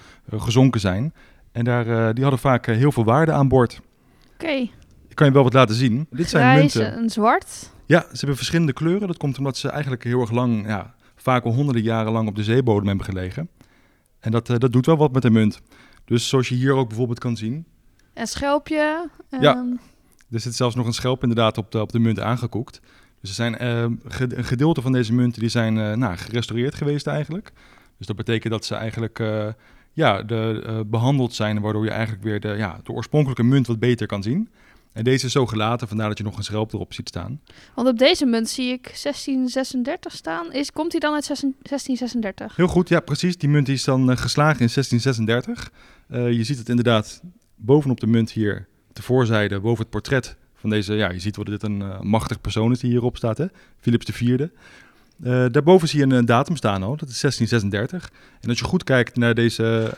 gezonken 0.42 0.80
zijn. 0.80 1.12
En 1.52 1.64
daar, 1.64 1.86
eh, 1.86 2.14
die 2.14 2.22
hadden 2.22 2.40
vaak 2.40 2.66
heel 2.66 2.92
veel 2.92 3.04
waarde 3.04 3.32
aan 3.32 3.48
boord. 3.48 3.80
Oké, 4.34 4.50
Ik 5.08 5.14
kan 5.14 5.26
je 5.26 5.32
wel 5.32 5.42
wat 5.42 5.52
laten 5.52 5.74
zien. 5.74 6.06
Dit 6.10 6.28
zijn 6.28 6.42
grijs 6.56 6.74
munten. 6.74 6.94
en 6.96 7.10
zwart. 7.10 7.70
Ja, 7.86 8.00
ze 8.00 8.16
hebben 8.18 8.36
verschillende 8.36 8.72
kleuren. 8.72 9.06
Dat 9.08 9.16
komt 9.16 9.38
omdat 9.38 9.56
ze 9.56 9.68
eigenlijk 9.68 10.04
heel 10.04 10.20
erg 10.20 10.30
lang, 10.30 10.66
ja, 10.66 10.94
vaak 11.16 11.44
al 11.44 11.52
honderden 11.52 11.82
jaren 11.82 12.12
lang 12.12 12.28
op 12.28 12.36
de 12.36 12.42
zeebodem 12.44 12.86
hebben 12.88 13.04
gelegen. 13.04 13.48
En 14.20 14.30
dat, 14.30 14.46
dat 14.46 14.72
doet 14.72 14.86
wel 14.86 14.96
wat 14.96 15.12
met 15.12 15.22
de 15.22 15.30
munt. 15.30 15.60
Dus 16.04 16.28
zoals 16.28 16.48
je 16.48 16.54
hier 16.54 16.72
ook 16.74 16.88
bijvoorbeeld 16.88 17.18
kan 17.18 17.36
zien, 17.36 17.66
En 18.14 18.26
schelpje. 18.26 19.08
Ja. 19.30 19.54
ehm, 19.54 19.66
er 20.30 20.40
zit 20.40 20.54
zelfs 20.54 20.74
nog 20.74 20.86
een 20.86 20.92
schelp 20.92 21.22
inderdaad 21.22 21.58
op 21.58 21.70
de, 21.72 21.80
op 21.80 21.92
de 21.92 21.98
munt 21.98 22.20
aangekoekt. 22.20 22.80
Dus 23.20 23.28
er 23.30 23.36
zijn 23.36 23.58
eh, 23.58 23.86
ge- 24.04 24.36
een 24.36 24.44
gedeelte 24.44 24.82
van 24.82 24.92
deze 24.92 25.12
munten 25.12 25.40
die 25.40 25.50
zijn 25.50 25.78
eh, 25.78 25.92
nou, 25.92 26.16
gerestaureerd 26.16 26.74
geweest 26.74 27.06
eigenlijk. 27.06 27.52
Dus 27.98 28.06
dat 28.06 28.16
betekent 28.16 28.52
dat 28.52 28.64
ze 28.64 28.74
eigenlijk 28.74 29.18
eh, 29.18 29.46
ja, 29.92 30.22
de, 30.22 30.62
eh, 30.66 30.80
behandeld 30.86 31.34
zijn, 31.34 31.60
waardoor 31.60 31.84
je 31.84 31.90
eigenlijk 31.90 32.22
weer 32.22 32.40
de, 32.40 32.48
ja, 32.48 32.80
de 32.84 32.92
oorspronkelijke 32.92 33.42
munt 33.42 33.66
wat 33.66 33.78
beter 33.78 34.06
kan 34.06 34.22
zien. 34.22 34.48
En 34.92 35.04
deze 35.04 35.26
is 35.26 35.32
zo 35.32 35.46
gelaten, 35.46 35.88
vandaar 35.88 36.08
dat 36.08 36.18
je 36.18 36.24
nog 36.24 36.36
een 36.36 36.44
schelp 36.44 36.72
erop 36.72 36.92
ziet 36.94 37.08
staan. 37.08 37.40
Want 37.74 37.88
op 37.88 37.98
deze 37.98 38.26
munt 38.26 38.48
zie 38.48 38.72
ik 38.72 38.82
1636 39.02 40.12
staan. 40.12 40.52
Is, 40.52 40.72
komt 40.72 40.90
die 40.90 41.00
dan 41.00 41.14
uit 41.14 41.24
16 41.24 41.54
1636? 41.62 42.56
Heel 42.56 42.66
goed, 42.66 42.88
ja 42.88 43.00
precies. 43.00 43.36
Die 43.36 43.48
munt 43.48 43.68
is 43.68 43.84
dan 43.84 44.16
geslagen 44.18 44.60
in 44.60 44.68
1636. 44.74 45.70
Eh, 46.08 46.32
je 46.32 46.44
ziet 46.44 46.58
het 46.58 46.68
inderdaad 46.68 47.20
bovenop 47.56 48.00
de 48.00 48.06
munt 48.06 48.30
hier, 48.30 48.66
de 48.92 49.02
voorzijde, 49.02 49.60
boven 49.60 49.80
het 49.82 49.90
portret 49.90 50.36
van 50.60 50.70
deze... 50.70 50.94
Ja, 50.94 51.10
je 51.10 51.20
ziet 51.20 51.34
dat 51.34 51.46
dit 51.46 51.62
een 51.62 51.82
eh, 51.82 52.00
machtig 52.00 52.40
persoon 52.40 52.72
is 52.72 52.78
die 52.78 52.90
hierop 52.90 53.16
staat, 53.16 53.38
hè? 53.38 53.46
Philips 53.80 54.06
IV. 54.06 54.20
Uh, 54.20 54.46
daarboven 55.50 55.88
zie 55.88 56.06
je 56.06 56.14
een, 56.14 56.24
datum 56.24 56.56
staan 56.56 56.82
al, 56.82 56.96
dat 56.96 57.08
is 57.08 57.20
1636. 57.20 58.12
En 58.40 58.48
als 58.48 58.58
je 58.58 58.64
goed 58.64 58.84
kijkt 58.84 59.16
naar 59.16 59.34
deze, 59.34 59.94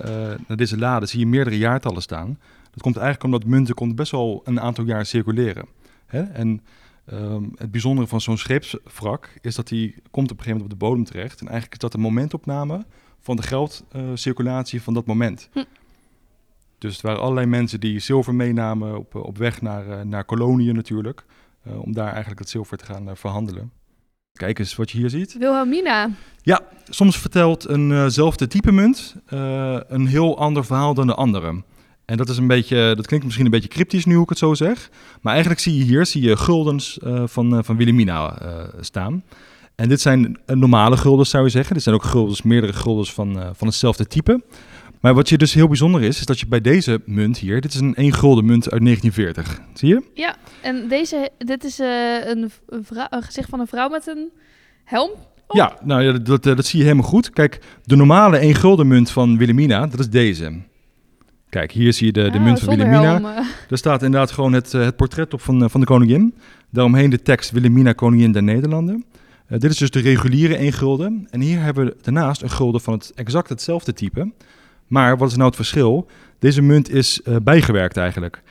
naar 0.46 0.56
deze 0.56 0.78
lade, 0.78 1.06
zie 1.06 1.20
je 1.20 1.26
meerdere 1.26 1.58
jaartallen 1.58 2.02
staan. 2.02 2.38
Dat 2.70 2.82
komt 2.82 2.96
eigenlijk 2.96 3.24
omdat 3.24 3.44
munten 3.44 3.94
best 3.94 4.12
wel 4.12 4.42
een 4.44 4.60
aantal 4.60 4.84
jaar 4.84 5.06
circuleren. 5.06 5.66
Hè? 6.06 6.22
En 6.22 6.60
ehm, 7.06 7.44
het 7.56 7.70
bijzondere 7.70 8.06
van 8.06 8.20
zo'n 8.20 8.38
scheepswrak 8.38 9.38
is 9.40 9.54
dat 9.54 9.68
die 9.68 9.94
komt 10.10 10.30
op 10.30 10.38
een 10.38 10.44
gegeven 10.44 10.52
moment 10.52 10.72
op 10.72 10.78
de 10.78 10.86
bodem 10.86 11.04
terecht. 11.04 11.40
En 11.40 11.48
eigenlijk 11.48 11.72
is 11.72 11.78
dat 11.78 11.94
een 11.94 12.00
momentopname 12.00 12.84
van 13.20 13.36
de 13.36 13.42
geldcirculatie 13.42 14.82
van 14.82 14.94
dat 14.94 15.06
moment. 15.06 15.48
Hm. 15.52 15.62
Dus 16.80 16.98
er 16.98 17.06
waren 17.06 17.22
allerlei 17.22 17.46
mensen 17.46 17.80
die 17.80 17.98
zilver 17.98 18.34
meenamen 18.34 18.98
op, 18.98 19.14
op 19.14 19.38
weg 19.38 19.62
naar, 19.62 19.86
uh, 19.86 20.00
naar 20.00 20.24
koloniën 20.24 20.74
natuurlijk. 20.74 21.24
Uh, 21.66 21.82
om 21.82 21.92
daar 21.92 22.08
eigenlijk 22.08 22.38
het 22.38 22.48
zilver 22.48 22.76
te 22.76 22.84
gaan 22.84 23.16
verhandelen. 23.16 23.72
Kijk 24.32 24.58
eens 24.58 24.76
wat 24.76 24.90
je 24.90 24.98
hier 24.98 25.10
ziet. 25.10 25.38
Wilhelmina. 25.38 26.10
Ja, 26.42 26.60
soms 26.88 27.18
vertelt 27.18 27.68
eenzelfde 27.68 28.46
type 28.46 28.72
munt 28.72 29.16
een 29.88 30.06
heel 30.06 30.38
ander 30.38 30.64
verhaal 30.64 30.94
dan 30.94 31.06
de 31.06 31.14
andere. 31.14 31.62
En 32.04 32.16
dat 32.16 32.28
is 32.28 32.36
een 32.36 32.46
beetje, 32.46 32.92
dat 32.96 33.06
klinkt 33.06 33.24
misschien 33.24 33.44
een 33.46 33.50
beetje 33.52 33.68
cryptisch 33.68 34.04
nu 34.04 34.14
hoe 34.14 34.22
ik 34.22 34.28
het 34.28 34.38
zo 34.38 34.54
zeg. 34.54 34.90
Maar 35.20 35.32
eigenlijk 35.32 35.62
zie 35.62 35.76
je 35.76 35.84
hier 35.84 36.06
zie 36.06 36.22
je 36.22 36.36
guldens 36.36 36.98
uh, 37.04 37.22
van, 37.26 37.64
van 37.64 37.76
Wilhelmina 37.76 38.38
staan. 38.80 39.24
En 39.74 39.88
dit 39.88 40.00
zijn 40.00 40.38
normale 40.46 40.96
guldens 40.96 41.30
zou 41.30 41.44
je 41.44 41.50
zeggen. 41.50 41.74
Dit 41.74 41.82
zijn 41.82 41.94
ook 41.94 42.04
guldens, 42.04 42.42
meerdere 42.42 42.72
guldens 42.72 43.12
van, 43.12 43.54
van 43.56 43.66
hetzelfde 43.66 44.06
type. 44.06 44.42
Maar 45.00 45.14
wat 45.14 45.28
je 45.28 45.38
dus 45.38 45.54
heel 45.54 45.66
bijzonder 45.66 46.02
is, 46.02 46.18
is 46.18 46.26
dat 46.26 46.40
je 46.40 46.46
bij 46.46 46.60
deze 46.60 47.00
munt 47.04 47.38
hier, 47.38 47.60
dit 47.60 47.74
is 47.74 47.80
een 47.80 47.94
1 47.94 48.12
gulden 48.12 48.44
munt 48.44 48.70
uit 48.70 48.84
1940. 48.84 49.60
Zie 49.74 49.88
je? 49.88 50.02
Ja, 50.14 50.36
en 50.62 50.88
deze, 50.88 51.30
dit 51.38 51.64
is 51.64 51.78
een, 51.78 52.50
een, 52.68 52.84
vrouw, 52.84 53.06
een 53.10 53.22
gezicht 53.22 53.48
van 53.48 53.60
een 53.60 53.66
vrouw 53.66 53.88
met 53.88 54.06
een 54.06 54.30
helm. 54.84 55.10
Oh. 55.46 55.56
Ja, 55.56 55.76
nou 55.82 56.02
ja, 56.02 56.12
dat, 56.12 56.42
dat 56.42 56.66
zie 56.66 56.78
je 56.78 56.84
helemaal 56.84 57.08
goed. 57.08 57.30
Kijk, 57.30 57.60
de 57.84 57.96
normale 57.96 58.38
1 58.38 58.54
gulden 58.54 58.88
munt 58.88 59.10
van 59.10 59.38
Wilhelmina, 59.38 59.86
dat 59.86 60.00
is 60.00 60.08
deze. 60.08 60.60
Kijk, 61.48 61.72
hier 61.72 61.92
zie 61.92 62.06
je 62.06 62.12
de, 62.12 62.30
de 62.30 62.38
Ah, 62.38 62.44
munt 62.44 62.60
van 62.60 62.76
Wilhelmina. 62.76 63.44
Daar 63.68 63.78
staat 63.78 64.02
inderdaad 64.02 64.30
gewoon 64.30 64.52
het, 64.52 64.72
uh, 64.72 64.84
het 64.84 64.96
portret 64.96 65.34
op 65.34 65.40
van, 65.40 65.70
van 65.70 65.80
de 65.80 65.86
koningin. 65.86 66.34
Daaromheen 66.70 67.10
de 67.10 67.22
tekst 67.22 67.50
Wilhelmina, 67.50 67.92
koningin 67.92 68.32
der 68.32 68.42
Nederlanden. 68.42 69.04
Uh, 69.48 69.58
dit 69.58 69.70
is 69.70 69.76
dus 69.76 69.90
de 69.90 70.00
reguliere 70.00 70.56
1 70.56 70.72
gulden. 70.72 71.26
En 71.30 71.40
hier 71.40 71.60
hebben 71.60 71.84
we 71.84 71.96
daarnaast 72.02 72.42
een 72.42 72.50
gulden 72.50 72.80
van 72.80 72.92
het 72.92 73.12
exact 73.14 73.48
hetzelfde 73.48 73.92
type. 73.92 74.32
Maar 74.90 75.16
wat 75.16 75.29
is 75.29 75.35
nou 75.37 75.46
het 75.46 75.57
verschil? 75.57 76.07
Deze 76.38 76.62
munt 76.62 76.90
is 76.90 77.20
bijgewerkt 77.42 77.96
eigenlijk. 77.96 78.42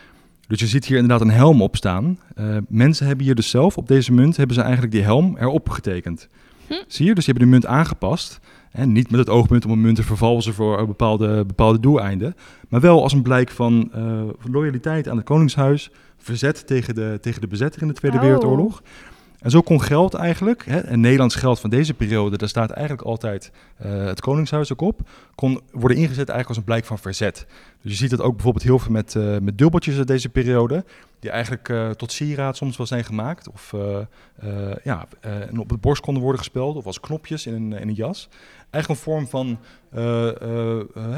Dus 0.48 0.60
je 0.60 0.68
ziet 0.68 0.86
hier 0.86 0.98
inderdaad 0.98 1.28
een 1.28 1.34
helm 1.34 1.62
op 1.62 1.76
staan. 1.76 2.20
mensen 2.68 3.08
hebben 3.08 3.26
hier 3.26 3.36
dus 3.36 3.50
zelf, 3.50 3.78
op 3.78 3.88
deze 3.88 4.14
munt, 4.14 4.38
hebben 4.38 4.56
ze 4.56 4.62
eigenlijk 4.62 4.92
die 4.92 5.04
helm 5.04 5.38
erop 5.38 5.70
getekend. 5.70 6.28
Hm. 6.68 6.74
Zie 6.88 7.06
je? 7.06 7.16
Dus 7.16 7.26
die 7.26 7.34
hebben 7.34 7.44
de 7.44 7.60
munt 7.60 7.66
aangepast. 7.66 8.40
En 8.72 8.92
niet 8.92 9.12
met 9.12 9.20
het 9.20 9.30
oogpunt 9.30 9.66
om 9.66 9.72
een 9.72 9.82
munt 9.82 9.96
te 9.96 10.04
vervalsen 10.04 10.54
voor 10.54 10.88
bepaalde, 10.88 11.46
bepaalde 11.46 11.80
doeleinden. 11.80 12.36
Maar 12.70 12.82
wel 12.82 13.04
als 13.04 13.14
een 13.14 13.22
blijk 13.22 13.50
van 13.50 13.92
uh, 13.96 14.22
loyaliteit 14.52 15.10
aan 15.10 15.16
het 15.18 15.26
Koningshuis. 15.26 15.92
Verzet 16.18 16.68
tegen 16.68 16.96
de, 16.96 17.18
tegen 17.22 17.42
de 17.42 17.48
bezetter 17.48 17.82
in 17.82 17.88
de 17.88 17.94
Tweede 17.94 18.18
Oh. 18.18 18.24
Wereldoorlog. 18.24 18.82
En 19.40 19.52
zo 19.52 19.62
kon 19.62 19.82
geld 19.82 20.14
eigenlijk, 20.14 20.66
hè, 20.66 20.80
en 20.80 21.00
Nederlands 21.00 21.36
geld 21.36 21.60
van 21.60 21.70
deze 21.70 21.94
periode, 21.94 22.38
daar 22.38 22.50
staat 22.50 22.70
eigenlijk 22.70 23.08
altijd 23.08 23.52
uh, 23.86 24.06
het 24.06 24.22
Koningshuis 24.22 24.72
ook 24.72 24.82
op, 24.82 25.02
kon 25.36 25.62
worden 25.72 25.98
ingezet 25.98 26.30
eigenlijk 26.30 26.48
als 26.48 26.58
een 26.58 26.64
blijk 26.64 26.86
van 26.86 27.00
verzet. 27.00 27.46
Dus 27.82 27.92
je 27.92 27.98
ziet 27.98 28.12
het 28.12 28.22
ook 28.22 28.34
bijvoorbeeld 28.34 28.64
heel 28.64 28.80
veel 28.80 28.92
met, 28.92 29.16
uh, 29.16 29.38
met 29.38 29.58
dubbeltjes 29.58 29.98
uit 29.98 30.08
deze 30.08 30.30
periode, 30.30 30.86
die 31.20 31.30
eigenlijk 31.30 31.70
uh, 31.70 31.90
tot 31.90 32.12
sieraad 32.12 32.58
soms 32.58 32.78
wel 32.78 32.86
zijn 32.86 33.04
gemaakt. 33.04 33.50
Of 33.50 33.76
ja, 34.84 35.08
op 35.58 35.70
het 35.70 35.82
borst 35.82 36.02
konden 36.02 36.24
worden 36.24 36.42
gespeld, 36.42 36.76
of 36.76 36.86
als 36.86 37.00
knopjes 37.00 37.46
in 37.46 37.54
een, 37.54 37.74
in 37.74 37.88
een 37.88 37.94
jas. 37.94 38.30
Eigenlijk 38.70 38.88
een 38.90 38.96
vorm 38.96 39.28
van 39.28 39.60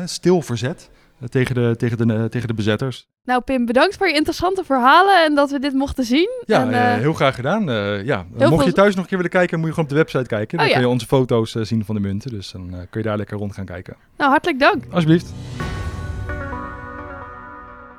stil 0.06 0.42
verzet 0.42 0.90
tegen 1.30 1.56
de, 1.56 1.76
tegen, 1.78 2.08
de, 2.08 2.28
tegen 2.30 2.48
de 2.48 2.54
bezetters. 2.54 3.08
Nou 3.24 3.42
Pim, 3.42 3.66
bedankt 3.66 3.98
voor 3.98 4.08
je 4.08 4.14
interessante 4.14 4.64
verhalen 4.64 5.24
en 5.24 5.36
dat 5.36 5.52
we 5.52 5.60
dit 5.60 5.74
mochten 5.74 6.04
zien. 6.04 6.30
Ja, 6.46 6.62
en, 6.62 6.70
uh, 6.70 7.02
heel 7.02 7.14
graag 7.14 7.36
gedaan. 7.36 7.70
Uh, 7.70 8.06
ja. 8.06 8.26
Mocht 8.34 8.56
veel... 8.56 8.66
je 8.66 8.74
thuis 8.74 8.96
nog 8.96 9.04
een 9.04 9.10
keer 9.10 9.18
willen 9.18 9.32
kijken, 9.32 9.60
moet 9.60 9.68
je 9.68 9.74
gewoon 9.74 9.90
op 9.90 9.96
de 9.96 10.02
website 10.02 10.28
kijken. 10.28 10.58
Dan 10.58 10.68
oh, 10.68 10.74
kun 10.74 10.82
je 10.82 10.88
onze 10.88 11.06
foto's 11.06 11.56
uh, 11.56 11.64
zien 11.64 11.86
van 11.86 11.96
de 11.96 12.02
munten. 12.02 12.32
Dus 12.32 12.52
dan 12.52 12.70
kun 12.90 13.02
je 13.02 13.08
daar 13.08 13.18
lekker 13.18 13.38
rond 13.38 13.54
gaan 13.54 13.66
kijken. 13.66 13.96
Nou, 14.18 14.30
hartelijk 14.32 14.60
dank. 14.60 14.84
Alsjeblieft. 14.92 15.34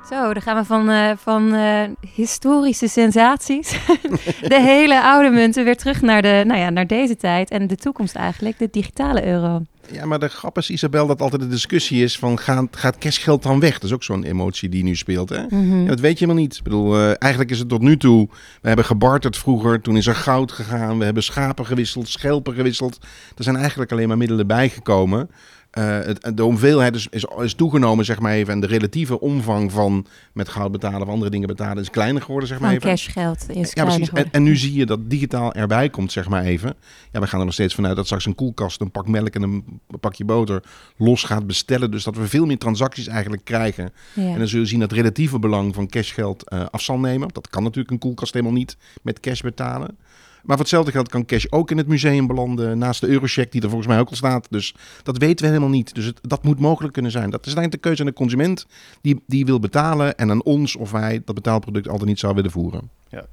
Zo, 0.09 0.33
dan 0.33 0.41
gaan 0.41 0.55
we 0.57 0.65
van, 0.65 0.89
uh, 0.89 1.11
van 1.17 1.53
uh, 1.53 1.81
historische 2.13 2.87
sensaties, 2.87 3.69
de 4.53 4.61
hele 4.61 5.01
oude 5.01 5.29
munten, 5.29 5.63
weer 5.63 5.77
terug 5.77 6.01
naar, 6.01 6.21
de, 6.21 6.43
nou 6.47 6.59
ja, 6.59 6.69
naar 6.69 6.87
deze 6.87 7.15
tijd 7.15 7.49
en 7.49 7.67
de 7.67 7.75
toekomst 7.75 8.15
eigenlijk, 8.15 8.59
de 8.59 8.67
digitale 8.71 9.25
euro. 9.25 9.61
Ja, 9.91 10.05
maar 10.05 10.19
de 10.19 10.27
grap 10.27 10.57
is, 10.57 10.69
Isabel, 10.69 11.07
dat 11.07 11.21
altijd 11.21 11.41
de 11.41 11.47
discussie 11.47 12.03
is 12.03 12.17
van 12.17 12.39
gaat, 12.39 12.67
gaat 12.71 12.97
cashgeld 12.97 13.43
dan 13.43 13.59
weg? 13.59 13.73
Dat 13.73 13.83
is 13.83 13.93
ook 13.93 14.03
zo'n 14.03 14.23
emotie 14.23 14.69
die 14.69 14.83
nu 14.83 14.95
speelt. 14.95 15.29
Hè? 15.29 15.41
Mm 15.41 15.49
-hmm. 15.49 15.81
ja, 15.81 15.87
dat 15.87 15.99
weet 15.99 16.19
je 16.19 16.25
helemaal 16.25 16.43
niet. 16.43 16.55
Ik 16.55 16.63
bedoel, 16.63 16.97
uh, 16.97 17.05
eigenlijk 17.05 17.51
is 17.51 17.59
het 17.59 17.69
tot 17.69 17.81
nu 17.81 17.97
toe, 17.97 18.27
we 18.61 18.67
hebben 18.67 18.85
gebarterd 18.85 19.37
vroeger, 19.37 19.81
toen 19.81 19.97
is 19.97 20.07
er 20.07 20.15
goud 20.15 20.51
gegaan, 20.51 20.97
we 20.97 21.05
hebben 21.05 21.23
schapen 21.23 21.65
gewisseld, 21.65 22.07
schelpen 22.07 22.53
gewisseld. 22.53 22.97
Er 23.37 23.43
zijn 23.43 23.55
eigenlijk 23.55 23.91
alleen 23.91 24.07
maar 24.07 24.17
middelen 24.17 24.47
bijgekomen. 24.47 25.29
Uh, 25.77 25.99
het, 25.99 26.31
de 26.37 26.43
hoeveelheid 26.43 26.95
is, 26.95 27.07
is, 27.09 27.25
is, 27.37 27.53
toegenomen, 27.53 28.05
zeg 28.05 28.19
maar 28.19 28.31
even. 28.31 28.53
En 28.53 28.59
de 28.59 28.67
relatieve 28.67 29.19
omvang 29.19 29.71
van 29.71 30.05
met 30.33 30.49
goud 30.49 30.71
betalen 30.71 31.01
of 31.01 31.07
andere 31.07 31.31
dingen 31.31 31.47
betalen 31.47 31.83
is 31.83 31.89
kleiner 31.89 32.21
geworden, 32.21 32.47
zeg 32.47 32.59
maar 32.59 32.67
van 32.69 32.77
even. 32.77 32.89
cashgeld 32.89 33.45
is 33.49 33.71
ja, 33.73 33.83
precies. 33.83 34.09
En, 34.09 34.31
en, 34.31 34.43
nu 34.43 34.55
zie 34.55 34.73
je 34.73 34.85
dat 34.85 35.09
digitaal 35.09 35.53
erbij 35.53 35.89
komt, 35.89 36.11
zeg 36.11 36.29
maar 36.29 36.43
even. 36.43 36.75
Ja, 37.11 37.19
we 37.19 37.27
gaan 37.27 37.39
er 37.39 37.45
nog 37.45 37.53
steeds 37.53 37.75
vanuit 37.75 37.95
dat 37.95 38.05
straks 38.05 38.25
een 38.25 38.35
koelkast, 38.35 38.81
een 38.81 38.91
pak 38.91 39.07
melk 39.07 39.35
en 39.35 39.41
een 39.41 39.81
pakje 39.99 40.25
boter 40.25 40.63
los 40.97 41.23
gaat 41.23 41.47
bestellen. 41.47 41.91
Dus 41.91 42.03
dat 42.03 42.15
we 42.15 42.27
veel 42.27 42.45
meer 42.45 42.57
transacties 42.57 43.07
eigenlijk 43.07 43.43
krijgen. 43.43 43.93
Ja. 44.13 44.23
En 44.23 44.37
dan 44.37 44.47
zul 44.47 44.59
je 44.59 44.65
zien 44.65 44.79
dat 44.79 44.91
relatieve 44.91 45.39
belang 45.39 45.73
van 45.75 45.87
cashgeld 45.87 46.51
uh, 46.53 46.65
af 46.71 46.81
zal 46.81 46.99
nemen. 46.99 47.29
Dat 47.31 47.49
kan 47.49 47.63
natuurlijk 47.63 47.91
een 47.91 47.99
koelkast 47.99 48.33
helemaal 48.33 48.55
niet 48.55 48.77
met 49.01 49.19
cash 49.19 49.41
betalen. 49.41 49.97
Maar 50.43 50.55
voor 50.55 50.65
hetzelfde 50.65 50.91
geld 50.91 51.09
kan 51.09 51.25
cash 51.25 51.45
ook 51.49 51.71
in 51.71 51.77
het 51.77 51.87
museum 51.87 52.27
belanden. 52.27 52.77
Naast 52.77 53.01
de 53.01 53.07
eurocheck 53.07 53.51
die 53.51 53.61
er 53.61 53.67
volgens 53.69 53.89
mij 53.89 53.99
ook 53.99 54.09
al 54.09 54.15
staat. 54.15 54.47
Dus 54.49 54.75
dat 55.03 55.17
weten 55.17 55.45
we 55.45 55.51
helemaal 55.51 55.69
niet. 55.69 55.95
Dus 55.95 56.13
dat 56.21 56.43
moet 56.43 56.59
mogelijk 56.59 56.93
kunnen 56.93 57.11
zijn. 57.11 57.29
Dat 57.29 57.45
is 57.45 57.53
eigenlijk 57.53 57.73
de 57.73 57.87
keuze 57.89 58.01
aan 58.01 58.07
de 58.07 58.13
consument 58.13 58.65
die, 59.01 59.23
die 59.27 59.45
wil 59.45 59.59
betalen. 59.59 60.17
En 60.17 60.29
aan 60.29 60.43
ons 60.43 60.75
of 60.75 60.91
wij 60.91 61.21
dat 61.25 61.35
betaalproduct 61.35 61.87
altijd 61.87 62.09
niet 62.09 62.19
zou 62.19 62.35
willen 62.35 62.51
voeren. 62.51 62.89
Ja. 63.09 63.25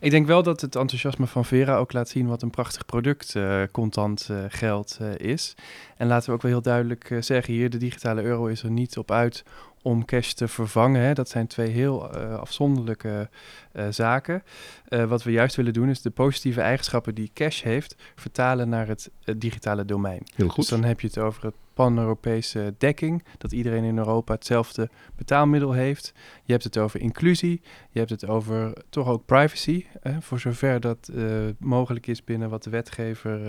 Ik 0.00 0.10
denk 0.10 0.26
wel 0.26 0.42
dat 0.42 0.60
het 0.60 0.76
enthousiasme 0.76 1.26
van 1.26 1.44
Vera 1.44 1.76
ook 1.76 1.92
laat 1.92 2.08
zien 2.08 2.26
wat 2.26 2.42
een 2.42 2.50
prachtig 2.50 2.86
product 2.86 3.34
uh, 3.34 3.62
contant 3.72 4.28
uh, 4.30 4.38
geld 4.48 4.98
uh, 5.02 5.30
is. 5.30 5.54
En 5.96 6.06
laten 6.06 6.28
we 6.28 6.34
ook 6.34 6.42
wel 6.42 6.50
heel 6.50 6.62
duidelijk 6.62 7.16
zeggen 7.20 7.54
hier, 7.54 7.70
de 7.70 7.76
digitale 7.76 8.22
euro 8.22 8.46
is 8.46 8.62
er 8.62 8.70
niet 8.70 8.98
op 8.98 9.10
uit 9.10 9.44
om 9.84 10.04
cash 10.04 10.32
te 10.32 10.48
vervangen. 10.48 11.02
Hè. 11.02 11.12
Dat 11.12 11.28
zijn 11.28 11.46
twee 11.46 11.70
heel 11.70 12.16
uh, 12.16 12.38
afzonderlijke 12.38 13.28
uh, 13.72 13.86
zaken. 13.90 14.42
Uh, 14.88 15.04
wat 15.04 15.22
we 15.22 15.30
juist 15.30 15.56
willen 15.56 15.72
doen 15.72 15.88
is 15.88 16.02
de 16.02 16.10
positieve 16.10 16.60
eigenschappen 16.60 17.14
die 17.14 17.30
cash 17.34 17.62
heeft 17.62 17.94
vertalen 18.14 18.68
naar 18.68 18.86
het 18.86 19.10
digitale 19.36 19.84
domein. 19.84 20.22
Heel 20.34 20.48
goed. 20.48 20.56
Dus 20.56 20.68
dan 20.68 20.84
heb 20.84 21.00
je 21.00 21.06
het 21.06 21.18
over 21.18 21.42
het 21.42 21.54
pan-Europese 21.74 22.74
dekking, 22.78 23.24
dat 23.38 23.52
iedereen 23.52 23.84
in 23.84 23.98
Europa 23.98 24.34
hetzelfde 24.34 24.90
betaalmiddel 25.16 25.72
heeft. 25.72 26.12
Je 26.44 26.52
hebt 26.52 26.64
het 26.64 26.78
over 26.78 27.00
inclusie, 27.00 27.62
je 27.90 27.98
hebt 27.98 28.10
het 28.10 28.26
over 28.26 28.72
toch 28.88 29.08
ook 29.08 29.24
privacy, 29.24 29.86
hè, 30.00 30.22
voor 30.22 30.40
zover 30.40 30.80
dat 30.80 31.10
mogelijk 31.58 32.06
is 32.06 32.24
binnen 32.24 32.50
wat 32.50 32.62
de, 32.62 32.70
wetgever, 32.70 33.40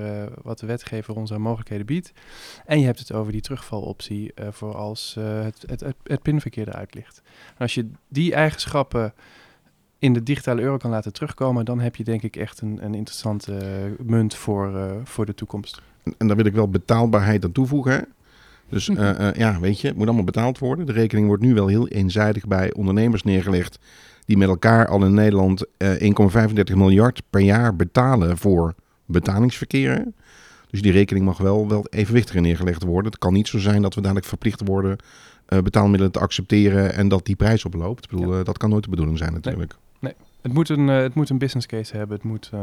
wat 0.42 0.60
de 0.60 0.66
wetgever 0.66 1.16
ons 1.16 1.34
aan 1.34 1.42
mogelijkheden 1.42 1.86
biedt. 1.86 2.12
En 2.66 2.80
je 2.80 2.86
hebt 2.86 3.00
het 3.00 3.12
over 3.12 3.32
die 3.32 3.42
terugvaloptie 3.42 4.34
voor 4.50 4.76
als 4.76 5.16
het, 5.20 5.64
het, 5.68 5.80
het, 5.80 5.96
het 6.04 6.22
pinverkeer 6.22 6.68
eruit 6.68 6.94
ligt. 6.94 7.22
Als 7.58 7.74
je 7.74 7.90
die 8.08 8.34
eigenschappen 8.34 9.14
in 10.00 10.14
de 10.14 10.24
digitale 10.24 10.62
euro 10.62 10.78
kan 10.78 10.90
laten 10.90 11.14
terugkomen, 11.14 11.66
dan 11.66 11.80
heb 11.80 11.96
je 11.96 12.04
denk 12.04 12.22
ik 12.22 12.36
echt 12.36 12.62
een, 12.62 12.86
een 12.86 12.94
interessante 12.94 13.52
uh, 13.52 14.06
munt 14.06 14.36
voor, 14.36 14.72
uh, 14.76 14.92
voor 15.04 15.26
de 15.26 15.34
toekomst. 15.34 15.82
En, 16.04 16.14
en 16.18 16.28
daar 16.28 16.36
wil 16.36 16.46
ik 16.46 16.54
wel 16.54 16.70
betaalbaarheid 16.70 17.44
aan 17.44 17.52
toevoegen. 17.52 17.92
Hè? 17.92 18.00
Dus 18.70 18.90
uh, 18.90 18.98
uh, 18.98 19.34
ja, 19.34 19.60
weet 19.60 19.80
je, 19.80 19.88
het 19.88 19.96
moet 19.98 20.06
allemaal 20.06 20.24
betaald 20.26 20.60
worden. 20.60 20.86
De 20.86 20.92
rekening 20.92 21.28
wordt 21.28 21.44
nu 21.44 21.54
wel 21.54 21.68
heel 21.68 21.88
eenzijdig 21.88 22.48
bij 22.48 22.74
ondernemers 22.74 23.24
neergelegd. 23.24 23.80
Die 24.26 24.38
met 24.38 24.50
elkaar 24.50 24.88
al 24.88 25.06
in 25.06 25.14
Nederland 25.14 25.66
uh, 25.78 25.90
1,35 26.70 26.76
miljard 26.76 27.22
per 27.30 27.42
jaar 27.42 27.76
betalen 27.76 28.38
voor 28.38 28.74
betalingsverkeer. 29.06 30.06
Dus 30.70 30.82
die 30.82 30.92
rekening 30.92 31.26
mag 31.26 31.38
wel, 31.38 31.68
wel 31.68 31.86
evenwichtiger 31.90 32.42
neergelegd 32.42 32.84
worden. 32.84 33.12
Het 33.12 33.20
kan 33.20 33.34
niet 33.34 33.48
zo 33.48 33.60
zijn 33.60 33.82
dat 33.82 33.94
we 33.94 34.02
dadelijk 34.02 34.26
verplicht 34.26 34.62
worden 34.66 34.98
uh, 35.50 35.60
betaalmiddelen 35.60 36.12
te 36.12 36.20
accepteren 36.20 36.94
en 36.94 37.08
dat 37.08 37.26
die 37.26 37.36
prijs 37.36 37.66
oploopt. 37.66 38.04
Ik 38.04 38.10
bedoel, 38.10 38.34
ja. 38.34 38.40
uh, 38.40 38.46
dat 38.46 38.58
kan 38.58 38.70
nooit 38.70 38.84
de 38.84 38.90
bedoeling 38.90 39.18
zijn 39.18 39.34
natuurlijk. 39.34 39.76
Nee. 40.00 40.14
Het 40.42 40.54
moet 40.54 40.70
een, 40.70 40.88
uh, 40.88 40.98
het 40.98 41.14
moet 41.14 41.30
een 41.30 41.38
business 41.38 41.68
case 41.68 41.98
hebben. 41.98 42.16
Het 42.16 42.26
moet 42.26 42.52
uh, 42.54 42.62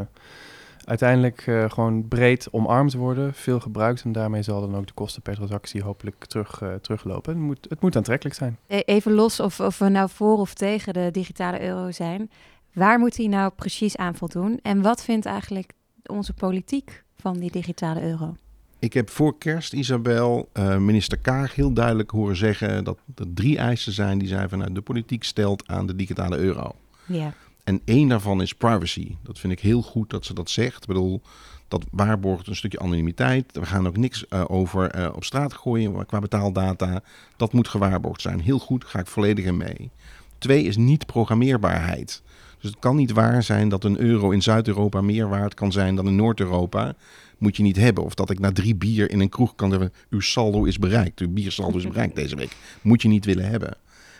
uiteindelijk 0.85 1.47
uh, 1.47 1.69
gewoon 1.69 2.07
breed 2.07 2.47
omarmd 2.51 2.93
worden, 2.93 3.33
veel 3.33 3.59
gebruikt. 3.59 4.03
En 4.03 4.11
daarmee 4.11 4.41
zal 4.41 4.61
dan 4.61 4.75
ook 4.75 4.87
de 4.87 4.93
kosten 4.93 5.21
per 5.21 5.35
transactie 5.35 5.83
hopelijk 5.83 6.25
terug, 6.25 6.61
teruglopen. 6.81 7.33
Het 7.33 7.41
moet, 7.41 7.67
het 7.69 7.81
moet 7.81 7.95
aantrekkelijk 7.95 8.35
zijn. 8.35 8.57
E-, 8.67 8.79
even 8.79 9.11
los 9.11 9.39
of, 9.39 9.59
of 9.59 9.77
we 9.77 9.89
nou 9.89 10.09
voor 10.09 10.37
of 10.37 10.53
tegen 10.53 10.93
de 10.93 11.09
digitale 11.11 11.61
euro 11.61 11.91
zijn. 11.91 12.31
Waar 12.73 12.99
moet 12.99 13.17
hij 13.17 13.27
nou 13.27 13.51
precies 13.55 13.97
aan 13.97 14.15
voldoen? 14.15 14.59
En 14.61 14.81
wat 14.81 15.03
vindt 15.03 15.25
eigenlijk 15.25 15.71
onze 16.05 16.33
politiek 16.33 17.03
van 17.15 17.37
die 17.37 17.51
digitale 17.51 18.01
euro? 18.01 18.35
Ik 18.83 18.93
heb 18.93 19.09
voor 19.09 19.37
kerst, 19.37 19.73
Isabel, 19.73 20.49
uh, 20.53 20.77
minister 20.77 21.17
Kaag 21.17 21.55
heel 21.55 21.73
duidelijk 21.73 22.11
horen 22.11 22.35
zeggen 22.35 22.83
dat 22.83 22.97
er 23.15 23.33
drie 23.33 23.57
eisen 23.57 23.93
zijn 23.93 24.17
die 24.17 24.27
zij 24.27 24.49
vanuit 24.49 24.75
de 24.75 24.81
politiek 24.81 25.23
stelt 25.23 25.67
aan 25.67 25.87
de 25.87 25.95
digitale 25.95 26.37
euro. 26.37 26.75
Ja. 27.05 27.33
En 27.63 27.81
één 27.85 28.07
daarvan 28.07 28.41
is 28.41 28.53
privacy. 28.53 29.15
Dat 29.21 29.39
vind 29.39 29.53
ik 29.53 29.59
heel 29.59 29.81
goed 29.81 30.09
dat 30.09 30.25
ze 30.25 30.33
dat 30.33 30.49
zegt. 30.49 30.81
Ik 30.81 30.87
bedoel, 30.87 31.21
dat 31.67 31.85
waarborgt 31.91 32.47
een 32.47 32.55
stukje 32.55 32.79
anonimiteit. 32.79 33.45
We 33.51 33.65
gaan 33.65 33.87
ook 33.87 33.97
niks 33.97 34.25
uh, 34.29 34.43
over 34.47 34.99
uh, 34.99 35.09
op 35.15 35.23
straat 35.23 35.53
gooien 35.53 36.05
qua 36.05 36.19
betaaldata. 36.19 37.03
Dat 37.37 37.53
moet 37.53 37.67
gewaarborgd 37.67 38.21
zijn. 38.21 38.41
Heel 38.41 38.59
goed, 38.59 38.85
ga 38.85 38.99
ik 38.99 39.07
volledig 39.07 39.45
in 39.45 39.57
mee. 39.57 39.89
Twee 40.37 40.63
is 40.63 40.77
niet 40.77 41.05
programmeerbaarheid. 41.05 42.21
Dus 42.63 42.71
het 42.71 42.81
kan 42.81 42.95
niet 42.95 43.11
waar 43.11 43.43
zijn 43.43 43.69
dat 43.69 43.83
een 43.83 43.99
euro 43.99 44.31
in 44.31 44.41
Zuid-Europa 44.41 45.01
meer 45.01 45.29
waard 45.29 45.53
kan 45.53 45.71
zijn 45.71 45.95
dan 45.95 46.07
in 46.07 46.15
Noord-Europa. 46.15 46.93
Moet 47.37 47.57
je 47.57 47.63
niet 47.63 47.75
hebben. 47.75 48.03
Of 48.03 48.13
dat 48.13 48.29
ik 48.29 48.39
na 48.39 48.51
drie 48.51 48.75
bier 48.75 49.11
in 49.11 49.19
een 49.19 49.29
kroeg 49.29 49.55
kan 49.55 49.69
zeggen: 49.69 49.93
uw 50.09 50.19
saldo 50.19 50.63
is 50.63 50.79
bereikt. 50.79 51.19
Uw 51.19 51.29
biersaldo 51.29 51.77
is 51.77 51.87
bereikt 51.87 52.15
deze 52.15 52.35
week. 52.35 52.55
Moet 52.81 53.01
je 53.01 53.07
niet 53.07 53.25
willen 53.25 53.49
hebben. 53.49 53.77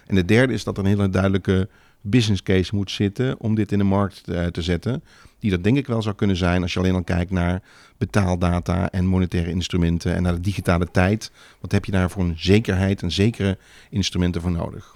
En 0.07 0.15
de 0.15 0.25
derde 0.25 0.53
is 0.53 0.63
dat 0.63 0.77
er 0.77 0.83
een 0.83 0.89
hele 0.89 1.09
duidelijke 1.09 1.69
business 2.01 2.43
case 2.43 2.75
moet 2.75 2.91
zitten 2.91 3.39
om 3.39 3.55
dit 3.55 3.71
in 3.71 3.77
de 3.77 3.83
markt 3.83 4.23
te, 4.23 4.49
te 4.51 4.61
zetten. 4.61 5.03
Die 5.39 5.51
dat 5.51 5.63
denk 5.63 5.77
ik 5.77 5.87
wel 5.87 6.01
zou 6.01 6.15
kunnen 6.15 6.35
zijn 6.35 6.61
als 6.61 6.73
je 6.73 6.79
alleen 6.79 6.95
al 6.95 7.03
kijkt 7.03 7.31
naar 7.31 7.61
betaaldata 7.97 8.91
en 8.91 9.05
monetaire 9.05 9.49
instrumenten 9.49 10.15
en 10.15 10.23
naar 10.23 10.33
de 10.35 10.41
digitale 10.41 10.87
tijd. 10.91 11.31
Wat 11.61 11.71
heb 11.71 11.85
je 11.85 11.91
daar 11.91 12.09
voor 12.09 12.23
een 12.23 12.35
zekerheid 12.37 13.01
en 13.01 13.11
zekere 13.11 13.57
instrumenten 13.89 14.41
voor 14.41 14.51
nodig? 14.51 14.95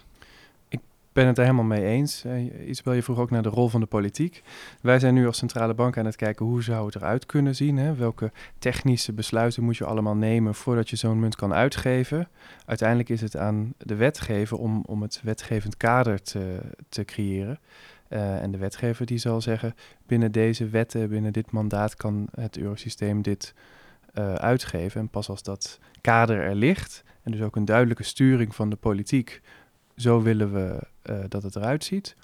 Ben 1.17 1.27
het 1.27 1.37
er 1.37 1.43
helemaal 1.43 1.65
mee 1.65 1.85
eens. 1.85 2.25
Uh, 2.25 2.67
Isabel, 2.69 2.93
je 2.93 3.03
vroeg 3.03 3.19
ook 3.19 3.29
naar 3.29 3.41
de 3.41 3.49
rol 3.49 3.67
van 3.67 3.79
de 3.79 3.85
politiek. 3.85 4.43
Wij 4.81 4.99
zijn 4.99 5.13
nu 5.13 5.27
als 5.27 5.37
centrale 5.37 5.73
bank 5.73 5.97
aan 5.97 6.05
het 6.05 6.15
kijken 6.15 6.45
hoe 6.45 6.63
zou 6.63 6.85
het 6.85 6.95
eruit 6.95 7.25
kunnen 7.25 7.55
zien. 7.55 7.77
Hè? 7.77 7.95
Welke 7.95 8.31
technische 8.59 9.13
besluiten 9.13 9.63
moet 9.63 9.77
je 9.77 9.85
allemaal 9.85 10.15
nemen 10.15 10.55
voordat 10.55 10.89
je 10.89 10.95
zo'n 10.95 11.19
munt 11.19 11.35
kan 11.35 11.53
uitgeven. 11.53 12.27
Uiteindelijk 12.65 13.09
is 13.09 13.21
het 13.21 13.37
aan 13.37 13.73
de 13.77 13.95
wetgever 13.95 14.57
om, 14.57 14.83
om 14.85 15.01
het 15.01 15.21
wetgevend 15.23 15.77
kader 15.77 16.21
te, 16.21 16.59
te 16.89 17.05
creëren. 17.05 17.59
Uh, 18.09 18.41
en 18.41 18.51
de 18.51 18.57
wetgever 18.57 19.05
die 19.05 19.17
zal 19.17 19.41
zeggen, 19.41 19.75
binnen 20.05 20.31
deze 20.31 20.69
wetten, 20.69 21.09
binnen 21.09 21.33
dit 21.33 21.51
mandaat 21.51 21.95
kan 21.95 22.27
het 22.31 22.57
eurosysteem 22.57 23.21
dit 23.21 23.53
uh, 24.13 24.33
uitgeven. 24.33 25.01
En 25.01 25.09
pas 25.09 25.29
als 25.29 25.43
dat 25.43 25.79
kader 26.01 26.39
er 26.39 26.55
ligt 26.55 27.03
en 27.23 27.31
dus 27.31 27.41
ook 27.41 27.55
een 27.55 27.65
duidelijke 27.65 28.03
sturing 28.03 28.55
van 28.55 28.69
de 28.69 28.75
politiek 28.75 29.41
zo 29.97 30.21
willen 30.21 30.53
we 30.53 30.87
uh, 31.09 31.19
dat 31.27 31.43
het 31.43 31.55
eruit 31.55 31.83
ziet. 31.83 32.15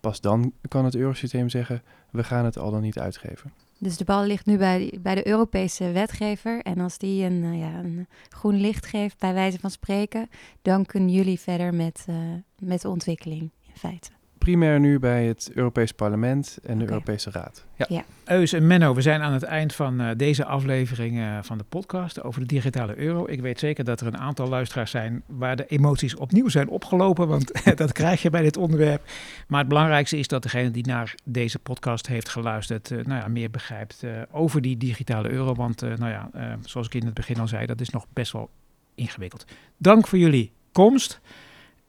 Pas 0.00 0.20
dan 0.20 0.52
kan 0.68 0.84
het 0.84 0.94
eurosysteem 0.94 1.48
zeggen, 1.48 1.82
we 2.10 2.24
gaan 2.24 2.44
het 2.44 2.58
al 2.58 2.70
dan 2.70 2.80
niet 2.80 2.98
uitgeven. 2.98 3.52
Dus 3.78 3.96
de 3.96 4.04
bal 4.04 4.24
ligt 4.24 4.46
nu 4.46 4.58
bij, 4.58 4.98
bij 5.00 5.14
de 5.14 5.26
Europese 5.26 5.92
wetgever. 5.92 6.62
En 6.62 6.80
als 6.80 6.98
die 6.98 7.24
een, 7.24 7.42
uh, 7.42 7.60
ja, 7.60 7.78
een 7.78 8.06
groen 8.28 8.60
licht 8.60 8.86
geeft, 8.86 9.18
bij 9.18 9.34
wijze 9.34 9.58
van 9.58 9.70
spreken, 9.70 10.28
dan 10.62 10.84
kunnen 10.84 11.10
jullie 11.10 11.40
verder 11.40 11.74
met, 11.74 12.06
uh, 12.08 12.16
met 12.58 12.80
de 12.80 12.88
ontwikkeling 12.88 13.40
in 13.40 13.76
feite 13.76 14.17
primair 14.48 14.80
nu 14.80 14.98
bij 14.98 15.26
het 15.26 15.50
Europees 15.54 15.92
Parlement 15.92 16.58
en 16.62 16.78
de 16.78 16.82
okay. 16.82 16.94
Europese 16.94 17.30
Raad. 17.30 17.64
Ja. 17.76 17.86
ja. 17.88 18.04
Eus 18.24 18.52
en 18.52 18.66
Menno, 18.66 18.94
we 18.94 19.02
zijn 19.02 19.22
aan 19.22 19.32
het 19.32 19.42
eind 19.42 19.74
van 19.74 20.00
uh, 20.00 20.10
deze 20.16 20.44
aflevering 20.44 21.18
uh, 21.18 21.38
van 21.42 21.58
de 21.58 21.64
podcast 21.68 22.22
over 22.22 22.40
de 22.40 22.46
digitale 22.46 22.96
euro. 22.96 23.26
Ik 23.26 23.40
weet 23.40 23.58
zeker 23.58 23.84
dat 23.84 24.00
er 24.00 24.06
een 24.06 24.18
aantal 24.18 24.48
luisteraars 24.48 24.90
zijn 24.90 25.22
waar 25.26 25.56
de 25.56 25.66
emoties 25.66 26.16
opnieuw 26.16 26.48
zijn 26.48 26.68
opgelopen, 26.68 27.28
want 27.28 27.52
dat 27.76 27.92
krijg 27.92 28.22
je 28.22 28.30
bij 28.30 28.42
dit 28.42 28.56
onderwerp. 28.56 29.02
Maar 29.48 29.60
het 29.60 29.68
belangrijkste 29.68 30.18
is 30.18 30.28
dat 30.28 30.42
degene 30.42 30.70
die 30.70 30.86
naar 30.86 31.14
deze 31.24 31.58
podcast 31.58 32.06
heeft 32.06 32.28
geluisterd, 32.28 32.90
uh, 32.90 33.04
nou 33.04 33.20
ja, 33.20 33.28
meer 33.28 33.50
begrijpt 33.50 34.04
over 34.30 34.62
die 34.62 34.76
digitale 34.76 35.30
euro. 35.30 35.54
Want 35.54 35.80
nou 35.80 36.08
ja, 36.08 36.30
zoals 36.60 36.86
ik 36.86 36.94
in 36.94 37.04
het 37.04 37.14
begin 37.14 37.40
al 37.40 37.48
zei, 37.48 37.66
dat 37.66 37.80
is 37.80 37.90
nog 37.90 38.06
best 38.12 38.32
wel 38.32 38.50
ingewikkeld. 38.94 39.44
Dank 39.76 40.06
voor 40.06 40.18
jullie 40.18 40.52
komst. 40.72 41.20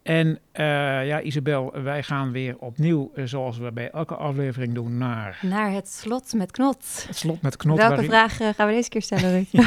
En 0.10 0.28
uh, 0.28 1.08
ja, 1.08 1.22
Isabel, 1.22 1.82
wij 1.84 2.04
gaan 2.04 2.32
weer 2.32 2.56
opnieuw, 2.60 3.12
uh, 3.16 3.26
zoals 3.26 3.58
we 3.58 3.72
bij 3.72 3.90
elke 3.92 4.16
aflevering 4.16 4.74
doen, 4.74 4.98
naar... 4.98 5.40
Naar 5.42 5.72
het 5.72 5.90
slot 5.90 6.34
met 6.34 6.52
knot. 6.52 7.06
Het 7.08 7.18
slot 7.18 7.42
met 7.42 7.58
knot. 7.58 7.78
Welke 7.78 7.92
waarin... 7.92 8.10
vraag 8.10 8.42
uh, 8.42 8.48
gaan 8.56 8.68
we 8.68 8.74
deze 8.74 8.90
keer 8.90 9.02
stellen, 9.02 9.48
ja. 9.50 9.64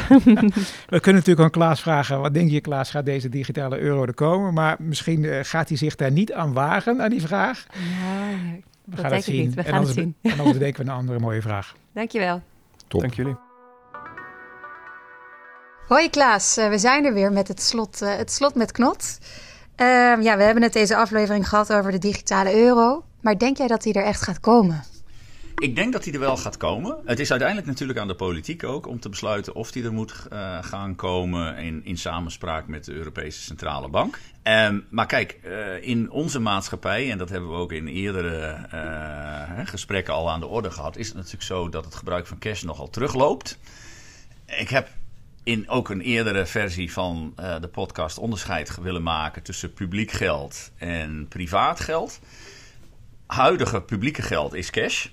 We 0.95 1.01
kunnen 1.01 1.15
natuurlijk 1.15 1.41
aan 1.41 1.51
Klaas 1.51 1.81
vragen, 1.81 2.21
wat 2.21 2.35
denk 2.35 2.51
je 2.51 2.61
Klaas, 2.61 2.91
gaat 2.91 3.05
deze 3.05 3.29
digitale 3.29 3.79
euro 3.79 4.03
er 4.03 4.15
komen? 4.15 4.55
Maar 4.55 4.77
misschien 4.79 5.45
gaat 5.45 5.69
hij 5.69 5.77
zich 5.77 5.95
daar 5.95 6.13
niet 6.13 6.33
aan 6.33 6.53
wagen, 6.53 7.03
aan 7.03 7.11
die 7.11 7.23
vraag. 7.23 7.67
Ja, 7.73 8.37
we 8.85 8.97
gaan 8.97 9.13
het 9.13 9.25
zien. 9.25 9.47
Niet. 9.47 9.55
We 9.55 9.65
gaan 9.65 9.83
het 9.83 9.93
zien. 9.93 10.15
En 10.23 10.31
anders 10.31 10.53
bedenken 10.53 10.85
we 10.85 10.91
een 10.91 10.97
andere 10.97 11.19
mooie 11.19 11.43
vraag. 11.43 11.77
Dankjewel. 11.93 12.43
Top. 12.89 13.01
Dank 13.01 13.15
jullie. 13.15 13.37
Hoi 15.87 16.11
Klaas, 16.11 16.55
we 16.55 16.79
zijn 16.79 17.05
er 17.05 17.15
weer 17.15 17.33
met 17.33 17.49
het 17.49 17.63
slot, 17.63 18.01
het 18.01 18.33
slot 18.33 18.55
met 18.55 18.73
knot. 18.73 19.19
Uh, 19.83 20.23
ja, 20.23 20.37
we 20.37 20.43
hebben 20.43 20.63
het 20.63 20.73
deze 20.73 20.97
aflevering 20.97 21.49
gehad 21.49 21.73
over 21.73 21.91
de 21.91 21.99
digitale 21.99 22.55
euro. 22.55 23.05
Maar 23.21 23.39
denk 23.39 23.57
jij 23.57 23.67
dat 23.67 23.83
die 23.83 23.93
er 23.93 24.05
echt 24.05 24.23
gaat 24.23 24.41
komen? 24.41 24.85
Ik 25.57 25.77
denk 25.77 25.93
dat 25.93 26.05
die 26.05 26.13
er 26.13 26.19
wel 26.19 26.37
gaat 26.37 26.57
komen. 26.57 26.97
Het 27.05 27.21
is 27.21 27.31
uiteindelijk 27.31 27.69
natuurlijk 27.69 27.99
aan 27.99 28.09
de 28.09 28.15
politiek 28.15 28.65
ook 28.65 28.87
om 28.87 29.01
te 29.01 29.09
besluiten 29.09 29.55
of 29.55 29.73
die 29.73 29.85
er 29.85 29.93
moet 29.93 30.27
uh, 30.33 30.59
gaan 30.61 30.95
komen 30.97 31.57
in, 31.57 31.81
in 31.85 31.97
samenspraak 31.99 32.67
met 32.67 32.85
de 32.85 32.93
Europese 32.93 33.41
Centrale 33.41 33.89
Bank. 33.89 34.19
Um, 34.43 34.87
maar 34.91 35.07
kijk, 35.07 35.39
uh, 35.45 35.89
in 35.89 36.11
onze 36.11 36.41
maatschappij, 36.41 37.11
en 37.11 37.19
dat 37.19 37.29
hebben 37.29 37.51
we 37.51 37.57
ook 37.57 37.73
in 37.73 37.87
eerdere 37.87 38.57
uh, 38.75 39.67
gesprekken 39.67 40.15
al 40.15 40.31
aan 40.31 40.41
de 40.41 40.47
orde 40.47 40.71
gehad, 40.71 40.97
is 40.97 41.07
het 41.07 41.17
natuurlijk 41.17 41.43
zo 41.43 41.69
dat 41.69 41.85
het 41.85 41.95
gebruik 41.95 42.27
van 42.27 42.39
cash 42.39 42.63
nogal 42.63 42.91
terugloopt. 42.91 43.59
Ik 44.47 44.69
heb 44.69 44.89
in 45.45 45.69
ook 45.69 45.89
een 45.89 46.01
eerdere 46.01 46.47
versie 46.47 46.93
van 46.93 47.35
uh, 47.41 47.61
de 47.61 47.69
podcast 47.69 48.19
onderscheid 48.19 48.81
willen 48.81 49.03
maken 49.03 49.43
tussen 49.43 49.73
publiek 49.73 50.11
geld 50.11 50.71
en 50.77 51.27
privaat 51.29 51.81
geld. 51.81 52.21
Huidige 53.27 53.83
publieke 53.83 54.23
geld 54.23 54.55
is 54.55 54.71
cash. 54.71 55.07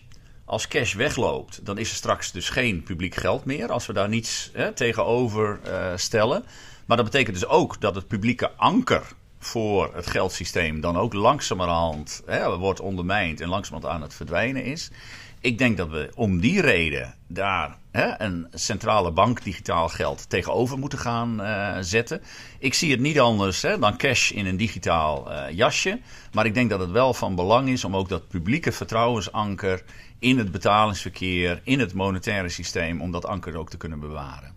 Als 0.46 0.68
cash 0.68 0.94
wegloopt, 0.94 1.66
dan 1.66 1.78
is 1.78 1.90
er 1.90 1.96
straks 1.96 2.32
dus 2.32 2.50
geen 2.50 2.84
publiek 2.84 3.16
geld 3.16 3.46
meer. 3.46 3.72
Als 3.72 3.86
we 3.86 3.94
daar 3.94 4.10
niets 4.10 4.50
hè, 4.54 4.74
tegenover 4.74 5.60
uh, 5.66 5.92
stellen. 5.96 6.46
Maar 6.86 6.98
dat 6.98 7.06
betekent 7.06 7.40
dus 7.40 7.48
ook 7.48 7.82
dat 7.82 7.96
het 7.96 8.08
publieke 8.08 8.52
anker 8.52 9.04
voor 9.40 9.96
het 9.96 10.08
geldsysteem 10.08 10.82
dan 10.82 10.98
ook 10.98 11.14
langzamerhand 11.14 12.22
hè, 12.26 12.58
wordt 12.58 12.80
ondermijnd 12.80 13.42
en 13.42 13.50
langzamerhand 13.50 13.94
aan 13.94 14.02
het 14.02 14.14
verdwijnen 14.14 14.64
is. 14.64 14.92
Ik 15.42 15.58
denk 15.58 15.78
dat 15.78 15.90
we 15.90 16.12
om 16.16 16.40
die 16.40 16.62
reden 16.62 17.16
daar 17.28 17.78
hè, 17.92 18.22
een 18.22 18.48
centrale 18.54 19.12
bank 19.12 19.44
digitaal 19.44 19.90
geld 19.90 20.30
tegenover 20.30 20.78
moeten 20.78 21.00
gaan 21.00 21.42
uh, 21.42 21.78
zetten. 21.80 22.22
Ik 22.60 22.74
zie 22.74 22.92
het 22.92 23.00
niet 23.00 23.20
anders 23.20 23.62
hè, 23.62 23.80
dan 23.80 23.98
cash 23.98 24.32
in 24.32 24.46
een 24.46 24.58
digitaal 24.58 25.32
uh, 25.32 25.44
jasje. 25.52 26.00
Maar 26.34 26.46
ik 26.46 26.54
denk 26.54 26.70
dat 26.70 26.80
het 26.80 26.92
wel 26.92 27.14
van 27.14 27.36
belang 27.36 27.70
is 27.70 27.84
om 27.84 27.96
ook 27.96 28.10
dat 28.10 28.28
publieke 28.28 28.72
vertrouwensanker 28.72 29.84
in 30.20 30.38
het 30.38 30.52
betalingsverkeer, 30.52 31.62
in 31.64 31.80
het 31.80 31.94
monetaire 31.94 32.50
systeem, 32.50 33.02
om 33.02 33.12
dat 33.12 33.26
anker 33.26 33.58
ook 33.58 33.70
te 33.70 33.78
kunnen 33.78 34.00
bewaren. 34.00 34.54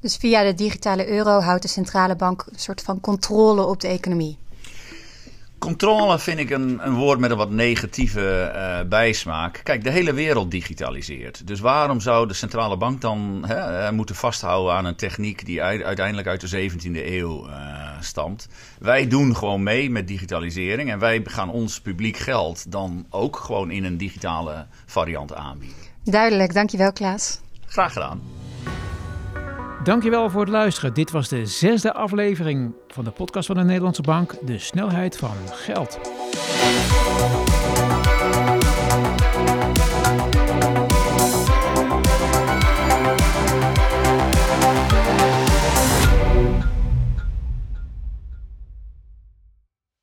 Dus 0.00 0.16
via 0.16 0.42
de 0.42 0.54
digitale 0.54 1.08
euro 1.08 1.40
houdt 1.40 1.62
de 1.62 1.68
centrale 1.68 2.16
bank 2.16 2.46
een 2.50 2.58
soort 2.58 2.82
van 2.82 3.00
controle 3.00 3.66
op 3.66 3.80
de 3.80 3.88
economie. 3.88 4.38
Controle 5.58 6.18
vind 6.18 6.38
ik 6.38 6.50
een, 6.50 6.80
een 6.82 6.94
woord 6.94 7.18
met 7.18 7.30
een 7.30 7.36
wat 7.36 7.50
negatieve 7.50 8.52
uh, 8.54 8.88
bijsmaak. 8.88 9.60
Kijk, 9.62 9.84
de 9.84 9.90
hele 9.90 10.12
wereld 10.12 10.50
digitaliseert. 10.50 11.46
Dus 11.46 11.60
waarom 11.60 12.00
zou 12.00 12.28
de 12.28 12.34
centrale 12.34 12.76
bank 12.76 13.00
dan 13.00 13.44
hè, 13.46 13.92
moeten 13.92 14.14
vasthouden 14.14 14.74
aan 14.74 14.84
een 14.84 14.96
techniek 14.96 15.46
die 15.46 15.62
uiteindelijk 15.62 16.28
uit 16.28 16.50
de 16.50 16.70
17e 16.70 17.06
eeuw 17.06 17.48
uh, 17.48 17.54
stamt? 18.00 18.48
Wij 18.78 19.06
doen 19.06 19.36
gewoon 19.36 19.62
mee 19.62 19.90
met 19.90 20.08
digitalisering 20.08 20.90
en 20.90 20.98
wij 20.98 21.20
gaan 21.24 21.50
ons 21.50 21.80
publiek 21.80 22.16
geld 22.16 22.72
dan 22.72 23.06
ook 23.10 23.36
gewoon 23.36 23.70
in 23.70 23.84
een 23.84 23.96
digitale 23.96 24.66
variant 24.86 25.34
aanbieden. 25.34 25.76
Duidelijk, 26.04 26.54
dankjewel 26.54 26.92
Klaas. 26.92 27.40
Graag 27.66 27.92
gedaan. 27.92 28.20
Dankjewel 29.88 30.30
voor 30.30 30.40
het 30.40 30.50
luisteren. 30.50 30.94
Dit 30.94 31.10
was 31.10 31.28
de 31.28 31.46
zesde 31.46 31.92
aflevering 31.92 32.74
van 32.88 33.04
de 33.04 33.10
podcast 33.10 33.46
van 33.46 33.56
de 33.56 33.64
Nederlandse 33.64 34.02
Bank, 34.02 34.34
De 34.46 34.58
Snelheid 34.58 35.16
van 35.16 35.36
Geld. 35.50 35.98